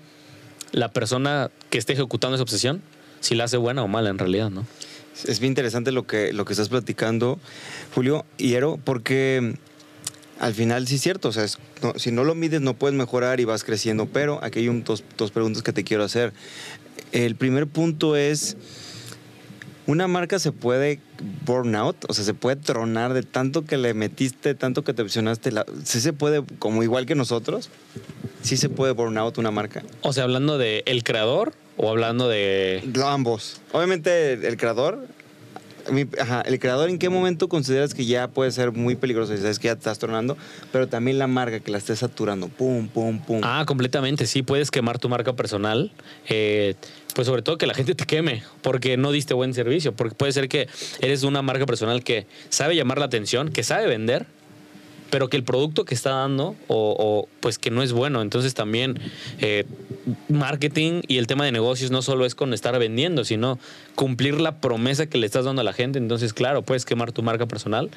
la 0.72 0.92
persona 0.92 1.52
que 1.70 1.78
esté 1.78 1.94
ejecutando 1.94 2.36
esa 2.36 2.44
obsesión, 2.44 2.82
si 3.20 3.36
la 3.36 3.46
hace 3.46 3.58
buena 3.58 3.84
o 3.84 3.88
mala 3.88 4.10
en 4.10 4.18
realidad, 4.18 4.50
¿no? 4.50 4.66
Es 5.26 5.40
bien 5.40 5.52
interesante 5.52 5.92
lo 5.92 6.06
que, 6.08 6.34
lo 6.34 6.46
que 6.46 6.54
estás 6.54 6.70
platicando, 6.70 7.40
Julio 7.94 8.26
Hiero, 8.38 8.80
porque 8.84 9.56
al 10.40 10.56
final 10.56 10.88
sí 10.88 10.96
es 10.96 11.02
cierto, 11.02 11.30
o 11.30 11.32
sea, 11.32 11.46
si 11.96 12.12
no 12.12 12.24
lo 12.24 12.34
mides 12.34 12.62
no 12.62 12.74
puedes 12.74 12.98
mejorar 12.98 13.40
y 13.40 13.46
vas 13.46 13.64
creciendo, 13.64 14.08
pero 14.08 14.44
aquí 14.44 14.60
hay 14.60 14.82
dos, 14.82 15.04
dos 15.16 15.32
preguntas 15.32 15.62
que 15.62 15.72
te 15.72 15.84
quiero 15.84 16.04
hacer. 16.04 16.34
El 17.12 17.36
primer 17.36 17.68
punto 17.68 18.16
es, 18.16 18.58
¿una 19.86 20.08
marca 20.08 20.40
se 20.40 20.52
puede 20.52 21.00
burn 21.46 21.76
out? 21.76 21.98
O 22.08 22.14
sea, 22.14 22.26
se 22.26 22.34
puede 22.34 22.56
tronar 22.56 23.14
de 23.14 23.22
tanto 23.22 23.66
que 23.66 23.78
le 23.78 23.94
metiste, 23.94 24.56
tanto 24.56 24.84
que 24.84 24.94
te 24.94 25.04
opcionaste. 25.04 25.52
¿Sí 25.84 26.02
se 26.02 26.12
puede, 26.12 26.44
como 26.58 26.82
igual 26.82 27.06
que 27.06 27.14
nosotros? 27.14 27.70
¿Sí 28.42 28.58
se 28.58 28.70
puede 28.70 28.94
burn 28.94 29.20
out 29.20 29.38
una 29.38 29.52
marca? 29.52 29.84
O 30.02 30.12
sea, 30.12 30.24
hablando 30.24 30.58
de 30.58 30.82
el 30.88 31.04
creador 31.04 31.54
o 31.78 31.90
hablando 31.90 32.28
de... 32.28 32.82
ambos. 33.04 33.62
Obviamente 33.72 34.34
el 34.34 34.58
creador 34.58 35.08
Ajá, 36.20 36.42
el 36.42 36.60
creador, 36.60 36.90
¿en 36.90 37.00
qué 37.00 37.10
momento 37.10 37.50
consideras 37.50 37.94
que 37.94 38.06
ya 38.06 38.28
puede 38.28 38.52
ser 38.52 38.72
muy 38.72 38.96
peligroso? 38.96 39.36
Sabes 39.38 39.60
que 39.60 39.68
ya 39.68 39.76
te 39.76 39.80
estás 39.80 40.00
tornando, 40.00 40.38
pero 40.72 40.88
también 40.88 41.18
la 41.18 41.28
marca 41.28 41.60
que 41.60 41.72
la 41.72 41.78
estés 41.78 42.00
saturando. 42.00 42.48
Pum, 42.50 42.88
pum, 42.88 43.20
pum. 43.20 43.42
Ah, 43.44 43.64
completamente. 43.66 44.26
Sí, 44.28 44.44
puedes 44.44 44.72
quemar 44.72 45.00
tu 45.00 45.10
marca 45.10 45.34
personal. 45.34 45.92
Eh, 46.28 46.76
pues 47.16 47.28
sobre 47.28 47.42
todo 47.42 47.58
que 47.58 47.68
la 47.68 47.74
gente 47.74 47.94
te 47.94 48.06
queme 48.06 48.44
porque 48.62 48.96
no 48.98 49.12
diste 49.12 49.34
buen 49.34 49.54
servicio. 49.54 49.94
Porque 49.94 50.16
puede 50.16 50.32
ser 50.32 50.50
que 50.50 50.68
eres 51.00 51.24
una 51.24 51.42
marca 51.42 51.66
personal 51.66 52.04
que 52.04 52.28
sabe 52.50 52.76
llamar 52.76 53.00
la 53.00 53.06
atención, 53.06 53.50
que 53.50 53.64
sabe 53.64 53.88
vender, 53.88 54.28
pero 55.12 55.30
que 55.30 55.38
el 55.38 55.44
producto 55.44 55.86
que 55.86 55.94
está 55.94 56.12
dando 56.12 56.56
o, 56.68 57.28
pues 57.42 57.60
que 57.60 57.70
no 57.70 57.84
es 57.84 57.92
bueno. 57.92 58.22
Entonces 58.22 58.56
también 58.56 59.00
eh, 59.40 59.66
marketing 60.30 61.02
y 61.08 61.18
el 61.18 61.28
tema 61.28 61.46
de 61.46 61.52
negocios 61.52 61.92
no 61.92 62.02
solo 62.02 62.26
es 62.26 62.34
con 62.34 62.54
estar 62.54 62.78
vendiendo, 62.80 63.24
sino 63.26 63.60
cumplir 63.94 64.40
la 64.40 64.60
promesa 64.60 65.06
que 65.06 65.20
le 65.20 65.28
estás 65.28 65.46
dando 65.46 65.62
a 65.62 65.66
la 65.66 65.74
gente. 65.74 66.00
Entonces, 66.00 66.34
claro, 66.34 66.64
puedes 66.64 66.86
quemar 66.86 67.12
tu 67.12 67.22
marca 67.22 67.46
personal, 67.46 67.92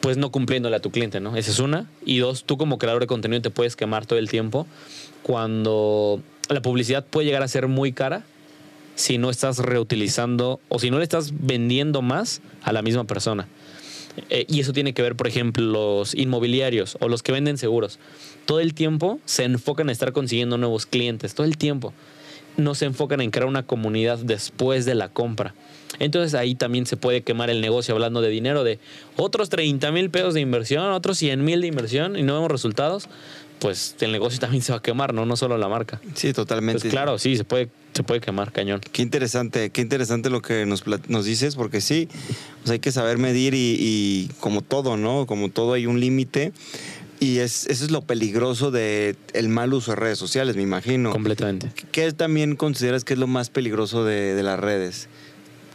pues 0.00 0.18
no 0.18 0.30
cumpliéndole 0.30 0.76
a 0.76 0.80
tu 0.80 0.90
cliente, 0.90 1.20
¿no? 1.20 1.36
Esa 1.36 1.52
es 1.52 1.60
una. 1.60 1.88
Y 2.04 2.18
dos, 2.18 2.44
tú 2.44 2.58
como 2.58 2.78
creador 2.78 3.00
de 3.00 3.06
contenido 3.06 3.40
te 3.40 3.50
puedes 3.50 3.76
quemar 3.76 4.04
todo 4.04 4.18
el 4.18 4.28
tiempo 4.28 4.66
cuando 5.22 6.20
la 6.48 6.60
publicidad 6.60 7.06
puede 7.06 7.26
llegar 7.26 7.42
a 7.42 7.48
ser 7.48 7.68
muy 7.68 7.92
cara 7.92 8.24
si 8.96 9.16
no 9.16 9.30
estás 9.30 9.58
reutilizando 9.58 10.60
o 10.68 10.78
si 10.78 10.90
no 10.90 10.98
le 10.98 11.04
estás 11.04 11.32
vendiendo 11.38 12.02
más 12.02 12.42
a 12.62 12.72
la 12.72 12.82
misma 12.82 13.04
persona. 13.04 13.46
Eh, 14.28 14.46
y 14.48 14.60
eso 14.60 14.72
tiene 14.72 14.92
que 14.92 15.02
ver, 15.02 15.16
por 15.16 15.26
ejemplo, 15.26 15.64
los 15.64 16.14
inmobiliarios 16.14 16.96
o 17.00 17.08
los 17.08 17.22
que 17.22 17.32
venden 17.32 17.58
seguros. 17.58 17.98
Todo 18.44 18.60
el 18.60 18.74
tiempo 18.74 19.20
se 19.24 19.44
enfocan 19.44 19.86
en 19.86 19.92
estar 19.92 20.12
consiguiendo 20.12 20.58
nuevos 20.58 20.86
clientes, 20.86 21.34
todo 21.34 21.46
el 21.46 21.56
tiempo. 21.56 21.92
No 22.56 22.74
se 22.74 22.86
enfocan 22.86 23.20
en 23.20 23.30
crear 23.30 23.46
una 23.46 23.64
comunidad 23.64 24.18
después 24.18 24.84
de 24.84 24.94
la 24.94 25.08
compra. 25.08 25.54
Entonces 25.98 26.34
ahí 26.34 26.54
también 26.54 26.86
se 26.86 26.96
puede 26.96 27.22
quemar 27.22 27.50
el 27.50 27.60
negocio 27.60 27.94
hablando 27.94 28.20
de 28.20 28.28
dinero, 28.28 28.64
de 28.64 28.78
otros 29.16 29.50
30 29.50 29.90
mil 29.92 30.10
pesos 30.10 30.34
de 30.34 30.40
inversión, 30.40 30.92
otros 30.92 31.18
100 31.18 31.44
mil 31.44 31.60
de 31.60 31.66
inversión 31.66 32.16
y 32.16 32.22
no 32.22 32.34
vemos 32.34 32.50
resultados 32.50 33.08
pues 33.60 33.94
el 34.00 34.10
negocio 34.10 34.40
también 34.40 34.62
se 34.62 34.72
va 34.72 34.78
a 34.78 34.82
quemar, 34.82 35.14
¿no? 35.14 35.26
No 35.26 35.36
solo 35.36 35.56
la 35.58 35.68
marca. 35.68 36.00
Sí, 36.14 36.32
totalmente. 36.32 36.80
Pues 36.80 36.90
claro, 36.90 37.18
sí, 37.18 37.36
se 37.36 37.44
puede, 37.44 37.68
se 37.92 38.02
puede 38.02 38.20
quemar 38.20 38.50
cañón. 38.52 38.80
Qué 38.92 39.02
interesante, 39.02 39.70
qué 39.70 39.82
interesante 39.82 40.30
lo 40.30 40.42
que 40.42 40.66
nos, 40.66 40.84
nos 41.08 41.24
dices, 41.24 41.54
porque 41.54 41.80
sí, 41.80 42.08
hay 42.68 42.80
que 42.80 42.90
saber 42.90 43.18
medir 43.18 43.54
y, 43.54 44.30
como 44.40 44.62
todo, 44.62 44.96
¿no? 44.96 45.26
Como 45.26 45.50
todo 45.50 45.74
hay 45.74 45.86
un 45.86 46.00
límite. 46.00 46.52
Y 47.20 47.40
es, 47.40 47.66
eso 47.66 47.84
es 47.84 47.90
lo 47.90 48.00
peligroso 48.00 48.70
de 48.70 49.14
el 49.34 49.50
mal 49.50 49.74
uso 49.74 49.92
de 49.92 49.96
redes 49.96 50.18
sociales, 50.18 50.56
me 50.56 50.62
imagino. 50.62 51.12
Completamente. 51.12 51.70
¿Qué 51.92 52.10
también 52.12 52.56
consideras 52.56 53.04
que 53.04 53.12
es 53.12 53.18
lo 53.18 53.26
más 53.26 53.50
peligroso 53.50 54.04
de, 54.04 54.34
de 54.34 54.42
las 54.42 54.58
redes? 54.58 55.08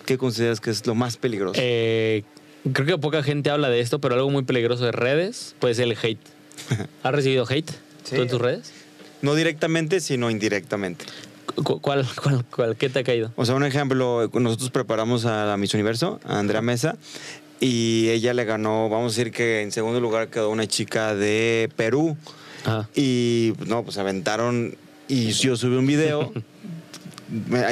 ¿Qué 0.07 0.17
consideras 0.17 0.59
que 0.59 0.71
es 0.71 0.88
lo 0.88 0.95
más 0.95 1.17
peligroso? 1.17 1.59
Eh, 1.61 2.23
creo 2.73 2.88
que 2.88 2.97
poca 2.97 3.21
gente 3.21 3.51
habla 3.51 3.69
de 3.69 3.79
esto, 3.79 3.99
pero 3.99 4.15
algo 4.15 4.31
muy 4.31 4.43
peligroso 4.43 4.86
de 4.86 4.91
redes 4.91 5.55
puede 5.59 5.75
ser 5.75 5.86
el 5.86 5.97
hate. 6.01 6.34
¿Has 7.03 7.12
recibido 7.14 7.45
hate 7.49 7.70
Sí. 8.03 8.16
tú 8.16 8.22
en 8.22 8.28
tus 8.28 8.41
redes? 8.41 8.72
no 9.22 9.34
directamente, 9.34 9.99
sino 10.01 10.30
indirectamente. 10.30 11.06
Cu- 11.64 11.80
¿Cuál, 11.82 12.06
cuál, 12.22 12.45
cuál, 12.45 12.76
qué 12.76 12.89
te 12.89 12.99
ha 12.99 13.03
caído? 13.03 13.32
O 13.36 13.45
sea, 13.45 13.56
un 13.56 13.64
ejemplo, 13.64 14.30
nosotros 14.34 14.70
preparamos 14.70 15.26
a 15.26 15.45
la 15.45 15.58
Miss 15.58 15.74
Universo, 15.74 16.20
a 16.26 16.38
Andrea 16.39 16.62
Mesa, 16.62 16.97
y 17.60 18.10
ella 18.10 18.34
le 18.34 18.43
ganó, 18.45 18.89
vamos 18.89 19.14
a 19.14 19.18
decir 19.18 19.32
que 19.34 19.62
en 19.62 19.72
segundo 19.72 19.99
lugar 19.99 20.28
quedó 20.30 20.49
una 20.49 20.68
chica 20.68 21.16
de 21.16 21.70
Perú. 21.76 22.18
Ajá. 22.66 22.89
Y 22.95 23.53
no, 23.66 23.84
pues 23.84 23.97
aventaron, 23.97 24.76
y 25.08 25.32
yo 25.32 25.56
subí 25.56 25.76
un 25.78 25.88
video 25.88 26.32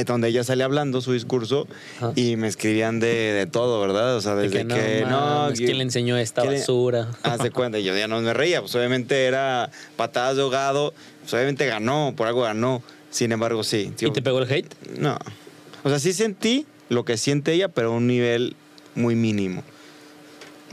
donde 0.05 0.29
ella 0.29 0.43
sale 0.43 0.63
hablando 0.63 1.01
su 1.01 1.13
discurso 1.13 1.67
Ajá. 1.97 2.11
y 2.15 2.35
me 2.37 2.47
escribían 2.47 2.99
de, 2.99 3.07
de 3.33 3.45
todo, 3.45 3.79
¿verdad? 3.81 4.15
O 4.15 4.21
sea, 4.21 4.35
De 4.35 4.49
desde 4.49 4.65
que 4.67 4.73
que, 4.73 5.01
no, 5.03 5.09
no, 5.09 5.19
mames, 5.43 5.59
yo- 5.59 5.65
¿quién 5.65 5.77
le 5.77 5.83
enseñó 5.83 6.17
esta 6.17 6.41
¿quién 6.41 6.53
le- 6.53 6.59
basura? 6.59 7.07
Haz 7.23 7.39
de 7.39 7.51
cuenta, 7.51 7.77
y 7.79 7.83
yo 7.83 7.95
ya 7.95 8.07
no 8.07 8.19
me 8.21 8.33
reía, 8.33 8.61
pues 8.61 8.73
obviamente 8.75 9.25
era 9.25 9.69
patadas 9.95 10.35
de 10.37 10.41
ahogado, 10.41 10.93
pues 11.21 11.33
obviamente 11.33 11.65
ganó, 11.67 12.13
por 12.15 12.27
algo 12.27 12.41
ganó. 12.41 12.81
Sin 13.11 13.31
embargo, 13.31 13.63
sí. 13.63 13.93
¿Y 13.99 14.09
te 14.11 14.21
pegó 14.23 14.39
el 14.39 14.51
hate? 14.51 14.73
No. 14.97 15.19
O 15.83 15.89
sea, 15.89 15.99
sí 15.99 16.13
sentí 16.13 16.65
lo 16.89 17.05
que 17.05 17.17
siente 17.17 17.53
ella, 17.53 17.67
pero 17.67 17.89
a 17.93 17.95
un 17.95 18.07
nivel 18.07 18.55
muy 18.95 19.13
mínimo. 19.15 19.63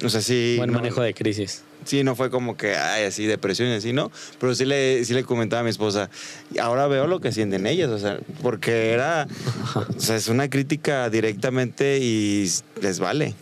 O 0.02 0.08
sea, 0.08 0.22
sí. 0.22 0.54
Buen 0.56 0.70
no- 0.72 0.78
manejo 0.78 1.02
de 1.02 1.12
crisis. 1.12 1.64
Sí, 1.84 2.04
no 2.04 2.14
fue 2.14 2.30
como 2.30 2.56
que, 2.56 2.74
ay, 2.76 3.04
así, 3.04 3.26
depresión 3.26 3.68
y 3.68 3.72
así, 3.72 3.92
¿no? 3.92 4.12
Pero 4.38 4.54
sí 4.54 4.64
le, 4.64 5.04
sí 5.04 5.14
le 5.14 5.24
comentaba 5.24 5.60
a 5.60 5.64
mi 5.64 5.70
esposa, 5.70 6.10
y 6.52 6.58
ahora 6.58 6.86
veo 6.86 7.06
lo 7.06 7.20
que 7.20 7.32
sienten 7.32 7.66
ellas, 7.66 7.90
o 7.90 7.98
sea, 7.98 8.18
porque 8.42 8.90
era, 8.92 9.26
o 9.74 10.00
sea, 10.00 10.16
es 10.16 10.28
una 10.28 10.50
crítica 10.50 11.08
directamente 11.10 11.98
y 11.98 12.50
les 12.80 13.00
vale. 13.00 13.34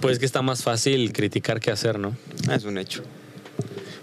Pues 0.00 0.18
que 0.18 0.26
está 0.26 0.42
más 0.42 0.62
fácil 0.62 1.12
criticar 1.12 1.60
que 1.60 1.70
hacer, 1.70 1.98
¿no? 1.98 2.16
Ah, 2.48 2.54
es 2.54 2.64
un 2.64 2.78
hecho. 2.78 3.02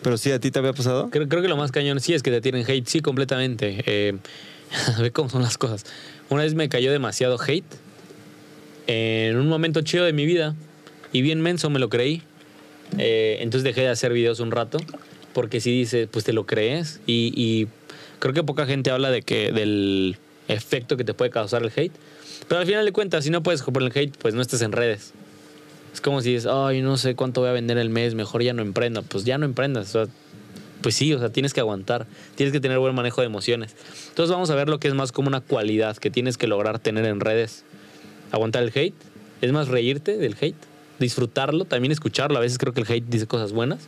Pero 0.01 0.17
sí, 0.17 0.31
¿a 0.31 0.39
ti 0.39 0.51
te 0.51 0.59
había 0.59 0.73
pasado? 0.73 1.09
Creo, 1.09 1.27
creo 1.27 1.41
que 1.41 1.47
lo 1.47 1.57
más 1.57 1.71
cañón 1.71 1.99
sí 1.99 2.13
es 2.13 2.23
que 2.23 2.31
te 2.31 2.39
tienen 2.39 2.65
hate, 2.67 2.87
sí, 2.87 3.01
completamente. 3.01 3.83
Eh, 3.85 4.17
ve 4.99 5.11
cómo 5.11 5.29
son 5.29 5.41
las 5.41 5.57
cosas. 5.57 5.85
Una 6.29 6.43
vez 6.43 6.53
me 6.53 6.69
cayó 6.69 6.91
demasiado 6.91 7.37
hate 7.41 7.65
en 8.87 9.37
un 9.37 9.47
momento 9.47 9.81
chido 9.81 10.05
de 10.05 10.13
mi 10.13 10.25
vida 10.25 10.55
y 11.11 11.21
bien 11.21 11.41
menso 11.41 11.69
me 11.69 11.79
lo 11.79 11.89
creí. 11.89 12.23
Eh, 12.97 13.37
entonces 13.41 13.63
dejé 13.63 13.81
de 13.81 13.89
hacer 13.89 14.13
videos 14.13 14.39
un 14.39 14.51
rato 14.51 14.79
porque 15.33 15.59
si 15.59 15.71
dices, 15.71 16.07
pues 16.11 16.25
te 16.25 16.33
lo 16.33 16.45
crees 16.45 16.99
y, 17.05 17.31
y 17.35 17.67
creo 18.19 18.33
que 18.33 18.43
poca 18.43 18.65
gente 18.65 18.91
habla 18.91 19.11
de 19.11 19.21
que 19.21 19.51
del 19.51 20.17
efecto 20.47 20.97
que 20.97 21.03
te 21.03 21.13
puede 21.13 21.31
causar 21.31 21.63
el 21.63 21.71
hate. 21.75 21.93
Pero 22.47 22.61
al 22.61 22.65
final 22.67 22.85
de 22.85 22.91
cuentas, 22.91 23.23
si 23.23 23.29
no 23.29 23.43
puedes 23.43 23.61
por 23.61 23.83
el 23.83 23.91
hate, 23.93 24.15
pues 24.17 24.33
no 24.33 24.41
estés 24.41 24.61
en 24.61 24.71
redes. 24.71 25.13
Es 25.93 26.01
como 26.01 26.21
si 26.21 26.33
dices, 26.33 26.49
ay, 26.51 26.81
no 26.81 26.97
sé 26.97 27.15
cuánto 27.15 27.41
voy 27.41 27.49
a 27.49 27.53
vender 27.53 27.77
el 27.77 27.89
mes, 27.89 28.15
mejor 28.15 28.43
ya 28.43 28.53
no 28.53 28.61
emprenda. 28.61 29.01
Pues 29.01 29.25
ya 29.25 29.37
no 29.37 29.45
emprendas. 29.45 29.95
O 29.95 30.05
sea, 30.05 30.13
pues 30.81 30.95
sí, 30.95 31.13
o 31.13 31.19
sea, 31.19 31.29
tienes 31.29 31.53
que 31.53 31.59
aguantar, 31.59 32.07
tienes 32.35 32.53
que 32.53 32.59
tener 32.59 32.79
buen 32.79 32.95
manejo 32.95 33.21
de 33.21 33.27
emociones. 33.27 33.75
Entonces 34.09 34.31
vamos 34.31 34.49
a 34.49 34.55
ver 34.55 34.69
lo 34.69 34.79
que 34.79 34.87
es 34.87 34.93
más 34.93 35.11
como 35.11 35.27
una 35.27 35.41
cualidad 35.41 35.97
que 35.97 36.09
tienes 36.09 36.37
que 36.37 36.47
lograr 36.47 36.79
tener 36.79 37.05
en 37.05 37.19
redes. 37.19 37.63
Aguantar 38.31 38.63
el 38.63 38.71
hate, 38.73 38.95
es 39.41 39.51
más 39.51 39.67
reírte 39.67 40.17
del 40.17 40.35
hate, 40.39 40.55
disfrutarlo, 40.99 41.65
también 41.65 41.91
escucharlo. 41.91 42.37
A 42.37 42.41
veces 42.41 42.57
creo 42.57 42.73
que 42.73 42.81
el 42.81 42.87
hate 42.91 43.05
dice 43.07 43.27
cosas 43.27 43.51
buenas. 43.51 43.87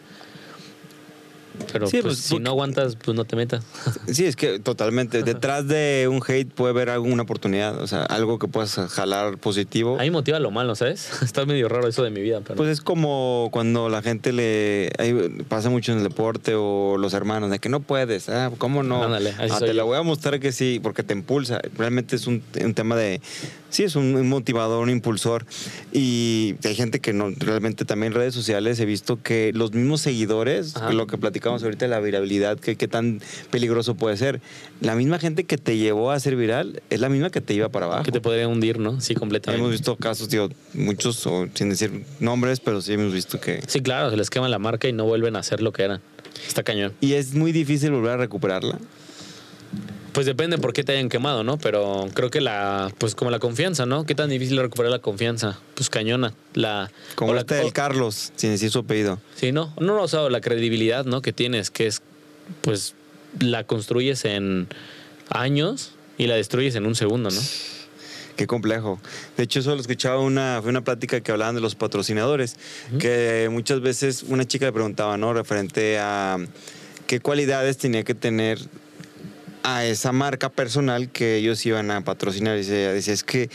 Pero 1.74 1.88
Sí, 1.88 1.98
pues, 1.98 2.04
pues, 2.04 2.18
si 2.20 2.30
porque- 2.36 2.44
no 2.46 2.50
aguantas, 2.52 2.96
pues 2.96 3.18
no 3.18 3.26
te 3.26 3.36
metas. 3.36 3.66
Sí, 4.14 4.24
es 4.26 4.38
que 4.38 4.60
totalmente. 4.60 5.24
Detrás 5.24 5.68
de 5.68 6.08
un 6.10 6.22
hate 6.26 6.50
puede 6.50 6.70
haber 6.72 6.90
alguna 6.90 7.24
oportunidad, 7.24 7.78
o 7.82 7.86
sea, 7.88 8.04
algo 8.04 8.40
que 8.40 8.48
puedas 8.48 8.76
jalar 8.76 9.38
positivo. 9.40 9.98
A 10.00 10.04
mí 10.04 10.10
motiva 10.10 10.40
lo 10.40 10.52
malo, 10.52 10.76
¿sabes? 10.76 11.10
Está 11.22 11.46
medio 11.46 11.68
raro 11.68 11.88
eso 11.90 12.02
de 12.02 12.12
mi 12.12 12.22
vida, 12.22 12.40
pero... 12.42 12.56
Pues 12.56 12.70
es 12.70 12.80
como 12.80 13.50
cuando 13.52 13.90
la 13.90 14.02
gente 14.02 14.32
le 14.32 14.90
pasa 15.50 15.70
mucho 15.70 15.92
en 15.92 15.98
el 15.98 16.04
deporte 16.06 16.54
o 16.56 16.96
los 16.98 17.14
hermanos 17.14 17.50
de 17.52 17.60
que 17.60 17.68
no 17.68 17.82
puedes, 17.82 18.30
ah, 18.30 18.52
¿cómo 18.58 18.82
no? 18.82 19.04
Ándale, 19.04 19.34
Ah, 19.38 19.60
te 19.60 19.74
la 19.74 19.84
voy 19.84 19.98
a 19.98 20.02
mostrar 20.02 20.40
que 20.40 20.54
sí, 20.54 20.80
porque 20.82 21.04
te 21.04 21.14
impulsa. 21.14 21.60
Realmente 21.78 22.16
es 22.16 22.26
un, 22.26 22.42
un 22.64 22.74
tema 22.74 22.96
de 22.96 23.20
sí 23.70 23.84
es 23.84 23.96
un, 23.96 24.28
motivador, 24.28 24.84
un 24.84 24.90
impulsor 24.90 25.46
y 25.92 26.56
hay 26.64 26.76
gente 26.76 27.00
que 27.00 27.14
no 27.14 27.30
realmente 27.38 27.86
también 27.86 28.14
en 28.14 28.18
redes 28.18 28.34
sociales 28.34 28.80
he 28.80 28.86
visto 28.86 29.22
que 29.22 29.52
los 29.54 29.74
mismos 29.74 30.02
seguidores, 30.02 30.76
Ajá. 30.76 30.92
lo 30.92 31.08
que 31.08 31.18
platicamos 31.18 31.64
ahorita 31.64 31.86
de 31.86 31.90
la 31.90 32.00
viralidad, 32.00 32.60
que 32.60 32.76
qué 32.76 32.88
tan 32.88 33.22
peligroso 33.52 33.96
puede 33.96 34.18
ser. 34.18 34.42
La 34.82 34.96
misma 34.96 35.20
gente 35.20 35.44
que 35.44 35.58
te 35.58 35.78
llevó 35.78 36.12
a 36.12 36.20
ser 36.20 36.36
viral 36.36 36.82
es 36.90 37.00
la 37.00 37.10
misma 37.10 37.30
que 37.30 37.42
te 37.42 37.54
lleva 37.54 37.70
para 37.70 37.86
abajo. 37.86 38.04
que 38.04 38.12
te 38.12 38.22
podría 38.22 38.48
hundir, 38.48 38.80
¿no? 38.80 39.02
Sí, 39.02 39.16
completamente. 39.16 39.62
Hemos 39.62 39.72
visto 39.72 39.96
casos, 39.96 40.30
digo, 40.30 40.50
muchos, 40.74 41.26
o 41.28 41.48
sin 41.54 41.70
decir 41.70 42.04
nombres, 42.20 42.60
pero 42.60 42.82
sí 42.82 42.94
hemos 42.94 43.14
visto 43.14 43.40
que... 43.40 43.62
Sí, 43.68 43.82
claro, 43.82 44.10
se 44.10 44.18
les 44.18 44.30
quema 44.30 44.50
la 44.50 44.60
marca 44.60 44.88
y 44.88 44.94
no 44.94 45.06
vuelven 45.06 45.36
a 45.36 45.40
hacer 45.40 45.62
lo 45.62 45.72
que 45.72 45.84
eran. 45.84 46.02
Está 46.48 46.64
cañón. 46.64 46.94
Y 47.02 47.14
es 47.14 47.34
muy 47.34 47.52
difícil 47.52 47.92
volver 47.92 48.12
a 48.12 48.18
recuperarla. 48.18 48.80
Pues 50.20 50.26
depende 50.26 50.58
por 50.58 50.74
qué 50.74 50.84
te 50.84 50.92
hayan 50.92 51.08
quemado, 51.08 51.46
¿no? 51.46 51.58
Pero 51.58 52.10
creo 52.14 52.30
que 52.30 52.42
la, 52.42 52.92
pues 52.98 53.16
como 53.16 53.32
la 53.32 53.40
confianza, 53.40 53.86
¿no? 53.86 54.06
¿Qué 54.06 54.16
tan 54.16 54.30
difícil 54.30 54.58
es 54.58 54.64
recuperar 54.64 54.92
la 54.92 55.00
confianza? 55.00 55.58
Pues 55.76 55.90
cañona. 55.90 56.34
La, 56.56 56.92
Como 57.16 57.34
la- 57.34 57.40
este 57.40 57.56
del 57.56 57.72
Carlos, 57.72 58.34
sin 58.36 58.50
decir 58.52 58.70
su 58.70 58.80
apellido. 58.80 59.22
Sí, 59.38 59.54
no, 59.54 59.74
no, 59.80 60.02
o 60.02 60.08
sea, 60.10 60.30
la 60.30 60.42
credibilidad, 60.42 61.06
¿no? 61.06 61.22
Que 61.22 61.32
tienes, 61.32 61.72
que 61.72 61.88
es, 61.88 62.02
pues, 62.60 62.96
la 63.40 63.64
construyes 63.64 64.26
en 64.26 64.68
años 65.30 65.94
y 66.18 66.28
la 66.28 66.36
destruyes 66.36 66.76
en 66.76 66.86
un 66.86 66.96
segundo, 66.96 67.30
¿no? 67.30 67.40
Qué 68.36 68.46
complejo. 68.46 69.00
De 69.38 69.44
hecho, 69.44 69.62
eso 69.62 69.74
lo 69.74 69.80
escuchaba 69.80 70.20
una, 70.20 70.60
fue 70.62 70.70
una 70.70 70.84
plática 70.84 71.22
que 71.22 71.32
hablaban 71.32 71.56
de 71.56 71.62
los 71.62 71.76
patrocinadores, 71.76 72.58
que 73.00 73.48
muchas 73.50 73.80
veces 73.80 74.24
una 74.28 74.44
chica 74.44 74.66
le 74.66 74.74
preguntaba, 74.74 75.16
¿no? 75.18 75.34
Referente 75.34 75.98
a 75.98 76.36
qué 77.08 77.22
cualidades 77.22 77.78
tenía 77.78 78.04
que 78.04 78.16
tener 78.16 78.60
a 79.64 79.86
esa 79.86 80.12
marca 80.12 80.50
personal 80.50 81.10
que 81.10 81.36
ellos 81.38 81.66
iban 81.66 81.92
a 81.92 82.02
patrocinar. 82.04 82.58
Y 82.58 82.64
decía, 82.66 82.94
es 82.94 83.24
que 83.24 83.50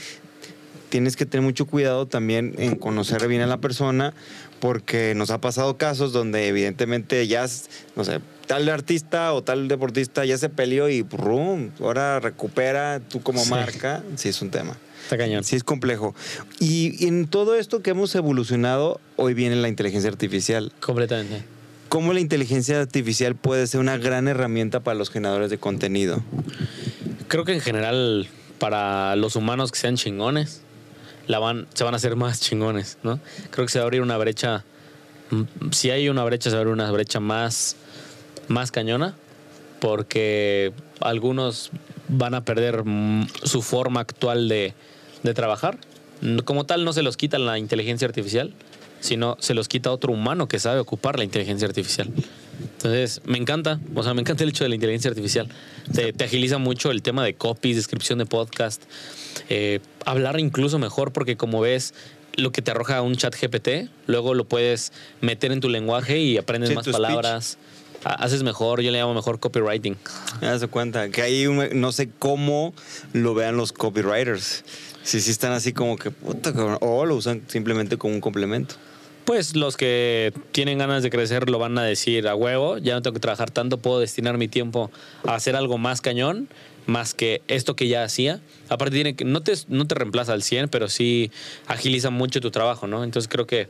tienes 0.91 1.17
que 1.17 1.27
tener 1.27 1.45
mucho 1.45 1.67
cuidado 1.67 2.07
también 2.07 2.55
en 2.59 2.77
conocer 2.77 3.27
bien 3.27 3.43
a 3.43 3.47
la 3.47 3.57
persona, 3.59 4.15
porque 4.61 5.15
nos 5.17 5.31
ha 5.31 5.41
pasado 5.41 5.77
casos 5.77 6.13
donde 6.13 6.47
evidentemente 6.49 7.27
ya, 7.27 7.47
no 7.97 8.05
sé, 8.05 8.21
tal 8.47 8.69
artista 8.69 9.33
o 9.33 9.43
tal 9.43 9.69
deportista 9.69 10.25
ya 10.25 10.39
se 10.39 10.49
peleó 10.49 10.89
y 10.89 11.03
¡rum! 11.03 11.71
ahora 11.81 12.21
recupera 12.21 13.01
tú 13.01 13.23
como 13.23 13.43
Sí. 13.43 13.51
marca. 13.51 14.03
Sí, 14.17 14.29
es 14.29 14.41
un 14.43 14.51
tema. 14.51 14.77
Está 15.03 15.19
cañón. 15.19 15.45
Sí, 15.45 15.57
es 15.57 15.65
complejo. 15.65 16.15
Y 16.61 17.07
en 17.07 17.27
todo 17.27 17.57
esto 17.57 17.83
que 17.83 17.91
hemos 17.91 18.15
evolucionado, 18.15 19.01
hoy 19.17 19.35
viene 19.35 19.57
la 19.57 19.69
inteligencia 19.69 20.09
artificial. 20.11 20.73
Completamente. 20.81 21.45
¿Cómo 21.95 22.13
la 22.13 22.19
inteligencia 22.19 22.81
artificial 22.81 23.37
puede 23.37 23.69
ser 23.69 23.79
una 23.79 23.97
gran 23.97 24.27
herramienta 24.27 24.81
para 24.81 24.99
los 24.99 25.11
generadores 25.11 25.49
de 25.49 25.59
contenido? 25.59 26.25
Creo 27.29 27.45
que 27.45 27.53
en 27.53 27.61
general, 27.61 28.27
para 28.59 29.15
los 29.15 29.37
humanos 29.37 29.71
que 29.71 29.79
sean 29.79 29.95
chingones, 29.95 30.63
se 31.29 31.85
van 31.85 31.95
a 31.95 31.97
hacer 31.97 32.17
más 32.17 32.41
chingones, 32.41 32.99
¿no? 33.05 33.21
Creo 33.53 33.67
que 33.67 33.71
se 33.71 33.79
va 33.79 33.85
a 33.85 33.87
abrir 33.87 34.03
una 34.03 34.19
brecha. 34.19 34.65
mm, 35.31 35.71
Si 35.71 35.91
hay 35.91 36.09
una 36.09 36.25
brecha, 36.25 36.51
se 36.51 36.57
va 36.57 36.59
a 36.59 36.63
abrir 36.63 36.75
una 36.75 36.91
brecha 36.91 37.21
más, 37.21 37.77
más 38.49 38.73
cañona, 38.73 39.15
porque 39.79 40.73
algunos 40.99 41.71
van 42.09 42.35
a 42.35 42.45
perder 42.45 42.83
mm, 42.85 43.29
su 43.45 43.63
forma 43.63 44.01
actual 44.01 44.49
de, 44.49 44.75
de 45.23 45.33
trabajar. 45.33 45.79
Como 46.45 46.67
tal, 46.67 46.85
no 46.85 46.93
se 46.93 47.05
los 47.05 47.17
quita 47.17 47.39
la 47.39 47.57
inteligencia 47.57 48.09
artificial, 48.09 48.53
sino 49.05 49.37
se 49.39 49.53
los 49.53 49.69
quita 49.69 49.91
otro 49.93 50.13
humano 50.13 50.49
que 50.49 50.59
sabe 50.59 50.81
ocupar 50.81 51.19
la 51.19 51.25
inteligencia 51.25 51.69
artificial. 51.69 52.11
Entonces, 52.77 53.21
me 53.27 53.37
encanta, 53.37 53.79
o 53.95 54.03
sea, 54.03 54.15
me 54.15 54.23
encanta 54.23 54.45
el 54.45 54.51
hecho 54.51 54.65
de 54.65 54.69
la 54.71 54.77
inteligencia 54.77 55.11
artificial. 55.11 55.49
Te, 55.93 56.13
te 56.15 56.25
agiliza 56.25 56.57
mucho 56.59 56.91
el 56.91 57.03
tema 57.03 57.23
de 57.23 57.35
copies, 57.35 57.77
descripción 57.77 58.19
de 58.19 58.25
podcast, 58.27 58.83
eh, 59.51 59.81
hablar 60.07 60.41
incluso 60.41 60.79
mejor, 60.79 61.13
porque 61.13 61.37
como 61.37 61.61
ves, 61.61 61.93
lo 62.37 62.51
que 62.51 62.63
te 62.63 62.71
arroja 62.71 63.03
un 63.03 63.15
chat 63.17 63.35
GPT, 63.39 63.91
luego 64.07 64.33
lo 64.35 64.45
puedes 64.45 64.93
meter 65.21 65.53
en 65.53 65.61
tu 65.61 65.69
lenguaje 65.69 66.19
y 66.21 66.39
aprendes 66.39 66.71
Sí, 66.71 66.75
más 66.75 66.85
speech. 66.85 66.95
palabras, 66.95 67.59
ha- 68.05 68.15
haces 68.15 68.43
mejor, 68.43 68.81
yo 68.81 68.91
le 68.91 68.99
llamo 68.99 69.13
mejor 69.13 69.39
copywriting. 69.39 69.97
Me 70.41 70.47
das 70.49 70.65
cuenta 70.69 71.11
que 71.11 71.21
ahí 71.21 71.47
no 71.75 71.93
sé 71.93 72.09
cómo 72.19 72.73
lo 73.13 73.35
vean 73.35 73.57
los 73.59 73.73
copywriters. 73.73 74.65
Si 75.03 75.21
sí 75.21 75.31
están 75.31 75.53
así 75.53 75.75
como 75.75 75.99
que 75.99 76.11
puta, 76.11 76.55
cabrón, 76.55 76.79
o 76.81 77.05
lo 77.05 77.15
usan 77.17 77.43
simplemente 77.49 77.99
como 77.99 78.15
un 78.15 78.23
complemento. 78.23 78.77
Pues 79.25 79.57
los 79.57 79.77
que 79.77 80.33
tienen 80.53 80.79
ganas 80.79 81.03
de 81.03 81.11
crecer 81.11 81.49
lo 81.49 81.59
van 81.59 81.79
a 81.79 81.83
decir 81.83 82.29
a 82.29 82.35
huevo, 82.35 82.79
ya 82.79 82.95
no 82.95 83.03
tengo 83.03 83.15
que 83.15 83.21
trabajar 83.21 83.51
tanto, 83.51 83.79
puedo 83.79 84.01
destinar 84.01 84.37
mi 84.37 84.49
tiempo 84.49 84.91
a 85.27 85.35
hacer 85.35 85.57
algo 85.57 85.79
más 85.79 86.03
cañón, 86.03 86.49
más 86.87 87.15
que 87.15 87.41
esto 87.49 87.75
que 87.75 87.89
ya 87.89 88.05
hacía. 88.05 88.41
Aparte 88.69 88.95
tiene 88.95 89.17
que 89.17 89.25
no 89.25 89.43
te 89.43 89.55
no 89.69 89.87
te 89.87 89.95
reemplaza 89.95 90.35
al 90.35 90.43
100, 90.43 90.69
pero 90.69 90.89
sí 90.89 91.31
agiliza 91.67 92.11
mucho 92.11 92.41
tu 92.41 92.51
trabajo, 92.51 92.87
¿no? 92.87 93.03
Entonces 93.03 93.29
creo 93.29 93.47
que 93.47 93.69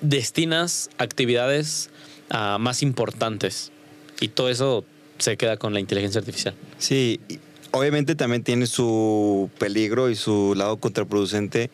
destinas 0.00 0.90
actividades 0.98 1.90
ah, 2.30 2.56
más 2.58 2.82
importantes. 2.82 3.72
Y 4.20 4.28
todo 4.28 4.48
eso 4.48 4.84
se 5.18 5.36
queda 5.36 5.56
con 5.56 5.74
la 5.74 5.80
inteligencia 5.80 6.20
artificial. 6.20 6.54
Sí, 6.78 7.20
obviamente 7.72 8.14
también 8.14 8.42
tiene 8.42 8.66
su 8.66 9.50
peligro 9.58 10.10
y 10.10 10.16
su 10.16 10.54
lado 10.56 10.76
contraproducente. 10.78 11.70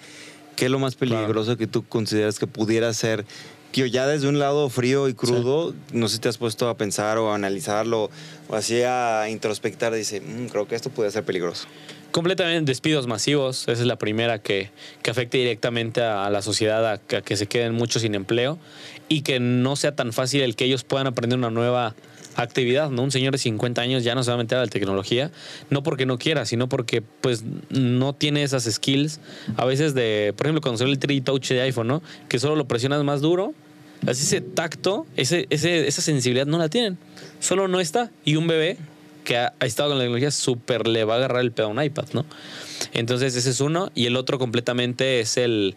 ¿Qué 0.56 0.66
es 0.66 0.70
lo 0.70 0.78
más 0.78 0.94
peligroso 0.94 1.56
que 1.56 1.66
tú 1.66 1.84
consideras 1.86 2.38
que 2.38 2.46
pudiera 2.46 2.92
ser? 2.94 3.24
Tío, 3.72 3.86
ya 3.86 4.06
desde 4.06 4.28
un 4.28 4.38
lado 4.38 4.68
frío 4.70 5.08
y 5.08 5.14
crudo, 5.14 5.74
no 5.92 6.06
sé 6.08 6.14
si 6.16 6.20
te 6.20 6.28
has 6.28 6.38
puesto 6.38 6.68
a 6.68 6.76
pensar 6.76 7.18
o 7.18 7.32
a 7.32 7.34
analizarlo 7.34 8.08
o 8.48 8.54
así 8.54 8.82
a 8.82 9.28
introspectar, 9.28 9.92
dice, 9.92 10.20
"Mm, 10.20 10.46
creo 10.46 10.68
que 10.68 10.76
esto 10.76 10.90
puede 10.90 11.10
ser 11.10 11.24
peligroso. 11.24 11.66
Completamente 12.12 12.70
despidos 12.70 13.08
masivos, 13.08 13.62
esa 13.62 13.72
es 13.72 13.80
la 13.88 13.96
primera 13.96 14.38
que, 14.40 14.70
que 15.02 15.10
afecte 15.10 15.38
directamente 15.38 16.00
a, 16.02 16.24
a 16.24 16.30
la 16.30 16.42
sociedad, 16.42 16.88
a, 16.88 16.98
que- 16.98 17.16
a 17.16 17.22
que 17.22 17.36
se 17.36 17.46
queden 17.48 17.74
muchos 17.74 18.02
sin 18.02 18.14
empleo 18.14 18.60
y 19.08 19.22
que 19.22 19.40
no 19.40 19.74
sea 19.74 19.96
tan 19.96 20.12
fácil 20.12 20.42
el 20.42 20.54
que 20.54 20.66
ellos 20.66 20.84
puedan 20.84 21.08
aprender 21.08 21.36
una 21.36 21.50
nueva 21.50 21.96
actividad, 22.36 22.90
¿no? 22.90 23.02
Un 23.02 23.10
señor 23.10 23.32
de 23.32 23.38
50 23.38 23.80
años 23.80 24.04
ya 24.04 24.14
no 24.14 24.22
se 24.22 24.32
va 24.32 24.40
a 24.40 24.44
la 24.44 24.66
tecnología, 24.66 25.30
no 25.70 25.82
porque 25.82 26.06
no 26.06 26.18
quiera, 26.18 26.44
sino 26.44 26.68
porque 26.68 27.02
pues 27.02 27.44
no 27.70 28.12
tiene 28.12 28.42
esas 28.42 28.64
skills, 28.64 29.20
a 29.56 29.64
veces 29.64 29.94
de, 29.94 30.34
por 30.36 30.46
ejemplo, 30.46 30.60
cuando 30.60 30.78
salió 30.78 30.92
el 30.92 31.00
3D 31.00 31.24
Touch 31.24 31.48
de 31.48 31.62
iPhone, 31.62 31.88
¿no? 31.88 32.02
Que 32.28 32.38
solo 32.38 32.56
lo 32.56 32.66
presionas 32.66 33.02
más 33.04 33.20
duro, 33.20 33.54
así 34.06 34.22
ese 34.22 34.40
tacto, 34.40 35.06
ese, 35.16 35.46
ese, 35.50 35.86
esa 35.86 36.02
sensibilidad 36.02 36.46
no 36.46 36.58
la 36.58 36.68
tienen, 36.68 36.98
solo 37.40 37.68
no 37.68 37.80
está. 37.80 38.10
Y 38.24 38.36
un 38.36 38.46
bebé 38.46 38.76
que 39.24 39.38
ha, 39.38 39.54
ha 39.58 39.66
estado 39.66 39.90
con 39.90 39.98
la 39.98 40.04
tecnología 40.04 40.30
súper 40.30 40.86
le 40.86 41.04
va 41.04 41.14
a 41.14 41.16
agarrar 41.18 41.40
el 41.40 41.52
pedo 41.52 41.66
a 41.66 41.70
un 41.70 41.82
iPad, 41.82 42.06
¿no? 42.12 42.24
Entonces 42.92 43.34
ese 43.36 43.50
es 43.50 43.60
uno. 43.60 43.90
Y 43.94 44.06
el 44.06 44.16
otro 44.16 44.38
completamente 44.38 45.20
es 45.20 45.36
el, 45.36 45.76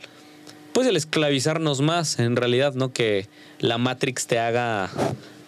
pues 0.74 0.88
el 0.88 0.96
esclavizarnos 0.96 1.82
más, 1.82 2.20
en 2.20 2.36
realidad, 2.36 2.74
¿no? 2.74 2.92
Que 2.92 3.28
la 3.60 3.78
Matrix 3.78 4.28
te 4.28 4.40
haga 4.40 4.90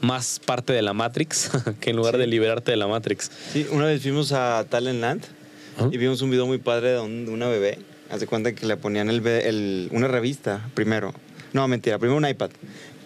más 0.02 0.40
parte 0.46 0.74
de 0.74 0.82
la 0.82 0.94
Matrix 0.94 1.50
que 1.80 1.90
en 1.92 1.96
lugar 1.98 2.16
Sí. 2.16 2.20
de 2.22 2.28
liberarte 2.28 2.72
de 2.72 2.78
la 2.78 2.88
Matrix. 2.88 3.30
Sí, 3.54 3.68
una 3.72 3.86
vez 3.86 4.02
fuimos 4.02 4.32
a 4.32 4.66
Talentland 4.70 5.24
y 5.92 5.98
vimos 5.98 6.22
un 6.22 6.30
video 6.30 6.46
muy 6.46 6.58
padre 6.58 6.92
de, 6.94 7.00
un- 7.00 7.26
de 7.26 7.32
una 7.32 7.48
bebé. 7.48 7.80
Haz 8.10 8.20
de 8.20 8.28
cuenta 8.28 8.54
que 8.54 8.66
le 8.66 8.76
ponían 8.78 9.10
el, 9.10 9.26
el- 9.26 9.90
una 9.92 10.08
revista 10.08 10.68
primero. 10.74 11.14
No, 11.54 11.68
mentira, 11.68 11.98
primero 12.00 12.18
un 12.18 12.28
iPad. 12.28 12.50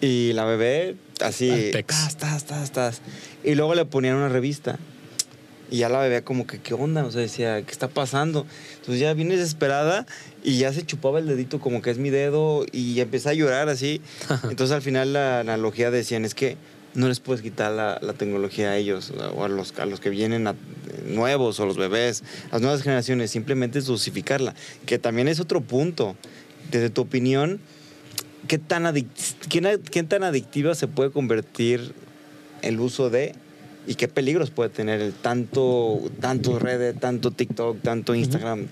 Y 0.00 0.32
la 0.34 0.44
bebé 0.44 0.96
así, 1.20 1.70
tas, 1.86 2.16
tas, 2.46 2.72
tas. 2.72 3.00
Y 3.42 3.54
luego 3.54 3.74
le 3.74 3.84
ponían 3.84 4.16
una 4.16 4.28
revista. 4.28 4.78
Y 5.70 5.78
ya 5.78 5.88
la 5.88 5.98
bebé 6.00 6.22
como 6.22 6.46
que, 6.46 6.58
¿qué 6.60 6.74
onda? 6.74 7.04
O 7.04 7.10
sea, 7.10 7.22
decía, 7.22 7.62
¿qué 7.62 7.72
está 7.72 7.88
pasando? 7.88 8.46
Entonces 8.76 9.00
ya 9.00 9.14
viene 9.14 9.36
desesperada 9.36 10.04
y 10.42 10.58
ya 10.58 10.72
se 10.72 10.84
chupaba 10.84 11.18
el 11.20 11.26
dedito 11.26 11.58
como 11.58 11.80
que 11.80 11.90
es 11.90 11.96
mi 11.98 12.10
dedo 12.10 12.66
y 12.70 13.00
empieza 13.00 13.30
a 13.30 13.34
llorar 13.34 13.68
así. 13.70 14.02
Entonces 14.50 14.72
al 14.72 14.82
final 14.82 15.14
la 15.14 15.40
analogía 15.40 15.90
decían, 15.90 16.24
es 16.26 16.34
que 16.34 16.56
no 16.94 17.08
les 17.08 17.20
puedes 17.20 17.42
quitar 17.42 17.72
la, 17.72 17.98
la 18.00 18.12
tecnología 18.12 18.70
a 18.70 18.76
ellos 18.76 19.12
o 19.34 19.44
a 19.44 19.48
los, 19.48 19.78
a 19.78 19.86
los 19.86 20.00
que 20.00 20.10
vienen 20.10 20.46
a- 20.46 20.54
nuevos 21.06 21.60
o 21.60 21.66
los 21.66 21.76
bebés, 21.76 22.22
las 22.52 22.60
nuevas 22.62 22.82
generaciones, 22.82 23.30
simplemente 23.30 23.78
es 23.78 23.86
dosificarla. 23.86 24.54
Que 24.86 24.98
también 24.98 25.28
es 25.28 25.40
otro 25.40 25.60
punto. 25.60 26.16
Desde 26.70 26.88
tu 26.90 27.02
opinión, 27.02 27.60
¿qué 28.48 28.58
tan, 28.58 28.92
qué, 29.48 29.80
qué 29.90 30.02
tan 30.02 30.22
adictiva 30.22 30.74
se 30.74 30.88
puede 30.88 31.10
convertir 31.10 31.92
el 32.62 32.80
uso 32.80 33.10
de 33.10 33.34
y 33.86 33.96
qué 33.96 34.08
peligros 34.08 34.50
puede 34.50 34.70
tener 34.70 35.02
el 35.02 35.12
tanto, 35.12 36.00
tanto 36.20 36.58
redes, 36.58 36.98
tanto 36.98 37.30
TikTok, 37.32 37.82
tanto 37.82 38.14
Instagram? 38.14 38.68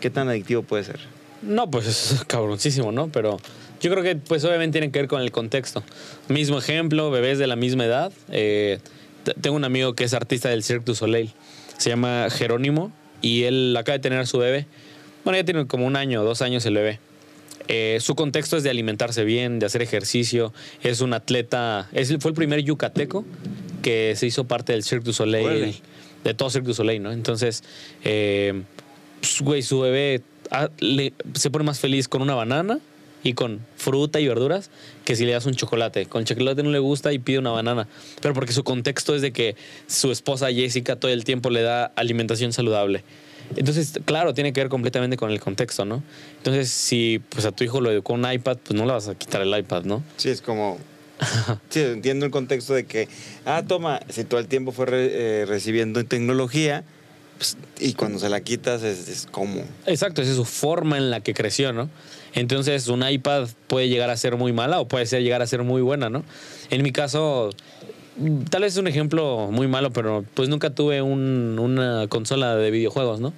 ¿Qué 0.00 0.10
tan 0.10 0.28
adictivo 0.28 0.62
puede 0.62 0.84
ser? 0.84 1.00
No, 1.42 1.70
pues 1.70 1.86
es 1.86 2.24
cabroncísimo, 2.26 2.92
¿no? 2.92 3.08
Pero 3.08 3.38
yo 3.84 3.90
creo 3.90 4.02
que 4.02 4.16
pues 4.16 4.44
obviamente 4.44 4.78
tiene 4.80 4.90
que 4.90 4.98
ver 4.98 5.08
con 5.08 5.20
el 5.20 5.30
contexto. 5.30 5.82
Mismo 6.28 6.58
ejemplo, 6.58 7.10
bebés 7.10 7.38
de 7.38 7.46
la 7.46 7.54
misma 7.56 7.84
edad. 7.84 8.12
Eh, 8.30 8.78
tengo 9.40 9.56
un 9.56 9.64
amigo 9.64 9.94
que 9.94 10.04
es 10.04 10.14
artista 10.14 10.48
del 10.48 10.62
Cirque 10.62 10.84
du 10.86 10.94
Soleil. 10.94 11.30
Se 11.78 11.90
llama 11.90 12.28
Jerónimo 12.30 12.92
y 13.20 13.42
él 13.44 13.76
acaba 13.78 13.98
de 13.98 14.02
tener 14.02 14.18
a 14.18 14.26
su 14.26 14.38
bebé. 14.38 14.66
Bueno, 15.24 15.38
ya 15.38 15.44
tiene 15.44 15.66
como 15.66 15.86
un 15.86 15.96
año, 15.96 16.24
dos 16.24 16.40
años 16.42 16.64
el 16.66 16.74
bebé. 16.74 16.98
Eh, 17.68 17.98
su 18.00 18.14
contexto 18.14 18.56
es 18.56 18.62
de 18.62 18.70
alimentarse 18.70 19.24
bien, 19.24 19.58
de 19.58 19.66
hacer 19.66 19.82
ejercicio. 19.82 20.52
Es 20.82 21.00
un 21.00 21.12
atleta, 21.14 21.88
es, 21.92 22.14
fue 22.20 22.30
el 22.30 22.34
primer 22.34 22.60
yucateco 22.62 23.24
que 23.82 24.14
se 24.16 24.26
hizo 24.26 24.44
parte 24.44 24.72
del 24.72 24.82
Cirque 24.82 25.04
du 25.04 25.12
Soleil, 25.12 25.74
de 26.24 26.34
todo 26.34 26.48
Cirque 26.50 26.68
du 26.68 26.74
Soleil, 26.74 27.02
¿no? 27.02 27.12
Entonces, 27.12 27.62
eh, 28.02 28.62
pues, 29.20 29.40
güey, 29.42 29.62
su 29.62 29.80
bebé 29.80 30.22
ah, 30.50 30.68
le- 30.78 31.12
se 31.34 31.50
pone 31.50 31.64
más 31.64 31.80
feliz 31.80 32.08
con 32.08 32.20
una 32.22 32.34
banana 32.34 32.78
y 33.24 33.32
con 33.34 33.60
fruta 33.76 34.20
y 34.20 34.28
verduras 34.28 34.70
que 35.04 35.16
si 35.16 35.24
le 35.24 35.32
das 35.32 35.46
un 35.46 35.54
chocolate. 35.54 36.06
Con 36.06 36.24
chocolate 36.24 36.62
no 36.62 36.70
le 36.70 36.78
gusta 36.78 37.12
y 37.12 37.18
pide 37.18 37.38
una 37.40 37.50
banana. 37.50 37.88
Pero 38.22 38.34
porque 38.34 38.52
su 38.52 38.62
contexto 38.62 39.14
es 39.16 39.22
de 39.22 39.32
que 39.32 39.56
su 39.88 40.12
esposa 40.12 40.52
Jessica 40.52 40.94
todo 40.96 41.10
el 41.10 41.24
tiempo 41.24 41.50
le 41.50 41.62
da 41.62 41.86
alimentación 41.96 42.52
saludable. 42.52 43.02
Entonces, 43.56 43.98
claro, 44.04 44.32
tiene 44.34 44.52
que 44.52 44.60
ver 44.60 44.68
completamente 44.70 45.16
con 45.16 45.30
el 45.30 45.40
contexto, 45.40 45.84
¿no? 45.84 46.02
Entonces, 46.38 46.70
si 46.70 47.20
pues 47.30 47.44
a 47.44 47.52
tu 47.52 47.64
hijo 47.64 47.80
lo 47.80 47.90
educó 47.90 48.12
un 48.14 48.30
iPad, 48.30 48.58
pues 48.64 48.78
no 48.78 48.86
le 48.86 48.92
vas 48.92 49.08
a 49.08 49.14
quitar 49.16 49.42
el 49.42 49.58
iPad, 49.58 49.84
¿no? 49.84 50.02
Sí, 50.16 50.28
es 50.30 50.40
como... 50.40 50.78
Sí, 51.70 51.80
entiendo 51.80 52.24
el 52.26 52.32
contexto 52.32 52.74
de 52.74 52.84
que, 52.86 53.08
ah, 53.46 53.62
toma, 53.66 54.00
si 54.08 54.24
todo 54.24 54.40
el 54.40 54.46
tiempo 54.48 54.72
fue 54.72 54.86
re- 54.86 55.10
eh, 55.42 55.46
recibiendo 55.46 56.04
tecnología 56.04 56.84
pues, 57.38 57.56
y 57.80 57.94
cuando 57.94 58.18
se 58.18 58.28
la 58.28 58.40
quitas 58.40 58.82
es, 58.82 59.08
es 59.08 59.26
como... 59.30 59.62
Exacto, 59.86 60.22
esa 60.22 60.30
es 60.30 60.36
su 60.36 60.44
forma 60.44 60.96
en 60.96 61.10
la 61.10 61.20
que 61.20 61.34
creció, 61.34 61.72
¿no? 61.72 61.88
Entonces, 62.34 62.88
un 62.88 63.08
iPad 63.08 63.48
puede 63.68 63.88
llegar 63.88 64.10
a 64.10 64.16
ser 64.16 64.36
muy 64.36 64.52
mala 64.52 64.80
o 64.80 64.88
puede 64.88 65.06
ser 65.06 65.22
llegar 65.22 65.42
a 65.42 65.46
ser 65.46 65.62
muy 65.62 65.82
buena, 65.82 66.10
¿no? 66.10 66.24
En 66.70 66.82
mi 66.82 66.90
caso, 66.92 67.50
tal 68.50 68.62
vez 68.62 68.72
es 68.74 68.78
un 68.78 68.86
ejemplo 68.88 69.48
muy 69.50 69.66
malo, 69.68 69.92
pero 69.92 70.24
pues 70.34 70.48
nunca 70.48 70.70
tuve 70.70 71.02
un- 71.02 71.58
una 71.60 72.06
consola 72.08 72.56
de 72.56 72.70
videojuegos, 72.70 73.20
¿no? 73.20 73.32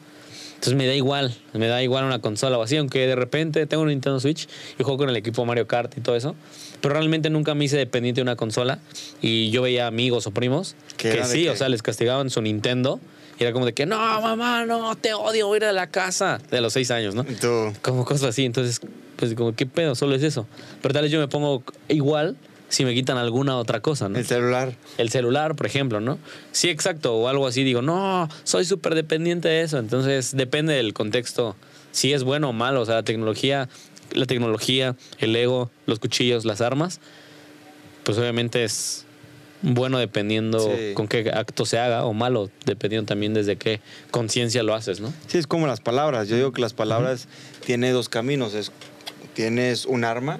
Entonces 0.54 0.74
me 0.74 0.86
da 0.86 0.94
igual, 0.94 1.34
me 1.52 1.66
da 1.68 1.82
igual 1.82 2.04
una 2.04 2.20
consola 2.20 2.56
o 2.56 2.62
así, 2.62 2.78
aunque 2.78 3.06
de 3.06 3.14
repente 3.14 3.66
tengo 3.66 3.82
un 3.82 3.90
Nintendo 3.90 4.18
Switch 4.20 4.48
y 4.78 4.82
juego 4.82 4.96
con 4.96 5.10
el 5.10 5.16
equipo 5.16 5.44
Mario 5.44 5.66
Kart 5.66 5.96
y 5.98 6.00
todo 6.00 6.16
eso, 6.16 6.34
pero 6.80 6.94
realmente 6.94 7.28
nunca 7.28 7.54
me 7.54 7.66
hice 7.66 7.76
dependiente 7.76 8.20
de 8.20 8.22
una 8.22 8.36
consola 8.36 8.78
y 9.20 9.50
yo 9.50 9.60
veía 9.60 9.86
amigos 9.86 10.26
o 10.26 10.30
primos 10.30 10.74
¿Qué 10.96 11.10
que 11.10 11.24
sí, 11.24 11.42
qué? 11.44 11.50
o 11.50 11.56
sea, 11.56 11.68
les 11.68 11.82
castigaban 11.82 12.30
su 12.30 12.40
Nintendo 12.40 13.00
y 13.38 13.42
era 13.42 13.52
como 13.52 13.66
de 13.66 13.74
que, 13.74 13.84
no, 13.84 13.96
mamá, 13.96 14.64
no, 14.64 14.96
te 14.96 15.12
odio, 15.14 15.46
voy 15.46 15.56
a 15.56 15.58
ir 15.58 15.64
a 15.66 15.72
la 15.72 15.90
casa 15.90 16.38
de 16.50 16.60
los 16.60 16.72
seis 16.72 16.90
años, 16.90 17.14
¿no? 17.14 17.24
Tú, 17.24 17.72
Como 17.82 18.04
cosas 18.04 18.30
así. 18.30 18.44
Entonces, 18.44 18.80
pues 19.16 19.34
como, 19.34 19.54
¿qué 19.54 19.66
pedo? 19.66 19.94
Solo 19.94 20.14
es 20.14 20.22
eso. 20.22 20.46
Pero 20.82 20.94
tal 20.94 21.02
vez 21.02 21.12
yo 21.12 21.20
me 21.20 21.28
pongo 21.28 21.62
igual 21.88 22.36
si 22.68 22.84
me 22.84 22.94
quitan 22.94 23.18
alguna 23.18 23.56
otra 23.58 23.80
cosa, 23.80 24.08
¿no? 24.08 24.18
el 24.18 24.26
celular. 24.26 24.74
El 24.98 25.10
celular, 25.10 25.54
por 25.54 25.66
ejemplo, 25.66 26.00
¿no? 26.00 26.18
Sí, 26.52 26.68
exacto. 26.68 27.14
O 27.14 27.28
algo 27.28 27.46
así. 27.46 27.62
Digo, 27.62 27.82
no, 27.82 28.28
soy 28.44 28.64
súper 28.64 28.94
dependiente 28.94 29.48
de 29.48 29.62
eso. 29.62 29.78
Entonces, 29.78 30.34
depende 30.36 30.74
del 30.74 30.92
contexto. 30.94 31.56
Si 31.92 32.12
es 32.12 32.24
bueno 32.24 32.50
o 32.50 32.52
malo. 32.52 32.80
O 32.80 32.86
sea, 32.86 32.96
la 32.96 33.02
tecnología, 33.02 33.68
la 34.12 34.26
tecnología, 34.26 34.96
el 35.18 35.36
ego, 35.36 35.70
los 35.86 35.98
cuchillos, 35.98 36.44
las 36.44 36.60
armas, 36.60 37.00
pues 38.02 38.18
obviamente 38.18 38.64
es 38.64 39.05
bueno 39.74 39.98
dependiendo 39.98 40.60
Sí. 40.60 40.94
con 40.94 41.08
qué 41.08 41.28
acto 41.34 41.66
se 41.66 41.78
haga 41.78 42.04
o 42.04 42.12
malo, 42.12 42.50
dependiendo 42.64 43.06
también 43.06 43.34
desde 43.34 43.56
qué 43.56 43.80
conciencia 44.12 44.62
lo 44.62 44.74
haces, 44.74 45.00
¿no? 45.00 45.12
Sí, 45.26 45.38
es 45.38 45.46
como 45.48 45.66
las 45.66 45.80
palabras. 45.80 46.28
Yo 46.28 46.36
digo 46.36 46.52
que 46.52 46.60
las 46.60 46.72
palabras 46.72 47.26
tiene 47.64 47.90
dos 47.90 48.08
caminos. 48.08 48.54
Es, 48.54 48.70
tienes 49.34 49.84
un 49.84 50.04
arma 50.04 50.38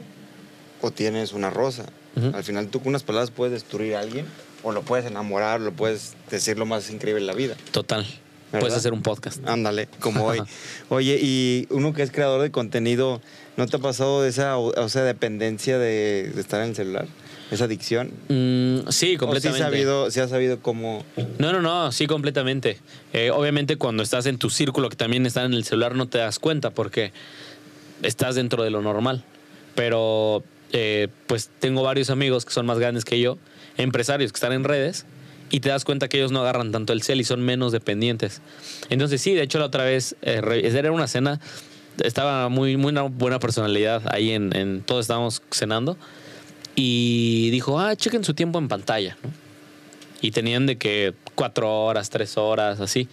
o 0.80 0.90
tienes 0.90 1.32
una 1.32 1.50
rosa. 1.50 1.86
Al 2.32 2.44
final 2.44 2.68
tú 2.68 2.78
con 2.78 2.88
unas 2.88 3.02
palabras 3.02 3.30
puedes 3.30 3.52
destruir 3.52 3.96
a 3.96 4.00
alguien 4.00 4.24
o 4.62 4.72
lo 4.72 4.82
puedes 4.82 5.04
enamorar, 5.04 5.60
lo 5.60 5.72
puedes 5.72 6.14
decir 6.30 6.56
lo 6.56 6.64
más 6.64 6.88
increíble 6.90 7.20
de 7.20 7.26
la 7.26 7.34
vida. 7.34 7.56
Total. 7.72 8.06
¿Verdad? 8.52 8.60
Puedes 8.60 8.74
hacer 8.78 8.92
un 8.94 9.02
podcast. 9.02 9.46
Ándale, 9.46 9.88
como 10.00 10.24
hoy. 10.24 10.40
Oye, 10.88 11.18
y 11.20 11.66
uno 11.70 11.92
que 11.92 12.02
es 12.02 12.10
creador 12.12 12.40
de 12.40 12.50
contenido, 12.52 13.20
¿no 13.56 13.66
te 13.66 13.76
ha 13.76 13.80
pasado 13.80 14.24
esa, 14.24 14.56
o 14.56 14.88
sea, 14.88 15.02
dependencia 15.02 15.78
de, 15.78 16.30
de 16.34 16.40
estar 16.40 16.62
en 16.62 16.70
el 16.70 16.76
celular? 16.76 17.06
¿Esa 17.50 17.64
adicción? 17.64 18.08
Mm, 18.28 18.78
sí, 18.78 18.84
¿O 18.86 18.92
sí, 18.92 19.16
completamente. 19.16 19.62
sabido, 19.64 20.10
sí 20.10 20.20
has 20.20 20.30
sabido 20.30 20.58
cómo... 20.60 21.04
No, 21.38 21.52
no, 21.52 21.62
no, 21.62 21.92
sí, 21.92 22.06
completamente. 22.06 22.78
Eh, 23.12 23.30
obviamente 23.30 23.76
cuando 23.76 24.02
estás 24.02 24.26
en 24.26 24.38
tu 24.38 24.50
círculo 24.50 24.88
que 24.88 24.96
también 24.96 25.26
está 25.26 25.44
en 25.44 25.54
el 25.54 25.64
celular 25.64 25.94
no 25.94 26.08
te 26.08 26.18
das 26.18 26.38
cuenta 26.38 26.70
porque 26.70 27.12
estás 28.02 28.34
dentro 28.34 28.64
de 28.64 28.70
lo 28.70 28.82
normal. 28.82 29.24
Pero 29.76 30.42
eh, 30.72 31.08
pues 31.26 31.50
tengo 31.60 31.82
varios 31.82 32.10
amigos 32.10 32.44
que 32.44 32.52
son 32.52 32.66
más 32.66 32.78
grandes 32.78 33.04
que 33.04 33.20
yo, 33.20 33.38
empresarios 33.76 34.32
que 34.32 34.36
están 34.36 34.52
en 34.52 34.64
redes 34.64 35.06
y 35.50 35.60
te 35.60 35.68
das 35.68 35.84
cuenta 35.84 36.08
que 36.08 36.16
ellos 36.16 36.32
no 36.32 36.40
agarran 36.40 36.72
tanto 36.72 36.92
el 36.92 37.02
cel 37.02 37.20
y 37.20 37.24
son 37.24 37.42
menos 37.42 37.70
dependientes. 37.70 38.42
Entonces 38.90 39.22
sí, 39.22 39.34
de 39.34 39.42
hecho 39.42 39.60
la 39.60 39.66
otra 39.66 39.84
vez, 39.84 40.16
eh, 40.22 40.42
era 40.74 40.90
una 40.90 41.06
cena, 41.06 41.40
estaba 42.02 42.48
muy, 42.48 42.76
muy 42.76 42.90
una 42.90 43.02
buena 43.02 43.38
personalidad 43.38 44.02
ahí 44.12 44.32
en, 44.32 44.54
en 44.56 44.82
todos 44.82 45.02
estábamos 45.02 45.42
cenando 45.52 45.96
y 46.76 47.50
dijo, 47.50 47.80
ah, 47.80 47.96
chequen 47.96 48.22
su 48.22 48.34
tiempo 48.34 48.58
en 48.58 48.68
pantalla. 48.68 49.16
Y 50.20 50.30
tenían 50.30 50.66
de 50.66 50.76
que 50.76 51.14
cuatro 51.34 51.84
horas, 51.84 52.10
tres 52.10 52.36
horas, 52.36 52.80
así. 52.80 53.08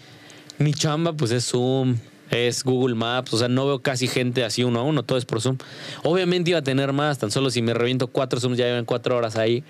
Mi 0.60 0.74
chamba, 0.74 1.14
pues 1.14 1.32
es 1.32 1.46
Zoom, 1.46 1.98
es 2.30 2.64
Google 2.64 2.96
Maps, 2.96 3.34
o 3.34 3.38
sea, 3.38 3.48
no 3.48 3.66
veo 3.66 3.80
casi 3.80 4.08
gente 4.08 4.44
así 4.44 4.64
uno 4.64 4.80
a 4.80 4.84
uno, 4.84 5.04
todo 5.04 5.18
es 5.18 5.26
por 5.26 5.42
Zoom. 5.42 5.58
Obviamente 6.04 6.50
iba 6.50 6.60
a 6.60 6.64
tener 6.64 6.92
más, 6.92 7.20
tan 7.20 7.32
solo 7.32 7.50
si 7.50 7.62
me 7.62 7.74
reviento 7.74 8.08
cuatro 8.08 8.40
Zooms 8.40 8.58
ya 8.58 8.66
llevan 8.66 8.86
cuatro 8.86 9.16
horas 9.16 9.38
ahí 9.38 9.64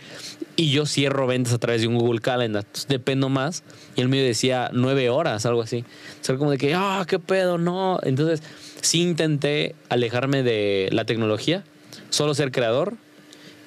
y 0.56 0.72
yo 0.72 0.86
cierro 0.86 1.28
ventas 1.28 1.54
a 1.54 1.58
través 1.60 1.82
de 1.82 1.88
un 1.88 1.98
Google 1.98 2.20
Calendar, 2.20 2.66
dependo 2.88 3.30
más 3.30 3.64
y 3.96 4.02
el 4.02 4.10
mío 4.10 4.24
decía 4.24 4.70
nueve 4.74 5.10
horas, 5.10 5.46
algo 5.46 5.62
así. 5.62 5.86
O 6.22 6.24
sea, 6.24 6.38
como 6.38 6.52
de 6.52 6.58
que, 6.58 6.74
ah, 6.74 7.06
qué 7.08 7.20
pedo, 7.20 7.58
no. 7.58 8.00
Entonces, 8.04 8.42
sí 8.82 9.02
intenté 9.02 9.76
alejarme 9.90 10.42
de 10.42 10.90
la 10.92 11.06
tecnología, 11.06 11.64
solo 12.10 12.34
ser 12.34 12.52
creador 12.52 12.98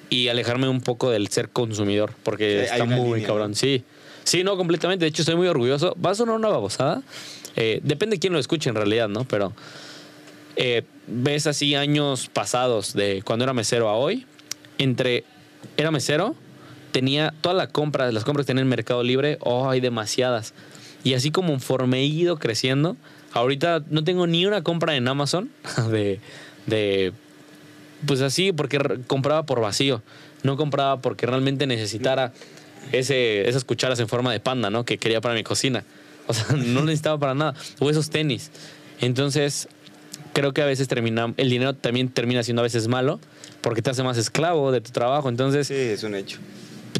y 0.09 0.27
alejarme 0.29 0.67
un 0.67 0.81
poco 0.81 1.09
del 1.09 1.27
ser 1.27 1.49
consumidor, 1.49 2.13
porque 2.23 2.65
Sí, 2.67 2.73
está 2.73 2.85
muy 2.85 3.13
línea, 3.13 3.27
cabrón. 3.27 3.51
¿no? 3.51 3.55
Sí, 3.55 3.83
sí, 4.23 4.43
no, 4.43 4.57
completamente. 4.57 5.05
De 5.05 5.09
hecho, 5.09 5.21
estoy 5.21 5.35
muy 5.35 5.47
orgulloso. 5.47 5.95
Va 6.03 6.11
a 6.11 6.15
sonar 6.15 6.35
una 6.35 6.49
babosada. 6.49 7.01
Eh, 7.55 7.79
depende 7.83 8.15
de 8.15 8.19
quién 8.19 8.33
lo 8.33 8.39
escuche 8.39 8.69
en 8.69 8.75
realidad, 8.75 9.09
¿no? 9.09 9.25
Pero 9.25 9.53
eh, 10.55 10.83
ves 11.07 11.47
así 11.47 11.75
años 11.75 12.29
pasados 12.31 12.93
de 12.93 13.21
cuando 13.23 13.43
era 13.43 13.53
mesero 13.53 13.89
a 13.89 13.95
hoy, 13.95 14.25
entre 14.77 15.23
era 15.75 15.91
mesero, 15.91 16.35
tenía 16.91 17.33
todas 17.41 17.57
las 17.57 17.67
compras, 17.69 18.13
las 18.13 18.23
compras 18.23 18.45
que 18.45 18.51
tenía 18.51 18.61
en 18.61 18.69
Mercado 18.69 19.03
Libre, 19.03 19.37
oh, 19.41 19.69
hay 19.69 19.81
demasiadas. 19.81 20.53
Y 21.03 21.13
así 21.13 21.31
como 21.31 21.49
conforme 21.49 21.99
he 21.99 22.05
ido 22.05 22.37
creciendo, 22.37 22.97
ahorita 23.33 23.83
no 23.89 24.03
tengo 24.03 24.27
ni 24.27 24.45
una 24.45 24.63
compra 24.63 24.95
en 24.95 25.07
Amazon 25.07 25.49
de, 25.91 26.19
de 26.65 27.13
pues 28.05 28.21
así, 28.21 28.51
porque 28.51 28.79
compraba 29.07 29.45
por 29.45 29.59
vacío. 29.61 30.01
No 30.43 30.55
compraba 30.57 31.01
porque 31.01 31.25
realmente 31.25 31.65
necesitara 31.67 32.31
ese, 32.91 33.49
esas 33.49 33.63
cucharas 33.63 33.99
en 33.99 34.07
forma 34.07 34.31
de 34.31 34.39
panda, 34.39 34.69
¿no? 34.69 34.85
Que 34.85 34.97
quería 34.97 35.19
para 35.21 35.35
mi 35.35 35.43
cocina. 35.43 35.83
O 36.27 36.33
sea, 36.33 36.45
no 36.55 36.83
necesitaba 36.83 37.17
para 37.19 37.33
nada. 37.33 37.55
O 37.79 37.89
esos 37.89 38.09
tenis. 38.09 38.51
Entonces, 39.01 39.67
creo 40.33 40.53
que 40.53 40.61
a 40.61 40.65
veces 40.65 40.87
termina, 40.87 41.33
el 41.37 41.49
dinero 41.49 41.73
también 41.73 42.09
termina 42.09 42.43
siendo 42.43 42.61
a 42.61 42.63
veces 42.63 42.87
malo 42.87 43.19
porque 43.61 43.81
te 43.81 43.89
hace 43.89 44.03
más 44.03 44.17
esclavo 44.17 44.71
de 44.71 44.81
tu 44.81 44.91
trabajo. 44.91 45.29
Entonces, 45.29 45.67
Sí, 45.67 45.73
es 45.73 46.03
un 46.03 46.15
hecho. 46.15 46.37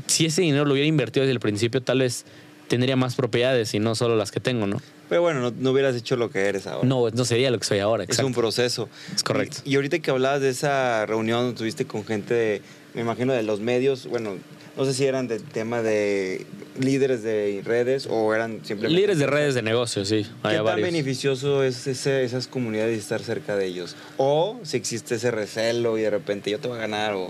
si 0.08 0.26
ese 0.26 0.41
dinero 0.41 0.66
lo 0.66 0.74
hubiera 0.74 0.88
invertido 0.88 1.24
desde 1.24 1.34
el 1.34 1.39
principio, 1.39 1.82
tal 1.82 2.00
vez 2.00 2.26
tendría 2.68 2.95
más 2.95 3.16
propiedades 3.16 3.74
y 3.74 3.80
no 3.80 3.95
solo 3.95 4.16
las 4.16 4.32
que 4.32 4.39
tengo, 4.39 4.68
¿no? 4.68 4.82
Pero 5.10 5.22
bueno, 5.22 5.39
no, 5.39 5.51
no 5.58 5.72
hubieras 5.72 5.95
hecho 5.95 6.16
lo 6.18 6.30
que 6.30 6.39
eres 6.47 6.68
ahora. 6.68 6.88
No, 6.88 7.10
no 7.10 7.26
sería 7.26 7.49
lo 7.51 7.60
que 7.60 7.66
soy 7.66 7.80
ahora. 7.80 8.03
Es 8.03 8.10
exacto. 8.10 8.28
un 8.28 8.34
proceso. 8.34 8.89
Es 9.16 9.24
correcto. 9.24 9.58
Y, 9.64 9.72
y 9.72 9.76
ahorita 9.76 9.99
que 9.99 10.12
hablabas 10.12 10.41
de 10.41 10.49
esa 10.49 11.05
reunión 11.05 11.39
donde 11.39 11.51
estuviste 11.53 11.86
con 11.86 12.03
gente 12.05 12.34
de, 12.34 12.62
me 12.93 13.01
imagino, 13.01 13.32
de 13.34 13.43
los 13.43 13.60
medios, 13.62 14.08
bueno, 14.08 14.36
no 14.76 14.86
sé 14.86 14.93
si 14.93 15.05
eran 15.05 15.28
de 15.28 15.39
tema 15.39 15.82
de 15.82 16.45
líderes 16.80 17.24
de 17.24 17.62
redes 17.66 18.08
o 18.10 18.34
eran 18.36 18.60
simplemente... 18.66 18.89
Líderes 18.95 19.18
de 19.18 19.28
redes 19.28 19.55
de 19.55 19.62
negocios, 19.64 20.08
sí. 20.10 20.24
¿Qué 20.43 20.55
tan 20.55 20.64
varios. 20.66 20.86
beneficioso 20.88 21.64
es 21.64 21.88
ese- 21.88 22.24
esas 22.24 22.47
comunidades 22.47 22.95
y 22.95 22.99
estar 22.99 23.22
cerca 23.24 23.55
de 23.55 23.66
ellos? 23.66 23.95
O 24.18 24.60
si 24.64 24.78
existe 24.78 25.16
ese 25.16 25.32
recelo 25.32 25.97
y 25.97 26.01
de 26.01 26.10
repente 26.12 26.51
yo 26.51 26.60
te 26.60 26.68
voy 26.68 26.78
a 26.78 26.82
ganar 26.82 27.14
o... 27.14 27.28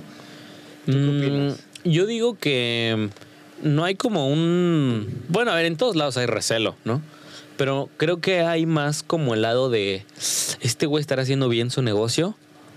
¿Tú 0.86 0.92
qué 0.94 1.30
Mm, 1.30 1.54
yo 1.90 2.06
digo 2.06 2.38
que 2.38 3.10
no 3.62 3.84
hay 3.86 3.96
como 3.96 4.28
un... 4.30 5.24
Bueno, 5.30 5.52
a 5.52 5.56
ver, 5.56 5.66
en 5.68 5.78
todos 5.78 5.96
lados 5.96 6.18
hay 6.18 6.26
recelo, 6.26 6.76
¿no? 6.86 7.02
Pero 7.58 7.90
creo 7.98 8.22
que 8.22 8.42
hay 8.42 8.66
más 8.66 9.04
como 9.04 9.34
el 9.34 9.42
lado 9.42 9.70
de, 9.70 10.06
¿este 10.62 10.86
güey 10.86 11.02
estará 11.02 11.24
haciendo 11.24 11.50
bien 11.50 11.72
su 11.72 11.82
negocio 11.82 12.36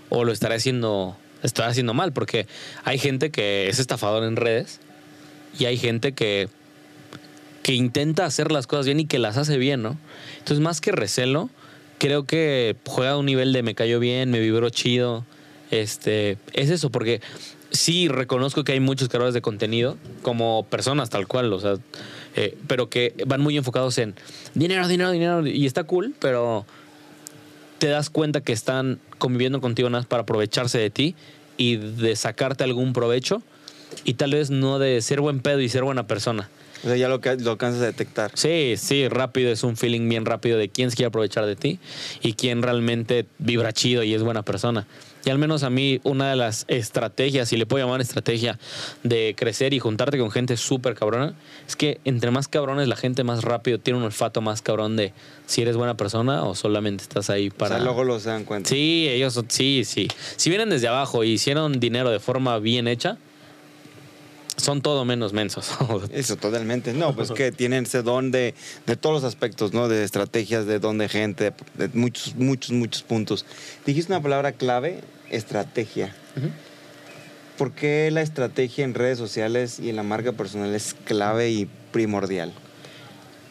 o 0.09 0.23
lo 0.23 0.31
estará 0.31 0.55
haciendo, 0.55 1.15
estará 1.43 1.69
haciendo 1.69 1.93
mal? 1.93 2.13
Porque 2.13 2.47
hay 2.83 2.97
gente 2.97 3.29
que 3.29 3.69
es 3.69 3.79
estafador 3.79 4.23
en 4.23 4.35
redes 4.35 4.79
y 5.57 5.65
hay 5.65 5.77
gente 5.77 6.13
que, 6.13 6.49
que 7.61 7.73
intenta 7.73 8.25
hacer 8.25 8.51
las 8.51 8.65
cosas 8.65 8.87
bien 8.87 8.99
y 8.99 9.05
que 9.05 9.19
las 9.19 9.37
hace 9.37 9.57
bien, 9.57 9.83
¿no? 9.83 9.97
Entonces, 10.39 10.59
más 10.59 10.81
que 10.81 10.91
recelo, 10.91 11.49
creo 11.99 12.25
que 12.25 12.75
juega 12.87 13.11
a 13.11 13.17
un 13.17 13.27
nivel 13.27 13.53
de 13.53 13.61
me 13.61 13.75
cayó 13.75 13.99
bien, 13.99 14.31
me 14.31 14.39
vibró 14.39 14.71
chido. 14.71 15.23
Este, 15.69 16.37
es 16.53 16.71
eso, 16.71 16.89
porque 16.89 17.21
sí 17.69 18.07
reconozco 18.07 18.63
que 18.63 18.73
hay 18.73 18.79
muchos 18.79 19.07
creadores 19.07 19.33
de 19.33 19.41
contenido, 19.41 19.97
como 20.21 20.65
personas 20.69 21.09
tal 21.09 21.27
cual, 21.27 21.53
o 21.53 21.59
sea, 21.59 21.75
eh, 22.35 22.57
pero 22.67 22.89
que 22.89 23.13
van 23.27 23.41
muy 23.41 23.57
enfocados 23.57 23.97
en 23.97 24.15
dinero, 24.53 24.87
dinero, 24.87 25.11
dinero, 25.11 25.45
y 25.47 25.65
está 25.65 25.83
cool, 25.83 26.13
pero 26.19 26.65
te 27.79 27.87
das 27.87 28.09
cuenta 28.09 28.41
que 28.41 28.53
están 28.53 28.99
conviviendo 29.17 29.59
contigo 29.61 29.89
nada 29.89 30.05
para 30.07 30.23
aprovecharse 30.23 30.77
de 30.77 30.89
ti 30.89 31.15
y 31.57 31.77
de 31.77 32.15
sacarte 32.15 32.63
algún 32.63 32.93
provecho, 32.93 33.41
y 34.05 34.13
tal 34.13 34.31
vez 34.31 34.49
no 34.49 34.79
de 34.79 35.01
ser 35.01 35.19
buen 35.21 35.41
pedo 35.41 35.59
y 35.59 35.67
ser 35.69 35.83
buena 35.83 36.07
persona. 36.07 36.49
O 36.83 36.87
sea, 36.87 36.95
ya 36.95 37.07
lo, 37.09 37.21
que- 37.21 37.35
lo 37.35 37.51
alcanzas 37.51 37.81
a 37.83 37.85
detectar. 37.85 38.31
Sí, 38.33 38.73
sí, 38.77 39.07
rápido 39.07 39.51
es 39.51 39.63
un 39.63 39.77
feeling 39.77 40.07
bien 40.09 40.25
rápido 40.25 40.57
de 40.57 40.69
quién 40.69 40.89
se 40.89 40.95
quiere 40.95 41.07
aprovechar 41.09 41.45
de 41.45 41.55
ti 41.55 41.77
y 42.23 42.33
quién 42.33 42.63
realmente 42.63 43.25
vibra 43.37 43.71
chido 43.73 44.01
y 44.03 44.13
es 44.15 44.23
buena 44.23 44.41
persona. 44.43 44.87
Y 45.25 45.29
al 45.29 45.37
menos 45.37 45.63
a 45.63 45.69
mí 45.69 45.99
una 46.03 46.29
de 46.29 46.35
las 46.35 46.65
estrategias, 46.67 47.49
si 47.49 47.57
le 47.57 47.65
puedo 47.65 47.85
llamar 47.85 48.01
estrategia, 48.01 48.57
de 49.03 49.35
crecer 49.37 49.73
y 49.73 49.79
juntarte 49.79 50.17
con 50.17 50.31
gente 50.31 50.57
súper 50.57 50.95
cabrona, 50.95 51.33
es 51.67 51.75
que 51.75 51.99
entre 52.05 52.31
más 52.31 52.47
cabrones 52.47 52.87
la 52.87 52.95
gente 52.95 53.23
más 53.23 53.43
rápido 53.43 53.79
tiene 53.79 53.99
un 53.99 54.05
olfato 54.05 54.41
más 54.41 54.61
cabrón 54.61 54.95
de 54.95 55.13
si 55.45 55.61
eres 55.61 55.75
buena 55.75 55.95
persona 55.95 56.43
o 56.43 56.55
solamente 56.55 57.03
estás 57.03 57.29
ahí 57.29 57.49
para... 57.49 57.75
O 57.75 57.77
sea, 57.77 57.85
luego 57.85 58.03
lo 58.03 58.19
se 58.19 58.29
dan 58.29 58.45
cuenta. 58.45 58.69
Sí, 58.69 59.07
ellos, 59.09 59.39
sí, 59.49 59.83
sí. 59.85 60.07
Si 60.37 60.49
vienen 60.49 60.69
desde 60.69 60.87
abajo 60.87 61.23
y 61.23 61.31
hicieron 61.31 61.79
dinero 61.79 62.09
de 62.09 62.19
forma 62.19 62.57
bien 62.59 62.87
hecha, 62.87 63.17
son 64.57 64.81
todo 64.81 65.05
menos 65.05 65.33
mensos. 65.33 65.71
Eso, 66.11 66.35
totalmente. 66.37 66.93
No, 66.93 67.15
pues 67.15 67.31
que 67.31 67.51
tienen 67.51 67.85
ese 67.85 68.01
don 68.01 68.31
de, 68.31 68.53
de 68.85 68.95
todos 68.95 69.15
los 69.15 69.23
aspectos, 69.23 69.73
¿no? 69.73 69.87
De 69.87 70.03
estrategias, 70.03 70.65
de 70.65 70.79
don 70.79 70.97
de 70.97 71.09
gente, 71.09 71.53
de 71.75 71.89
muchos, 71.93 72.35
muchos, 72.35 72.71
muchos 72.71 73.03
puntos. 73.03 73.45
Dijiste 73.85 74.11
una 74.11 74.21
palabra 74.21 74.51
clave, 74.51 75.01
estrategia. 75.29 76.15
¿Por 77.57 77.71
qué 77.73 78.09
la 78.11 78.21
estrategia 78.21 78.83
en 78.83 78.93
redes 78.93 79.17
sociales 79.17 79.79
y 79.79 79.89
en 79.89 79.95
la 79.95 80.03
marca 80.03 80.31
personal 80.33 80.73
es 80.73 80.95
clave 81.05 81.51
y 81.51 81.67
primordial? 81.91 82.53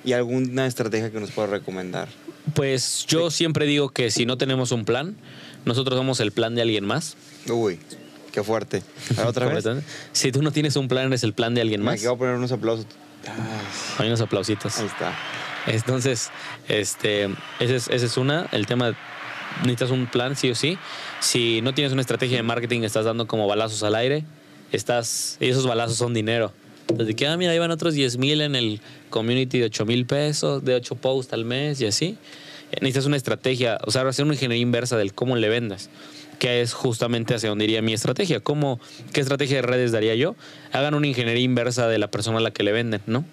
¿Y 0.04 0.12
alguna 0.12 0.66
estrategia 0.66 1.10
que 1.10 1.20
nos 1.20 1.30
pueda 1.30 1.48
recomendar? 1.48 2.08
Pues 2.54 3.04
yo 3.06 3.30
siempre 3.30 3.66
digo 3.66 3.90
que 3.90 4.10
si 4.10 4.26
no 4.26 4.38
tenemos 4.38 4.72
un 4.72 4.84
plan, 4.84 5.16
nosotros 5.64 5.96
somos 5.96 6.20
el 6.20 6.32
plan 6.32 6.54
de 6.54 6.62
alguien 6.62 6.84
más. 6.86 7.16
Uy, 7.48 7.78
qué 8.30 8.42
fuerte. 8.42 8.82
A 9.16 9.20
ver, 9.20 9.26
otra 9.26 9.46
vez. 9.54 9.64
Si 10.12 10.32
tú 10.32 10.42
no 10.42 10.52
tienes 10.52 10.76
un 10.76 10.88
plan, 10.88 11.06
eres 11.06 11.22
el 11.24 11.32
plan 11.32 11.54
de 11.54 11.60
alguien 11.60 11.82
más. 11.82 12.02
voy 12.02 12.14
a 12.14 12.16
poner 12.16 12.34
unos 12.34 12.52
aplausos. 12.52 12.86
Hay 13.98 14.06
unos 14.06 14.20
aplausitos. 14.20 14.78
ahí 14.78 14.86
está. 14.86 15.14
Entonces, 15.66 16.30
este, 16.68 17.24
esa 17.58 17.74
es, 17.74 17.88
esa 17.88 18.06
es 18.06 18.16
una. 18.16 18.46
El 18.52 18.66
tema, 18.66 18.96
necesitas 19.60 19.90
un 19.90 20.06
plan, 20.06 20.36
sí 20.36 20.50
o 20.50 20.54
sí. 20.54 20.78
Si 21.20 21.60
no 21.62 21.74
tienes 21.74 21.92
una 21.92 22.00
estrategia 22.00 22.38
de 22.38 22.42
marketing, 22.42 22.82
estás 22.82 23.04
dando 23.04 23.26
como 23.26 23.46
balazos 23.46 23.82
al 23.82 23.94
aire. 23.94 24.24
Estás, 24.72 25.36
y 25.40 25.48
esos 25.48 25.66
balazos 25.66 25.96
son 25.96 26.14
dinero. 26.14 26.52
Entonces, 26.88 27.14
que, 27.14 27.26
ah, 27.26 27.36
mira, 27.36 27.52
ahí 27.52 27.58
van 27.58 27.70
otros 27.70 27.94
10 27.94 28.18
mil 28.18 28.40
en 28.40 28.56
el 28.56 28.80
community 29.10 29.58
de 29.58 29.66
8 29.66 29.84
mil 29.86 30.06
pesos, 30.06 30.64
de 30.64 30.74
8 30.74 30.94
posts 30.96 31.32
al 31.32 31.44
mes 31.44 31.80
y 31.80 31.86
así. 31.86 32.16
Necesitas 32.80 33.06
una 33.06 33.16
estrategia, 33.16 33.78
o 33.84 33.90
sea, 33.90 34.02
hacer 34.02 34.24
una 34.24 34.34
ingeniería 34.34 34.62
inversa 34.62 34.96
del 34.96 35.12
cómo 35.12 35.36
le 35.36 35.48
vendas 35.48 35.90
que 36.40 36.62
es 36.62 36.72
justamente 36.72 37.34
hacia 37.34 37.50
donde 37.50 37.64
iría 37.64 37.82
mi 37.82 37.92
estrategia. 37.92 38.40
¿Cómo, 38.40 38.80
¿Qué 39.12 39.20
estrategia 39.20 39.56
de 39.56 39.62
redes 39.62 39.92
daría 39.92 40.16
yo? 40.16 40.34
Hagan 40.72 40.94
una 40.94 41.06
ingeniería 41.06 41.44
inversa 41.44 41.86
de 41.86 41.98
la 41.98 42.10
persona 42.10 42.38
a 42.38 42.40
la 42.40 42.50
que 42.50 42.64
le 42.64 42.72
venden, 42.72 43.02
¿no? 43.06 43.24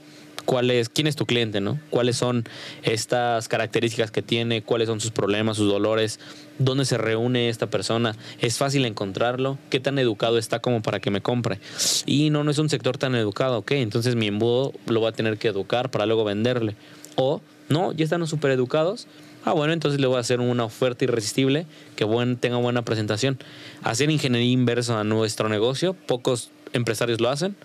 ¿Cuál 0.46 0.70
es, 0.72 0.90
¿Quién 0.90 1.08
es 1.08 1.16
tu 1.16 1.26
cliente, 1.26 1.62
no? 1.62 1.80
¿Cuáles 1.90 2.18
son 2.18 2.46
estas 2.84 3.48
características 3.48 4.12
que 4.12 4.22
tiene? 4.22 4.62
¿Cuáles 4.62 4.88
son 4.88 5.00
sus 5.00 5.12
problemas, 5.12 5.58
sus 5.58 5.72
dolores? 5.72 6.20
¿Dónde 6.60 6.86
se 6.86 6.98
reúne 6.98 7.50
esta 7.50 7.70
persona? 7.70 8.16
¿Es 8.40 8.58
fácil 8.58 8.86
encontrarlo? 8.86 9.58
¿Qué 9.70 9.80
tan 9.80 10.00
educado 10.00 10.38
está 10.38 10.60
como 10.60 10.82
para 10.82 11.00
que 11.00 11.10
me 11.10 11.22
compre? 11.22 11.60
Y 12.06 12.30
no, 12.30 12.44
no 12.44 12.52
es 12.52 12.60
un 12.60 12.70
sector 12.70 12.98
tan 12.98 13.16
educado, 13.16 13.58
¿ok? 13.60 13.72
Entonces 13.72 14.16
mi 14.16 14.28
embudo 14.28 14.74
lo 14.86 15.02
va 15.02 15.10
a 15.10 15.14
tener 15.14 15.38
que 15.38 15.48
educar 15.48 15.92
para 15.92 16.06
luego 16.06 16.26
venderle. 16.26 16.76
O, 17.16 17.42
no, 17.70 17.94
ya 17.94 18.04
están 18.04 18.26
súper 18.28 18.52
educados. 18.52 19.08
Ah, 19.48 19.54
bueno, 19.54 19.72
entonces 19.72 20.02
le 20.02 20.08
voy 20.08 20.18
a 20.18 20.20
hacer 20.20 20.42
una 20.42 20.66
oferta 20.66 21.06
irresistible 21.06 21.66
que 21.96 22.04
buen, 22.04 22.36
tenga 22.36 22.58
buena 22.58 22.82
presentación. 22.82 23.40
Hacer 23.82 24.12
ingeniería 24.12 24.52
inversa 24.52 25.00
a 25.00 25.06
nuestro 25.06 25.48
negocio, 25.48 25.94
pocos 25.94 26.52
empresarios 26.74 27.22
lo 27.22 27.30
hacen. 27.30 27.56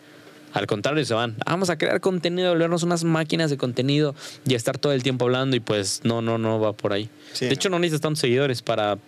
Al 0.53 0.69
contrario, 0.69 1.05
se 1.05 1.13
van. 1.15 1.35
Vamos 1.45 1.71
a 1.71 1.79
crear 1.79 2.01
contenido, 2.01 2.51
volvernos 2.51 2.85
unas 2.85 3.03
máquinas 3.03 3.51
de 3.51 3.57
contenido 3.57 4.15
y 4.47 4.55
estar 4.55 4.79
todo 4.79 4.93
el 4.93 5.03
tiempo 5.03 5.25
hablando 5.25 5.57
y 5.57 5.61
pues 5.61 6.03
no, 6.05 6.23
no, 6.23 6.39
no 6.39 6.61
va 6.61 6.73
por 6.73 6.93
ahí. 6.93 7.11
Sí, 7.33 7.47
de 7.47 7.55
hecho, 7.55 7.69
no 7.69 7.81
necesitas 7.81 8.03
tantos 8.03 8.21
seguidores 8.21 8.63
para 8.63 8.99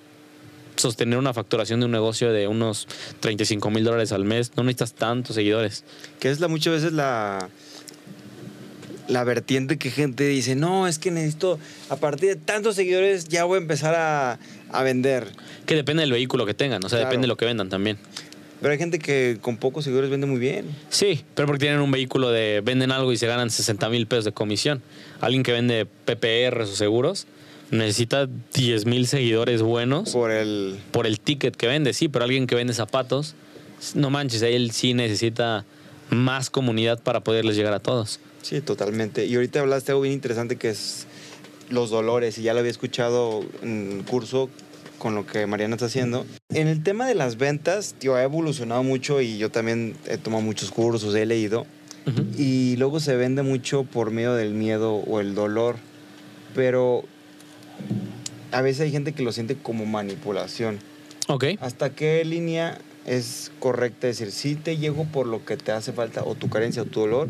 sostener 0.75 1.17
una 1.17 1.33
facturación 1.33 1.79
de 1.79 1.87
un 1.87 1.93
negocio 1.93 2.33
de 2.33 2.49
unos 2.49 2.89
35 3.21 3.71
mil 3.71 3.85
dólares 3.85 4.11
al 4.11 4.25
mes. 4.25 4.51
No 4.57 4.65
necesitas 4.65 4.95
tantos 4.95 5.37
seguidores. 5.37 5.85
Que 6.19 6.29
es 6.29 6.41
la 6.41 6.49
muchas 6.49 6.73
veces 6.73 6.93
la 6.93 7.51
la 9.09 9.25
vertiente 9.25 9.77
que 9.79 9.91
gente 9.91 10.27
dice, 10.27 10.55
no, 10.55 10.87
es 10.89 10.99
que 10.99 11.11
necesito, 11.11 11.59
a 11.91 11.97
partir 11.97 12.31
de 12.31 12.37
tantos 12.37 12.77
seguidores 12.77 13.29
ya 13.29 13.45
voy 13.45 13.57
a 13.57 13.61
empezar 13.61 13.95
a, 13.95 14.39
a 14.71 14.83
vender. 14.83 15.29
Que 15.67 15.75
depende 15.75 16.03
del 16.03 16.13
vehículo 16.13 16.47
que 16.47 16.55
tengan, 16.55 16.85
o 16.85 16.89
sea, 16.89 16.99
Claro. 16.99 17.11
depende 17.11 17.25
de 17.25 17.29
lo 17.29 17.37
que 17.37 17.45
vendan 17.45 17.69
también. 17.69 17.99
Pero 18.61 18.73
hay 18.73 18.79
gente 18.79 18.99
que 18.99 19.37
con 19.43 19.59
pocos 19.59 19.85
seguidores 19.85 20.09
vende 20.09 20.27
muy 20.27 20.39
bien. 20.41 20.65
Sí, 20.89 21.23
pero 21.35 21.47
porque 21.47 21.61
tienen 21.67 21.81
un 21.81 21.91
vehículo 21.91 22.31
de 22.31 22.63
venden 22.65 22.93
algo 22.93 23.13
y 23.13 23.19
se 23.19 23.27
ganan 23.27 23.51
60 23.51 23.91
mil 23.91 24.07
pesos 24.07 24.25
de 24.25 24.33
comisión. 24.33 24.81
Alguien 25.21 25.43
que 25.43 25.53
vende 25.53 25.85
PPRs 26.07 26.71
o 26.71 26.75
seguros 26.77 27.27
necesita 27.71 28.27
10 28.55 28.87
mil 28.87 29.07
seguidores 29.07 29.61
buenos 29.61 30.11
Por 30.11 30.31
el... 30.31 30.79
por 30.93 31.07
el 31.07 31.21
ticket 31.21 31.57
que 31.57 31.67
vende, 31.67 31.93
sí, 31.93 32.09
pero 32.09 32.25
alguien 32.25 32.47
que 32.47 32.55
vende 32.55 32.73
zapatos, 32.73 33.35
no 33.95 34.09
manches, 34.09 34.41
él 34.43 34.71
sí 34.71 34.95
necesita 34.95 35.67
más 36.09 36.49
comunidad 36.49 37.03
para 37.03 37.21
poderles 37.21 37.57
llegar 37.57 37.75
a 37.75 37.81
todos. 37.81 38.19
Sí, 38.45 38.61
totalmente. 38.61 39.25
Y 39.25 39.35
ahorita 39.37 39.61
hablaste 39.61 39.93
algo 39.93 40.03
bien 40.03 40.13
interesante 40.13 40.57
que 40.57 40.69
es 40.69 41.07
los 41.71 41.89
dolores, 41.89 42.37
y 42.37 42.43
ya 42.43 42.53
lo 42.53 42.61
había 42.61 42.71
escuchado 42.71 43.43
en 43.63 44.03
curso 44.03 44.51
con 44.99 45.15
lo 45.15 45.27
que 45.27 45.47
Mariana 45.47 45.77
está 45.77 45.87
haciendo. 45.87 46.27
En 46.51 46.69
el 46.69 46.83
tema 46.83 47.07
de 47.07 47.15
las 47.15 47.39
ventas, 47.39 47.95
tío, 47.99 48.17
ha 48.17 48.23
evolucionado 48.23 48.83
mucho 48.83 49.23
y 49.23 49.39
yo 49.39 49.51
también 49.51 49.97
he 50.07 50.19
tomado 50.19 50.43
muchos 50.43 50.71
cursos, 50.71 51.15
he 51.15 51.25
leído. 51.25 51.67
Y 52.37 52.77
luego 52.77 53.01
se 53.01 53.17
vende 53.17 53.43
mucho 53.43 53.85
por 53.85 54.11
medio 54.11 54.35
del 54.35 54.53
miedo 54.53 54.95
o 54.95 55.21
el 55.21 55.35
dolor. 55.35 55.77
Pero 56.55 57.05
a 58.53 58.61
veces 58.61 58.83
hay 58.83 58.93
gente 58.93 59.13
que 59.13 59.23
lo 59.23 59.33
siente 59.33 59.57
como 59.57 59.87
manipulación. 59.87 60.81
Ok. 61.29 61.45
¿Hasta 61.61 61.95
qué 61.95 62.23
línea 62.27 62.79
es 63.07 63.53
correcta 63.59 64.07
decir, 64.07 64.31
sí 64.31 64.55
te 64.55 64.77
llego 64.77 65.05
por 65.05 65.27
lo 65.27 65.45
que 65.45 65.57
te 65.57 65.73
hace 65.73 65.93
falta 65.93 66.23
o 66.25 66.35
tu 66.35 66.49
carencia 66.49 66.83
o 66.83 66.85
tu 66.87 67.01
dolor? 67.01 67.29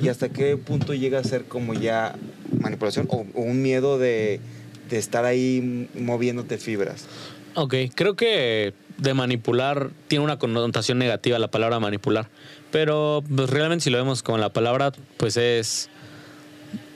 ¿Y 0.00 0.08
hasta 0.08 0.28
qué 0.28 0.56
punto 0.56 0.94
llega 0.94 1.18
a 1.18 1.24
ser 1.24 1.44
como 1.44 1.74
ya 1.74 2.14
manipulación 2.60 3.06
o, 3.10 3.26
un 3.34 3.62
miedo 3.62 3.98
de, 3.98 4.40
de 4.88 4.98
estar 4.98 5.24
ahí 5.24 5.88
moviéndote 5.94 6.58
fibras? 6.58 7.06
Ok, 7.54 7.74
creo 7.94 8.16
que 8.16 8.74
de 8.98 9.14
manipular 9.14 9.90
tiene 10.08 10.24
una 10.24 10.38
connotación 10.38 10.98
negativa 10.98 11.38
la 11.38 11.50
palabra 11.50 11.80
manipular. 11.80 12.28
Pero 12.70 13.22
pues, 13.34 13.50
realmente 13.50 13.84
si 13.84 13.90
lo 13.90 13.98
vemos 13.98 14.22
con 14.22 14.40
la 14.40 14.50
palabra, 14.50 14.92
pues 15.16 15.36
es... 15.36 15.88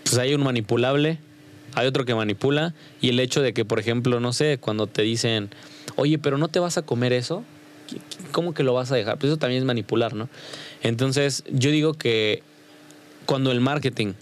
Pues 0.04 0.18
hay 0.18 0.34
un 0.34 0.42
manipulable, 0.42 1.18
hay 1.74 1.86
otro 1.86 2.04
que 2.04 2.14
manipula 2.14 2.74
y 3.00 3.10
el 3.10 3.20
hecho 3.20 3.42
de 3.42 3.52
que, 3.52 3.64
por 3.64 3.78
ejemplo, 3.78 4.18
no 4.18 4.32
sé, 4.32 4.58
cuando 4.58 4.86
te 4.86 5.02
dicen, 5.02 5.50
oye, 5.96 6.18
pero 6.18 6.36
no 6.36 6.48
te 6.48 6.58
vas 6.58 6.78
a 6.78 6.82
comer 6.82 7.12
eso, 7.12 7.44
¿cómo 8.32 8.54
que 8.54 8.62
lo 8.62 8.74
vas 8.74 8.92
a 8.92 8.96
dejar? 8.96 9.18
Pues 9.18 9.30
eso 9.30 9.38
también 9.38 9.62
es 9.62 9.66
manipular, 9.66 10.14
¿no? 10.14 10.28
Entonces 10.82 11.44
yo 11.50 11.70
digo 11.70 11.94
que 11.94 12.42
cuando 13.26 13.52
el 13.52 13.60
marketing, 13.60 14.14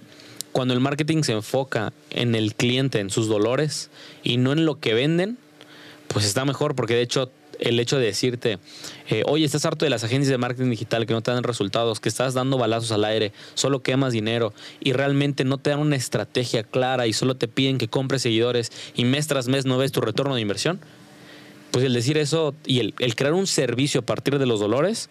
cuando 0.53 0.75
el 0.75 0.81
marketing 0.81 1.23
se 1.23 1.33
enfoca 1.33 1.93
en 2.11 2.35
el 2.35 2.55
cliente, 2.55 3.01
en 3.01 3.11
sus 3.11 3.29
dolores 3.29 3.91
y 4.23 4.37
no 4.37 4.53
en 4.53 4.65
lo 4.65 4.81
que 4.81 4.95
venden, 4.95 5.39
pues 6.09 6.25
está 6.25 6.45
mejor 6.45 6.75
porque 6.75 6.95
de 6.95 7.03
hecho 7.03 7.31
el 7.59 7.81
hecho 7.81 7.99
de 7.99 8.07
decirte, 8.07 8.59
eh, 9.09 9.23
oye, 9.27 9.45
estás 9.45 9.65
harto 9.65 9.85
de 9.85 9.91
las 9.91 10.05
agencias 10.05 10.31
de 10.31 10.39
marketing 10.39 10.71
digital 10.71 11.07
que 11.07 11.13
no 11.13 11.23
te 11.23 11.31
dan 11.31 11.43
resultados, 11.43 12.01
que 12.01 12.09
estás 12.09 12.35
dando 12.35 12.59
balazos 12.59 12.93
al 12.93 13.05
aire, 13.05 13.33
solo 13.55 13.83
quemas 13.83 14.13
dinero 14.13 14.53
y 14.81 14.93
realmente 14.93 15.45
no 15.45 15.59
te 15.59 15.71
dan 15.71 15.81
una 15.81 15.97
estrategia 15.97 16.63
clara 16.63 17.07
y 17.07 17.13
solo 17.13 17.37
te 17.37 17.49
piden 17.49 17.79
que 17.79 17.89
compres 17.89 18.23
seguidores 18.23 18.71
y 18.95 19.05
mes 19.05 19.27
tras 19.27 19.49
mes 19.49 19.67
no 19.67 19.79
ves 19.79 19.93
tu 19.93 20.01
retorno 20.01 20.35
de 20.35 20.41
inversión, 20.41 20.81
pues 21.71 21.85
el 21.85 21.93
decir 21.93 22.19
eso 22.19 22.55
y 22.65 22.81
el, 22.81 22.95
el 22.99 23.15
crear 23.15 23.35
un 23.35 23.47
servicio 23.47 24.01
a 24.01 24.07
partir 24.07 24.39
de 24.39 24.47
los 24.47 24.61
dolores 24.61 25.11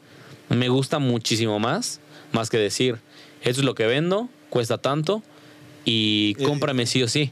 me 0.50 0.70
gusta 0.70 1.00
muchísimo 1.00 1.60
más, 1.60 2.00
más 2.32 2.50
que 2.50 2.58
decir, 2.58 2.98
esto 3.42 3.62
es 3.62 3.66
lo 3.66 3.76
que 3.76 3.86
vendo, 3.86 4.30
cuesta 4.50 4.78
tanto 4.78 5.24
y 5.86 6.36
Eh, 6.38 6.44
cómprame 6.44 6.86
sí 6.86 7.02
o 7.02 7.08
sí. 7.08 7.32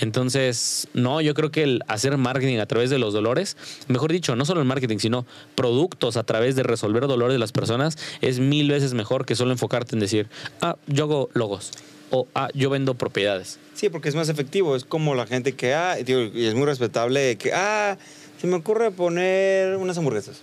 Entonces, 0.00 0.88
no, 0.94 1.20
yo 1.20 1.34
creo 1.34 1.50
que 1.50 1.62
el 1.62 1.82
hacer 1.88 2.16
marketing 2.18 2.58
a 2.58 2.66
través 2.66 2.90
de 2.90 2.98
los 2.98 3.14
dolores, 3.14 3.56
mejor 3.88 4.12
dicho, 4.12 4.36
no 4.36 4.44
solo 4.44 4.60
el 4.60 4.66
marketing, 4.66 4.98
sino 4.98 5.26
productos 5.54 6.16
a 6.16 6.22
través 6.22 6.54
de 6.54 6.62
resolver 6.62 7.06
dolores 7.06 7.34
de 7.34 7.38
las 7.38 7.52
personas, 7.52 7.96
es 8.20 8.38
mil 8.38 8.70
veces 8.70 8.94
mejor 8.94 9.24
que 9.26 9.34
solo 9.34 9.52
enfocarte 9.52 9.96
en 9.96 10.00
decir, 10.00 10.28
ah, 10.60 10.76
yo 10.86 11.04
hago 11.04 11.30
logos 11.32 11.72
o 12.10 12.28
ah, 12.34 12.48
yo 12.54 12.70
vendo 12.70 12.94
propiedades. 12.94 13.58
Sí, 13.74 13.88
porque 13.88 14.08
es 14.08 14.14
más 14.14 14.28
efectivo. 14.28 14.76
Es 14.76 14.84
como 14.84 15.14
la 15.14 15.26
gente 15.26 15.54
que, 15.54 15.74
ah, 15.74 15.96
digo, 15.96 16.20
y 16.20 16.44
es 16.44 16.54
muy 16.54 16.66
respetable 16.66 17.36
que, 17.36 17.52
ah, 17.52 17.98
se 18.40 18.46
me 18.46 18.56
ocurre 18.56 18.90
poner 18.90 19.76
unas 19.76 19.96
hamburguesas. 19.98 20.40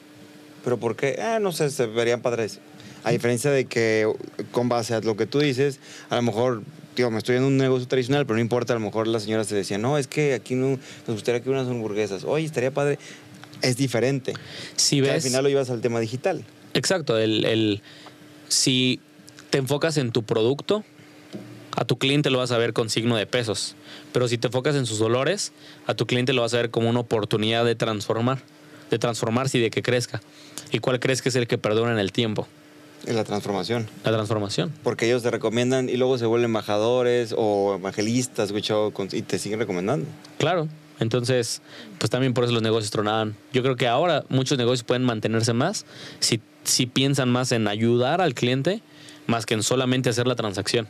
¿Pero 0.64 0.78
por 0.78 0.96
qué? 0.96 1.20
Ah, 1.22 1.40
no 1.40 1.52
sé, 1.52 1.70
se 1.70 1.86
verían 1.88 2.22
padres. 2.22 2.60
A 3.04 3.12
diferencia 3.12 3.52
de 3.52 3.66
que, 3.66 4.10
con 4.52 4.70
base 4.70 4.94
a 4.94 5.02
lo 5.02 5.18
que 5.18 5.26
tú 5.26 5.40
dices, 5.40 5.80
a 6.10 6.16
lo 6.16 6.22
mejor, 6.22 6.64
tío, 6.96 7.12
me 7.12 7.18
estoy 7.18 7.36
en 7.36 7.44
un 7.44 7.58
negocio 7.58 7.86
tradicional, 7.88 8.26
pero 8.26 8.36
no 8.36 8.42
importa, 8.42 8.72
a 8.72 8.78
lo 8.78 8.80
mejor 8.80 9.08
la 9.08 9.20
señora 9.20 9.44
se 9.44 9.56
decía, 9.56 9.78
no, 9.78 9.98
es 9.98 10.08
que 10.08 10.34
aquí 10.34 10.56
no, 10.56 10.70
nos 11.08 11.16
gustaría 11.16 11.42
que 11.42 11.50
unas 11.50 11.68
hamburguesas. 11.68 12.24
Oye, 12.24 12.46
estaría 12.46 12.72
padre. 12.72 12.98
Es 13.62 13.76
diferente. 13.76 14.34
Si 14.78 15.02
Que 15.02 15.10
al 15.10 15.16
ves, 15.16 15.24
final 15.26 15.44
lo 15.44 15.50
llevas 15.50 15.70
al 15.70 15.82
tema 15.82 16.00
digital. 16.00 16.46
Exacto, 16.74 17.18
el, 17.18 17.44
el- 17.46 17.82
si 18.48 19.02
te 19.50 19.58
enfocas 19.58 19.98
en 19.98 20.12
tu 20.12 20.24
producto, 20.24 20.84
a 21.76 21.86
tu 21.86 21.98
cliente 21.98 22.30
lo 22.30 22.40
vas 22.40 22.52
a 22.52 22.58
ver 22.58 22.74
con 22.74 22.90
signo 22.90 23.16
de 23.16 23.26
pesos. 23.26 23.76
Pero 24.12 24.28
si 24.28 24.38
te 24.38 24.48
enfocas 24.48 24.76
en 24.76 24.86
sus 24.86 25.00
dolores, 25.00 25.54
a 25.88 25.94
tu 25.94 26.06
cliente 26.06 26.34
lo 26.34 26.42
vas 26.42 26.54
a 26.54 26.58
ver 26.58 26.70
como 26.70 26.90
una 26.90 27.00
oportunidad 27.00 27.66
de 27.66 27.76
transformar, 27.76 28.40
de 28.90 29.00
transformarse 29.00 29.58
y 29.58 29.62
de 29.62 29.70
que 29.70 29.82
crezca. 29.82 30.22
¿Y 30.72 30.80
cuál 30.80 31.00
crees 31.00 31.22
que 31.22 31.30
es 31.30 31.36
el 31.36 31.48
que 31.48 31.58
perdura 31.58 31.92
en 31.92 32.00
el 32.00 32.12
tiempo? 32.12 32.48
En 33.06 33.16
la 33.16 33.24
transformación. 33.24 33.88
La 34.06 34.12
transformación. 34.12 34.74
Porque 34.84 35.08
ellos 35.08 35.24
te 35.24 35.32
recomiendan 35.32 35.90
y 35.90 35.98
luego 35.98 36.18
se 36.18 36.26
vuelven 36.26 36.46
embajadores 36.46 37.34
o 37.38 37.76
evangelistas, 37.76 38.54
y 39.12 39.22
te 39.24 39.40
siguen 39.40 39.60
recomendando. 39.60 40.08
Claro. 40.38 40.68
Entonces, 41.00 41.62
pues 41.98 42.10
también 42.10 42.34
por 42.34 42.44
eso 42.46 42.54
los 42.54 42.62
negocios 42.62 42.92
tronaban. 42.92 43.36
Yo 43.52 43.62
creo 43.64 43.76
que 43.76 43.88
ahora 43.88 44.24
muchos 44.30 44.58
negocios 44.58 44.84
pueden 44.84 45.04
mantenerse 45.04 45.52
más 45.52 45.86
si, 46.20 46.40
si 46.64 46.86
piensan 46.86 47.30
más 47.30 47.52
en 47.52 47.68
ayudar 47.68 48.22
al 48.22 48.36
cliente 48.36 48.82
más 49.28 49.46
que 49.46 49.54
en 49.54 49.64
solamente 49.64 50.10
hacer 50.10 50.28
la 50.28 50.36
transacción. 50.36 50.88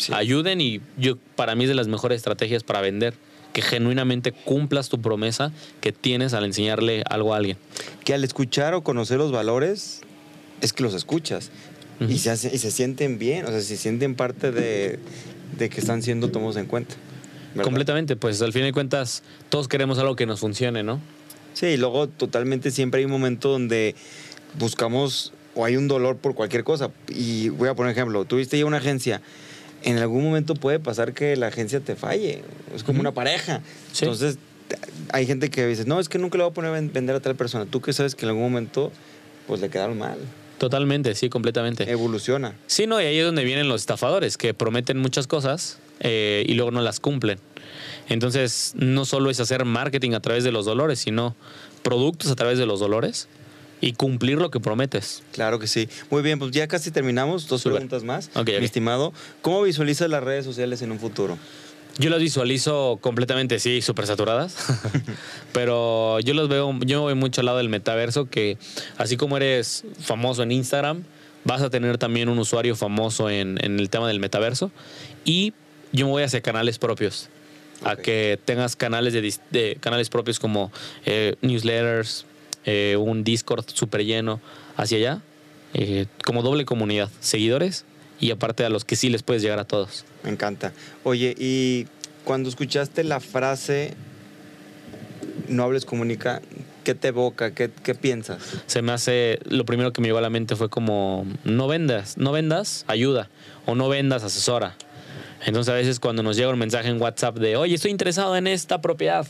Sí. 0.00 0.12
Ayuden 0.14 0.60
y 0.60 0.80
yo 0.98 1.16
para 1.36 1.54
mí 1.54 1.64
es 1.64 1.68
de 1.68 1.74
las 1.74 1.88
mejores 1.88 2.16
estrategias 2.16 2.62
para 2.64 2.80
vender. 2.80 3.14
Que 3.52 3.62
genuinamente 3.62 4.30
cumplas 4.30 4.88
tu 4.88 5.00
promesa 5.02 5.50
que 5.80 5.90
tienes 5.90 6.34
al 6.34 6.44
enseñarle 6.44 7.02
algo 7.10 7.34
a 7.34 7.38
alguien. 7.38 7.56
que 8.04 8.14
al 8.14 8.22
escuchar 8.24 8.74
o 8.74 8.82
conocer 8.82 9.18
los 9.18 9.32
valores 9.32 10.02
es 10.60 10.72
que 10.72 10.82
los 10.84 10.94
escuchas 10.94 11.50
Ujú. 12.00 12.10
y, 12.12 12.18
se 12.18 12.30
hace- 12.30 12.54
y 12.54 12.58
se 12.58 12.70
sienten 12.70 13.18
bien, 13.18 13.44
o 13.46 13.48
sea, 13.48 13.60
se 13.60 13.76
sienten 13.76 14.14
parte 14.14 14.52
de, 14.52 15.00
de 15.58 15.68
que 15.68 15.80
están 15.80 16.02
siendo 16.02 16.30
tomados 16.30 16.56
en 16.58 16.66
cuenta. 16.66 16.94
¿verdad? 17.50 17.64
Completamente, 17.64 18.14
pues 18.14 18.40
al 18.40 18.52
fin 18.52 18.62
de 18.62 18.72
cuentas 18.72 19.24
todos 19.48 19.66
queremos 19.66 19.98
algo 19.98 20.14
que 20.14 20.26
nos 20.26 20.38
funcione, 20.38 20.84
¿no? 20.84 21.00
Sí, 21.54 21.66
y 21.66 21.76
luego 21.76 22.06
totalmente 22.08 22.70
siempre 22.70 23.00
hay 23.00 23.04
un 23.06 23.10
momento 23.10 23.48
donde 23.50 23.96
buscamos 24.58 25.32
o 25.56 25.64
hay 25.64 25.76
un 25.76 25.88
dolor 25.88 26.16
por 26.18 26.34
cualquier 26.36 26.62
cosa. 26.64 26.90
Y 27.08 27.48
voy 27.48 27.68
a 27.68 27.74
poner 27.74 27.92
ejemplo, 27.92 28.24
tuviste 28.24 28.56
ya 28.58 28.64
una 28.66 28.76
agencia, 28.78 29.20
en 29.82 29.98
algún 29.98 30.22
momento 30.24 30.54
puede 30.54 30.78
pasar 30.78 31.12
que 31.14 31.36
la 31.36 31.46
agencia 31.48 31.80
te 31.80 31.96
falle, 31.96 32.42
es 32.74 32.82
como 32.84 33.00
una 33.00 33.12
pareja. 33.12 33.60
Sí. 33.92 34.04
Entonces, 34.04 34.38
hay 35.12 35.26
gente 35.26 35.50
que 35.50 35.66
dice, 35.66 35.84
no, 35.84 35.98
es 36.00 36.08
que 36.08 36.18
nunca 36.18 36.36
le 36.38 36.44
voy 36.44 36.50
a 36.50 36.54
poner 36.54 36.70
a 36.70 36.74
ven- 36.74 36.92
vender 36.92 37.16
a 37.16 37.20
tal 37.20 37.34
persona. 37.36 37.66
Tú 37.66 37.80
que 37.80 37.92
sabes 37.92 38.14
que 38.14 38.24
en 38.24 38.28
algún 38.30 38.44
momento, 38.44 38.92
pues 39.46 39.60
le 39.60 39.68
quedaron 39.70 39.98
mal. 39.98 40.18
Totalmente, 40.58 41.14
sí, 41.14 41.28
completamente. 41.30 41.90
Evoluciona. 41.90 42.54
Sí, 42.66 42.86
no, 42.86 43.00
y 43.00 43.04
ahí 43.06 43.18
es 43.18 43.24
donde 43.24 43.44
vienen 43.44 43.68
los 43.68 43.80
estafadores, 43.80 44.36
que 44.36 44.52
prometen 44.54 44.98
muchas 44.98 45.26
cosas 45.26 45.78
eh, 46.00 46.44
y 46.46 46.52
luego 46.54 46.70
no 46.70 46.82
las 46.82 47.00
cumplen. 47.00 47.38
Entonces, 48.08 48.72
no 48.76 49.04
solo 49.04 49.30
es 49.30 49.40
hacer 49.40 49.64
marketing 49.64 50.12
a 50.12 50.20
través 50.20 50.44
de 50.44 50.52
los 50.52 50.66
dolores, 50.66 50.98
sino 50.98 51.34
productos 51.82 52.30
a 52.30 52.36
través 52.36 52.58
de 52.58 52.66
los 52.66 52.80
dolores 52.80 53.28
y 53.80 53.92
cumplir 53.94 54.38
lo 54.38 54.50
que 54.50 54.60
prometes. 54.60 55.22
Claro 55.32 55.58
que 55.58 55.66
sí. 55.66 55.88
Muy 56.10 56.22
bien, 56.22 56.38
pues 56.38 56.50
ya 56.50 56.68
casi 56.68 56.90
terminamos. 56.90 57.46
Dos 57.48 57.62
preguntas 57.62 58.04
más. 58.04 58.28
Ok, 58.34 58.40
ok. 58.40 58.48
Mi 58.58 58.64
estimado, 58.64 59.12
¿cómo 59.42 59.62
visualizas 59.62 60.08
las 60.08 60.22
redes 60.22 60.44
sociales 60.44 60.82
en 60.82 60.92
un 60.92 60.98
futuro? 60.98 61.38
Yo 61.98 62.08
las 62.08 62.20
visualizo 62.20 62.98
completamente, 63.00 63.58
sí, 63.58 63.82
súper 63.82 64.06
saturadas, 64.06 64.56
pero 65.52 66.20
yo 66.20 66.34
los 66.34 66.48
veo, 66.48 66.72
yo 66.80 66.98
me 66.98 67.02
voy 67.02 67.14
mucho 67.14 67.42
al 67.42 67.46
lado 67.46 67.58
del 67.58 67.68
metaverso, 67.68 68.26
que 68.26 68.56
así 68.96 69.16
como 69.16 69.36
eres 69.36 69.84
famoso 70.00 70.42
en 70.42 70.52
Instagram, 70.52 71.04
vas 71.44 71.60
a 71.62 71.68
tener 71.68 71.98
también 71.98 72.28
un 72.28 72.38
usuario 72.38 72.76
famoso 72.76 73.28
en, 73.28 73.62
en 73.62 73.80
el 73.80 73.90
tema 73.90 74.08
del 74.08 74.20
metaverso 74.20 74.70
y 75.24 75.52
yo 75.92 76.06
me 76.06 76.12
voy 76.12 76.22
hacia 76.22 76.40
canales 76.40 76.78
propios, 76.78 77.28
a 77.84 77.96
que 77.96 78.38
tengas 78.44 78.76
canales 78.76 79.12
de 79.50 79.76
canales 79.80 80.08
propios 80.08 80.38
como 80.38 80.70
eh, 81.04 81.34
newsletters, 81.42 82.24
eh, 82.64 82.96
un 82.98 83.24
Discord 83.24 83.64
súper 83.72 84.04
lleno 84.04 84.40
hacia 84.76 84.98
allá, 84.98 85.22
eh, 85.74 86.06
como 86.24 86.42
doble 86.42 86.64
comunidad, 86.64 87.10
seguidores 87.20 87.84
y 88.18 88.30
aparte 88.30 88.64
a 88.64 88.68
los 88.68 88.84
que 88.84 88.96
sí 88.96 89.08
les 89.08 89.22
puedes 89.22 89.42
llegar 89.42 89.58
a 89.58 89.64
todos. 89.64 90.04
Me 90.24 90.30
encanta. 90.30 90.72
Oye, 91.04 91.34
y 91.38 91.86
cuando 92.24 92.48
escuchaste 92.48 93.04
la 93.04 93.20
frase 93.20 93.94
no 95.48 95.64
hables, 95.64 95.84
comunica, 95.84 96.40
¿qué 96.84 96.94
te 96.94 97.08
evoca? 97.08 97.52
¿Qué, 97.52 97.70
qué 97.82 97.94
piensas? 97.94 98.38
se 98.66 98.82
me 98.82 98.92
hace, 98.92 99.38
lo 99.44 99.64
primero 99.64 99.92
que 99.92 100.00
me 100.00 100.08
llegó 100.08 100.18
a 100.18 100.22
la 100.22 100.30
mente 100.30 100.56
fue 100.56 100.68
como, 100.68 101.26
no 101.44 101.68
vendas, 101.68 102.16
no 102.16 102.32
vendas, 102.32 102.84
ayuda, 102.86 103.28
o 103.66 103.74
no 103.74 103.88
vendas, 103.88 104.22
asesora. 104.22 104.76
Entonces 105.44 105.72
a 105.72 105.74
veces 105.74 106.00
cuando 106.00 106.22
nos 106.22 106.36
llega 106.36 106.50
un 106.50 106.58
mensaje 106.58 106.88
en 106.88 107.00
WhatsApp 107.00 107.36
de, 107.38 107.56
oye, 107.56 107.74
estoy 107.74 107.90
interesado 107.90 108.36
en 108.36 108.46
esta 108.46 108.80
propiedad, 108.80 109.26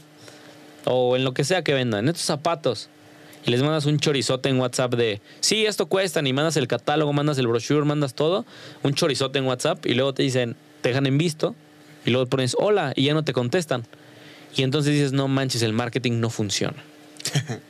o 0.85 1.17
en 1.17 1.25
lo 1.25 1.35
que 1.35 1.45
sea 1.45 1.63
que 1.63 1.75
vendan, 1.75 2.05
en 2.05 2.09
estos 2.09 2.25
zapatos, 2.25 2.89
y 3.45 3.51
les 3.51 3.63
mandas 3.63 3.87
un 3.87 3.99
chorizote 3.99 4.49
en 4.49 4.59
WhatsApp 4.59 4.95
de, 4.95 5.21
sí, 5.41 5.67
esto 5.67 5.87
cuesta, 5.87 6.21
y 6.21 6.33
mandas 6.33 6.57
el 6.57 6.69
catálogo, 6.69 7.13
mandas 7.13 7.39
el 7.39 7.47
brochure, 7.47 7.85
mandas 7.85 8.15
todo, 8.15 8.45
un 8.83 8.95
chorizote 8.95 9.39
en 9.39 9.47
WhatsApp, 9.47 9.87
y 9.87 9.95
luego 9.95 10.13
te 10.15 10.23
dicen, 10.23 10.57
te 10.83 10.91
dejan 10.91 11.07
en 11.07 11.19
visto, 11.19 11.55
y 12.05 12.11
luego 12.11 12.27
pones, 12.27 12.57
hola, 12.59 12.93
y 12.97 13.05
ya 13.05 13.15
no 13.15 13.25
te 13.25 13.33
contestan. 13.33 13.85
Y 14.57 14.63
entonces 14.63 14.93
dices, 14.93 15.13
no 15.13 15.29
manches, 15.29 15.63
el 15.63 15.73
marketing 15.73 16.21
no 16.21 16.29
funciona. 16.29 16.83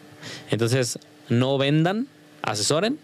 entonces, 0.51 0.99
no 1.29 1.59
vendan, 1.59 2.09
asesoren 2.43 2.99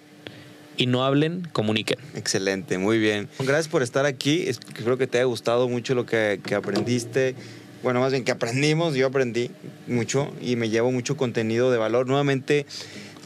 y 0.77 0.87
no 0.87 1.05
hablen, 1.05 1.49
comuniquen. 1.53 1.99
Excelente, 2.15 2.79
muy 2.79 2.99
bien. 2.99 3.29
Gracias 3.39 3.69
por 3.69 3.83
estar 3.83 4.07
aquí. 4.07 4.45
Espero 4.47 4.99
que 4.99 5.07
te 5.07 5.19
haya 5.19 5.25
gustado 5.27 5.69
mucho 5.69 5.95
lo 5.95 6.07
que, 6.07 6.41
que 6.45 6.55
aprendiste. 6.55 7.35
Bueno, 7.83 8.01
más 8.01 8.13
bien 8.13 8.25
que 8.25 8.33
aprendimos, 8.33 8.95
yo 8.95 9.07
aprendí 9.07 9.51
mucho 9.87 10.33
y 10.41 10.57
me 10.57 10.69
llevo 10.69 10.91
mucho 10.91 11.17
contenido 11.17 11.71
de 11.71 11.79
valor. 11.79 12.07
Nuevamente, 12.07 12.67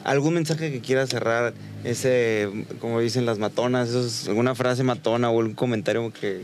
¿algún 0.04 0.34
mensaje 0.34 0.70
que 0.70 0.80
quieras 0.80 1.08
cerrar? 1.10 1.54
Ese, 1.84 2.48
como 2.78 3.00
dicen 3.00 3.24
las 3.24 3.38
matonas, 3.38 3.88
eso 3.88 4.04
es 4.04 4.28
alguna 4.28 4.54
frase 4.54 4.82
matona 4.82 5.30
o 5.30 5.40
algún 5.40 5.54
comentario 5.54 6.12
que, 6.12 6.42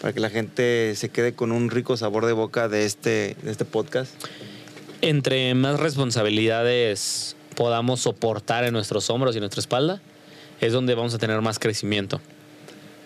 para 0.00 0.14
que 0.14 0.20
la 0.20 0.30
gente 0.30 0.94
se 0.96 1.10
quede 1.10 1.34
con 1.34 1.52
un 1.52 1.70
rico 1.70 1.96
sabor 1.96 2.24
de 2.24 2.32
boca 2.32 2.68
de 2.68 2.86
este, 2.86 3.36
de 3.42 3.50
este 3.50 3.64
podcast? 3.64 4.12
Entre 5.02 5.54
más 5.54 5.78
responsabilidades 5.78 7.36
podamos 7.54 8.00
soportar 8.00 8.64
en 8.64 8.72
nuestros 8.72 9.10
hombros 9.10 9.34
y 9.34 9.38
en 9.38 9.42
nuestra 9.42 9.60
espalda, 9.60 10.00
es 10.60 10.72
donde 10.72 10.94
vamos 10.94 11.12
a 11.14 11.18
tener 11.18 11.40
más 11.40 11.58
crecimiento. 11.58 12.20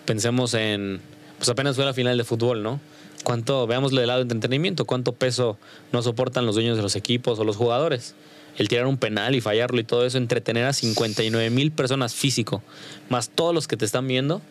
Pensemos 0.05 0.53
en, 0.53 1.01
pues 1.37 1.49
apenas 1.49 1.75
fue 1.75 1.85
la 1.85 1.93
final 1.93 2.17
de 2.17 2.23
fútbol, 2.23 2.63
¿no? 2.63 2.79
¿Cuánto, 3.23 3.65
veámoslo 3.67 4.01
del 4.01 4.07
lado 4.07 4.25
de 4.25 4.33
entretenimiento, 4.33 4.85
cuánto 4.85 5.13
peso 5.13 5.57
no 5.91 6.01
soportan 6.01 6.45
los 6.45 6.55
dueños 6.55 6.75
de 6.75 6.83
los 6.83 6.95
equipos 6.95 7.39
o 7.39 7.43
los 7.43 7.55
jugadores? 7.55 8.15
El 8.57 8.67
tirar 8.67 8.85
un 8.85 8.97
penal 8.97 9.33
y 9.33 9.41
fallarlo 9.41 9.79
y 9.79 9.83
todo 9.83 10.05
eso, 10.05 10.17
entretener 10.17 10.65
a 10.65 10.73
59 10.73 11.49
mil 11.49 11.71
personas 11.71 12.13
físico, 12.13 12.61
más 13.09 13.29
todos 13.29 13.55
los 13.55 13.67
que 13.67 13.77
te 13.77 13.85
están 13.85 14.07
viendo, 14.07 14.41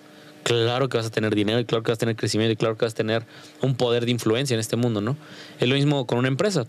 claro 0.42 0.88
que 0.88 0.96
vas 0.96 1.06
a 1.06 1.10
tener 1.10 1.34
dinero 1.34 1.60
y 1.60 1.64
claro 1.64 1.84
que 1.84 1.92
vas 1.92 1.98
a 1.98 2.00
tener 2.00 2.16
crecimiento 2.16 2.52
y 2.52 2.56
claro 2.56 2.76
que 2.76 2.84
vas 2.84 2.94
a 2.94 2.96
tener 2.96 3.24
un 3.60 3.76
poder 3.76 4.06
de 4.06 4.10
influencia 4.10 4.54
en 4.54 4.60
este 4.60 4.76
mundo, 4.76 5.00
¿no? 5.00 5.16
Es 5.60 5.68
lo 5.68 5.74
mismo 5.74 6.06
con 6.06 6.18
una 6.18 6.28
empresa. 6.28 6.66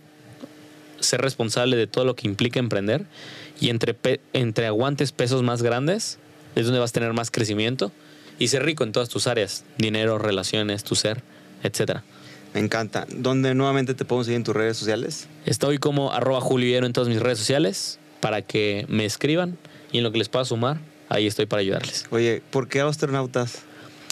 Ser 1.00 1.22
responsable 1.22 1.76
de 1.76 1.88
todo 1.88 2.06
lo 2.06 2.16
que 2.16 2.28
implica 2.28 2.60
emprender 2.60 3.06
y 3.60 3.70
entre, 3.70 3.98
entre 4.34 4.68
aguantes 4.68 5.12
pesos 5.12 5.42
más 5.42 5.64
grandes, 5.64 6.20
es 6.56 6.66
donde 6.66 6.80
vas 6.80 6.92
a 6.92 6.94
tener 6.94 7.14
más 7.14 7.32
crecimiento 7.32 7.92
y 8.38 8.50
ser 8.50 8.64
rico 8.64 8.84
en 8.84 8.92
todas 8.92 9.10
tus 9.10 9.26
áreas, 9.28 9.66
dinero, 9.78 10.18
relaciones, 10.18 10.84
tu 10.84 10.96
ser, 10.96 11.24
etcétera. 11.64 12.04
Me 12.54 12.60
encanta. 12.60 13.08
¿Dónde 13.10 13.56
nuevamente 13.56 13.96
te 13.96 14.06
podemos 14.06 14.28
seguir 14.28 14.38
en 14.38 14.44
tus 14.44 14.56
redes 14.56 14.78
sociales? 14.78 15.28
Estoy 15.46 15.80
como 15.80 16.12
arroba 16.14 16.40
juliero 16.40 16.86
en 16.86 16.94
todas 16.94 17.10
mis 17.10 17.20
redes 17.20 17.40
sociales 17.40 18.00
para 18.20 18.42
que 18.44 18.86
me 18.90 19.06
escriban 19.06 19.58
y 19.92 19.98
en 19.98 20.04
lo 20.04 20.12
que 20.12 20.20
les 20.20 20.30
pueda 20.30 20.46
sumar, 20.46 20.80
ahí 21.10 21.26
estoy 21.26 21.46
para 21.46 21.62
ayudarles. 21.62 22.06
Oye, 22.12 22.42
¿por 22.52 22.68
qué 22.68 22.82
astronautas? 22.82 23.64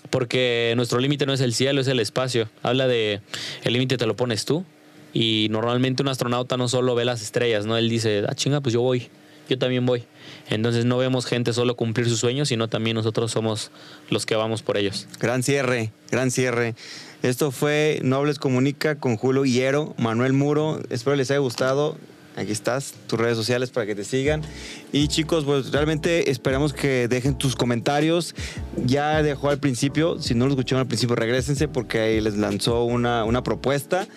Porque 0.10 0.74
nuestro 0.76 0.99
límite 0.99 1.26
no 1.26 1.34
es 1.34 1.41
el 1.41 1.54
cielo, 1.54 1.82
es 1.82 1.88
el 1.88 1.99
espacio. 1.99 2.49
Habla 2.64 2.88
de 2.88 3.22
el 3.64 3.74
límite 3.74 3.97
te 3.97 4.08
lo 4.08 4.16
pones 4.16 4.45
tú 4.45 4.66
y 5.14 5.47
normalmente 5.52 6.02
un 6.02 6.10
astronauta 6.10 6.58
no 6.58 6.68
solo 6.68 6.95
ve 6.95 7.06
las 7.06 7.22
estrellas, 7.22 7.66
¿no? 7.68 7.78
Él 7.78 7.89
dice, 7.89 8.24
ah, 8.28 8.34
chinga, 8.34 8.62
pues 8.62 8.74
yo 8.74 8.82
voy 8.82 9.10
yo 9.52 9.58
también 9.58 9.86
voy. 9.86 10.06
Entonces 10.49 10.86
no 10.86 10.97
vemos 10.97 11.26
gente 11.26 11.54
solo 11.54 11.76
cumplir 11.76 12.08
sus 12.08 12.20
sueños, 12.20 12.47
sino 12.47 12.70
también 12.70 12.95
nosotros 12.95 13.32
somos 13.32 13.72
los 14.10 14.26
que 14.26 14.36
vamos 14.36 14.62
por 14.62 14.78
ellos. 14.78 15.08
Gran 15.20 15.43
cierre, 15.43 15.91
gran 16.10 16.32
cierre. 16.32 16.74
Esto 17.24 17.51
fue 17.51 17.99
Nobles 18.03 18.39
Comunica 18.39 18.95
con 18.95 19.15
Julio 19.15 19.45
Hierro, 19.45 19.93
Manuel 19.97 20.34
Muro. 20.34 20.82
Espero 20.89 21.15
les 21.15 21.30
haya 21.30 21.39
gustado. 21.39 21.95
Aquí 22.36 22.53
estás, 22.53 22.93
tus 23.07 23.19
redes 23.19 23.36
sociales 23.36 23.72
para 23.72 23.86
que 23.86 23.93
te 23.93 24.05
sigan. 24.05 24.41
Y 24.93 25.09
chicos, 25.09 25.43
pues 25.43 25.72
realmente 25.72 26.32
esperamos 26.32 26.74
que 26.74 27.07
dejen 27.09 27.38
tus 27.38 27.55
comentarios. 27.55 28.34
Ya 28.86 29.22
dejó 29.22 29.49
al 29.49 29.59
principio, 29.59 30.17
si 30.19 30.34
no 30.34 30.45
lo 30.45 30.53
escucharon 30.53 30.82
al 30.82 30.88
principio, 30.88 31.15
regresense 31.15 31.67
porque 31.67 31.99
ahí 31.99 32.22
les 32.22 32.38
lanzó 32.38 32.86
una, 32.86 33.26
una 33.26 33.43
propuesta. 33.43 34.07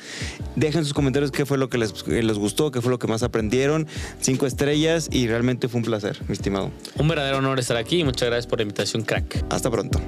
Dejen 0.54 0.84
sus 0.84 0.94
comentarios 0.94 1.32
qué 1.32 1.44
fue 1.44 1.58
lo 1.58 1.68
que 1.68 1.76
les, 1.76 2.06
les 2.06 2.38
gustó, 2.38 2.70
qué 2.70 2.80
fue 2.80 2.90
lo 2.90 2.98
que 2.98 3.08
más 3.08 3.22
aprendieron. 3.22 3.86
Cinco 4.20 4.46
estrellas 4.46 5.08
y 5.10 5.26
realmente 5.26 5.68
fue 5.68 5.78
un 5.80 5.84
placer, 5.84 6.18
mi 6.28 6.32
estimado. 6.32 6.70
Un 6.96 7.08
verdadero 7.08 7.38
honor 7.38 7.58
estar 7.58 7.76
aquí 7.76 7.98
y 7.98 8.04
muchas 8.04 8.28
gracias 8.28 8.46
por 8.46 8.60
la 8.60 8.62
invitación, 8.62 9.02
crack. 9.02 9.44
Hasta 9.50 9.70
pronto. 9.70 10.00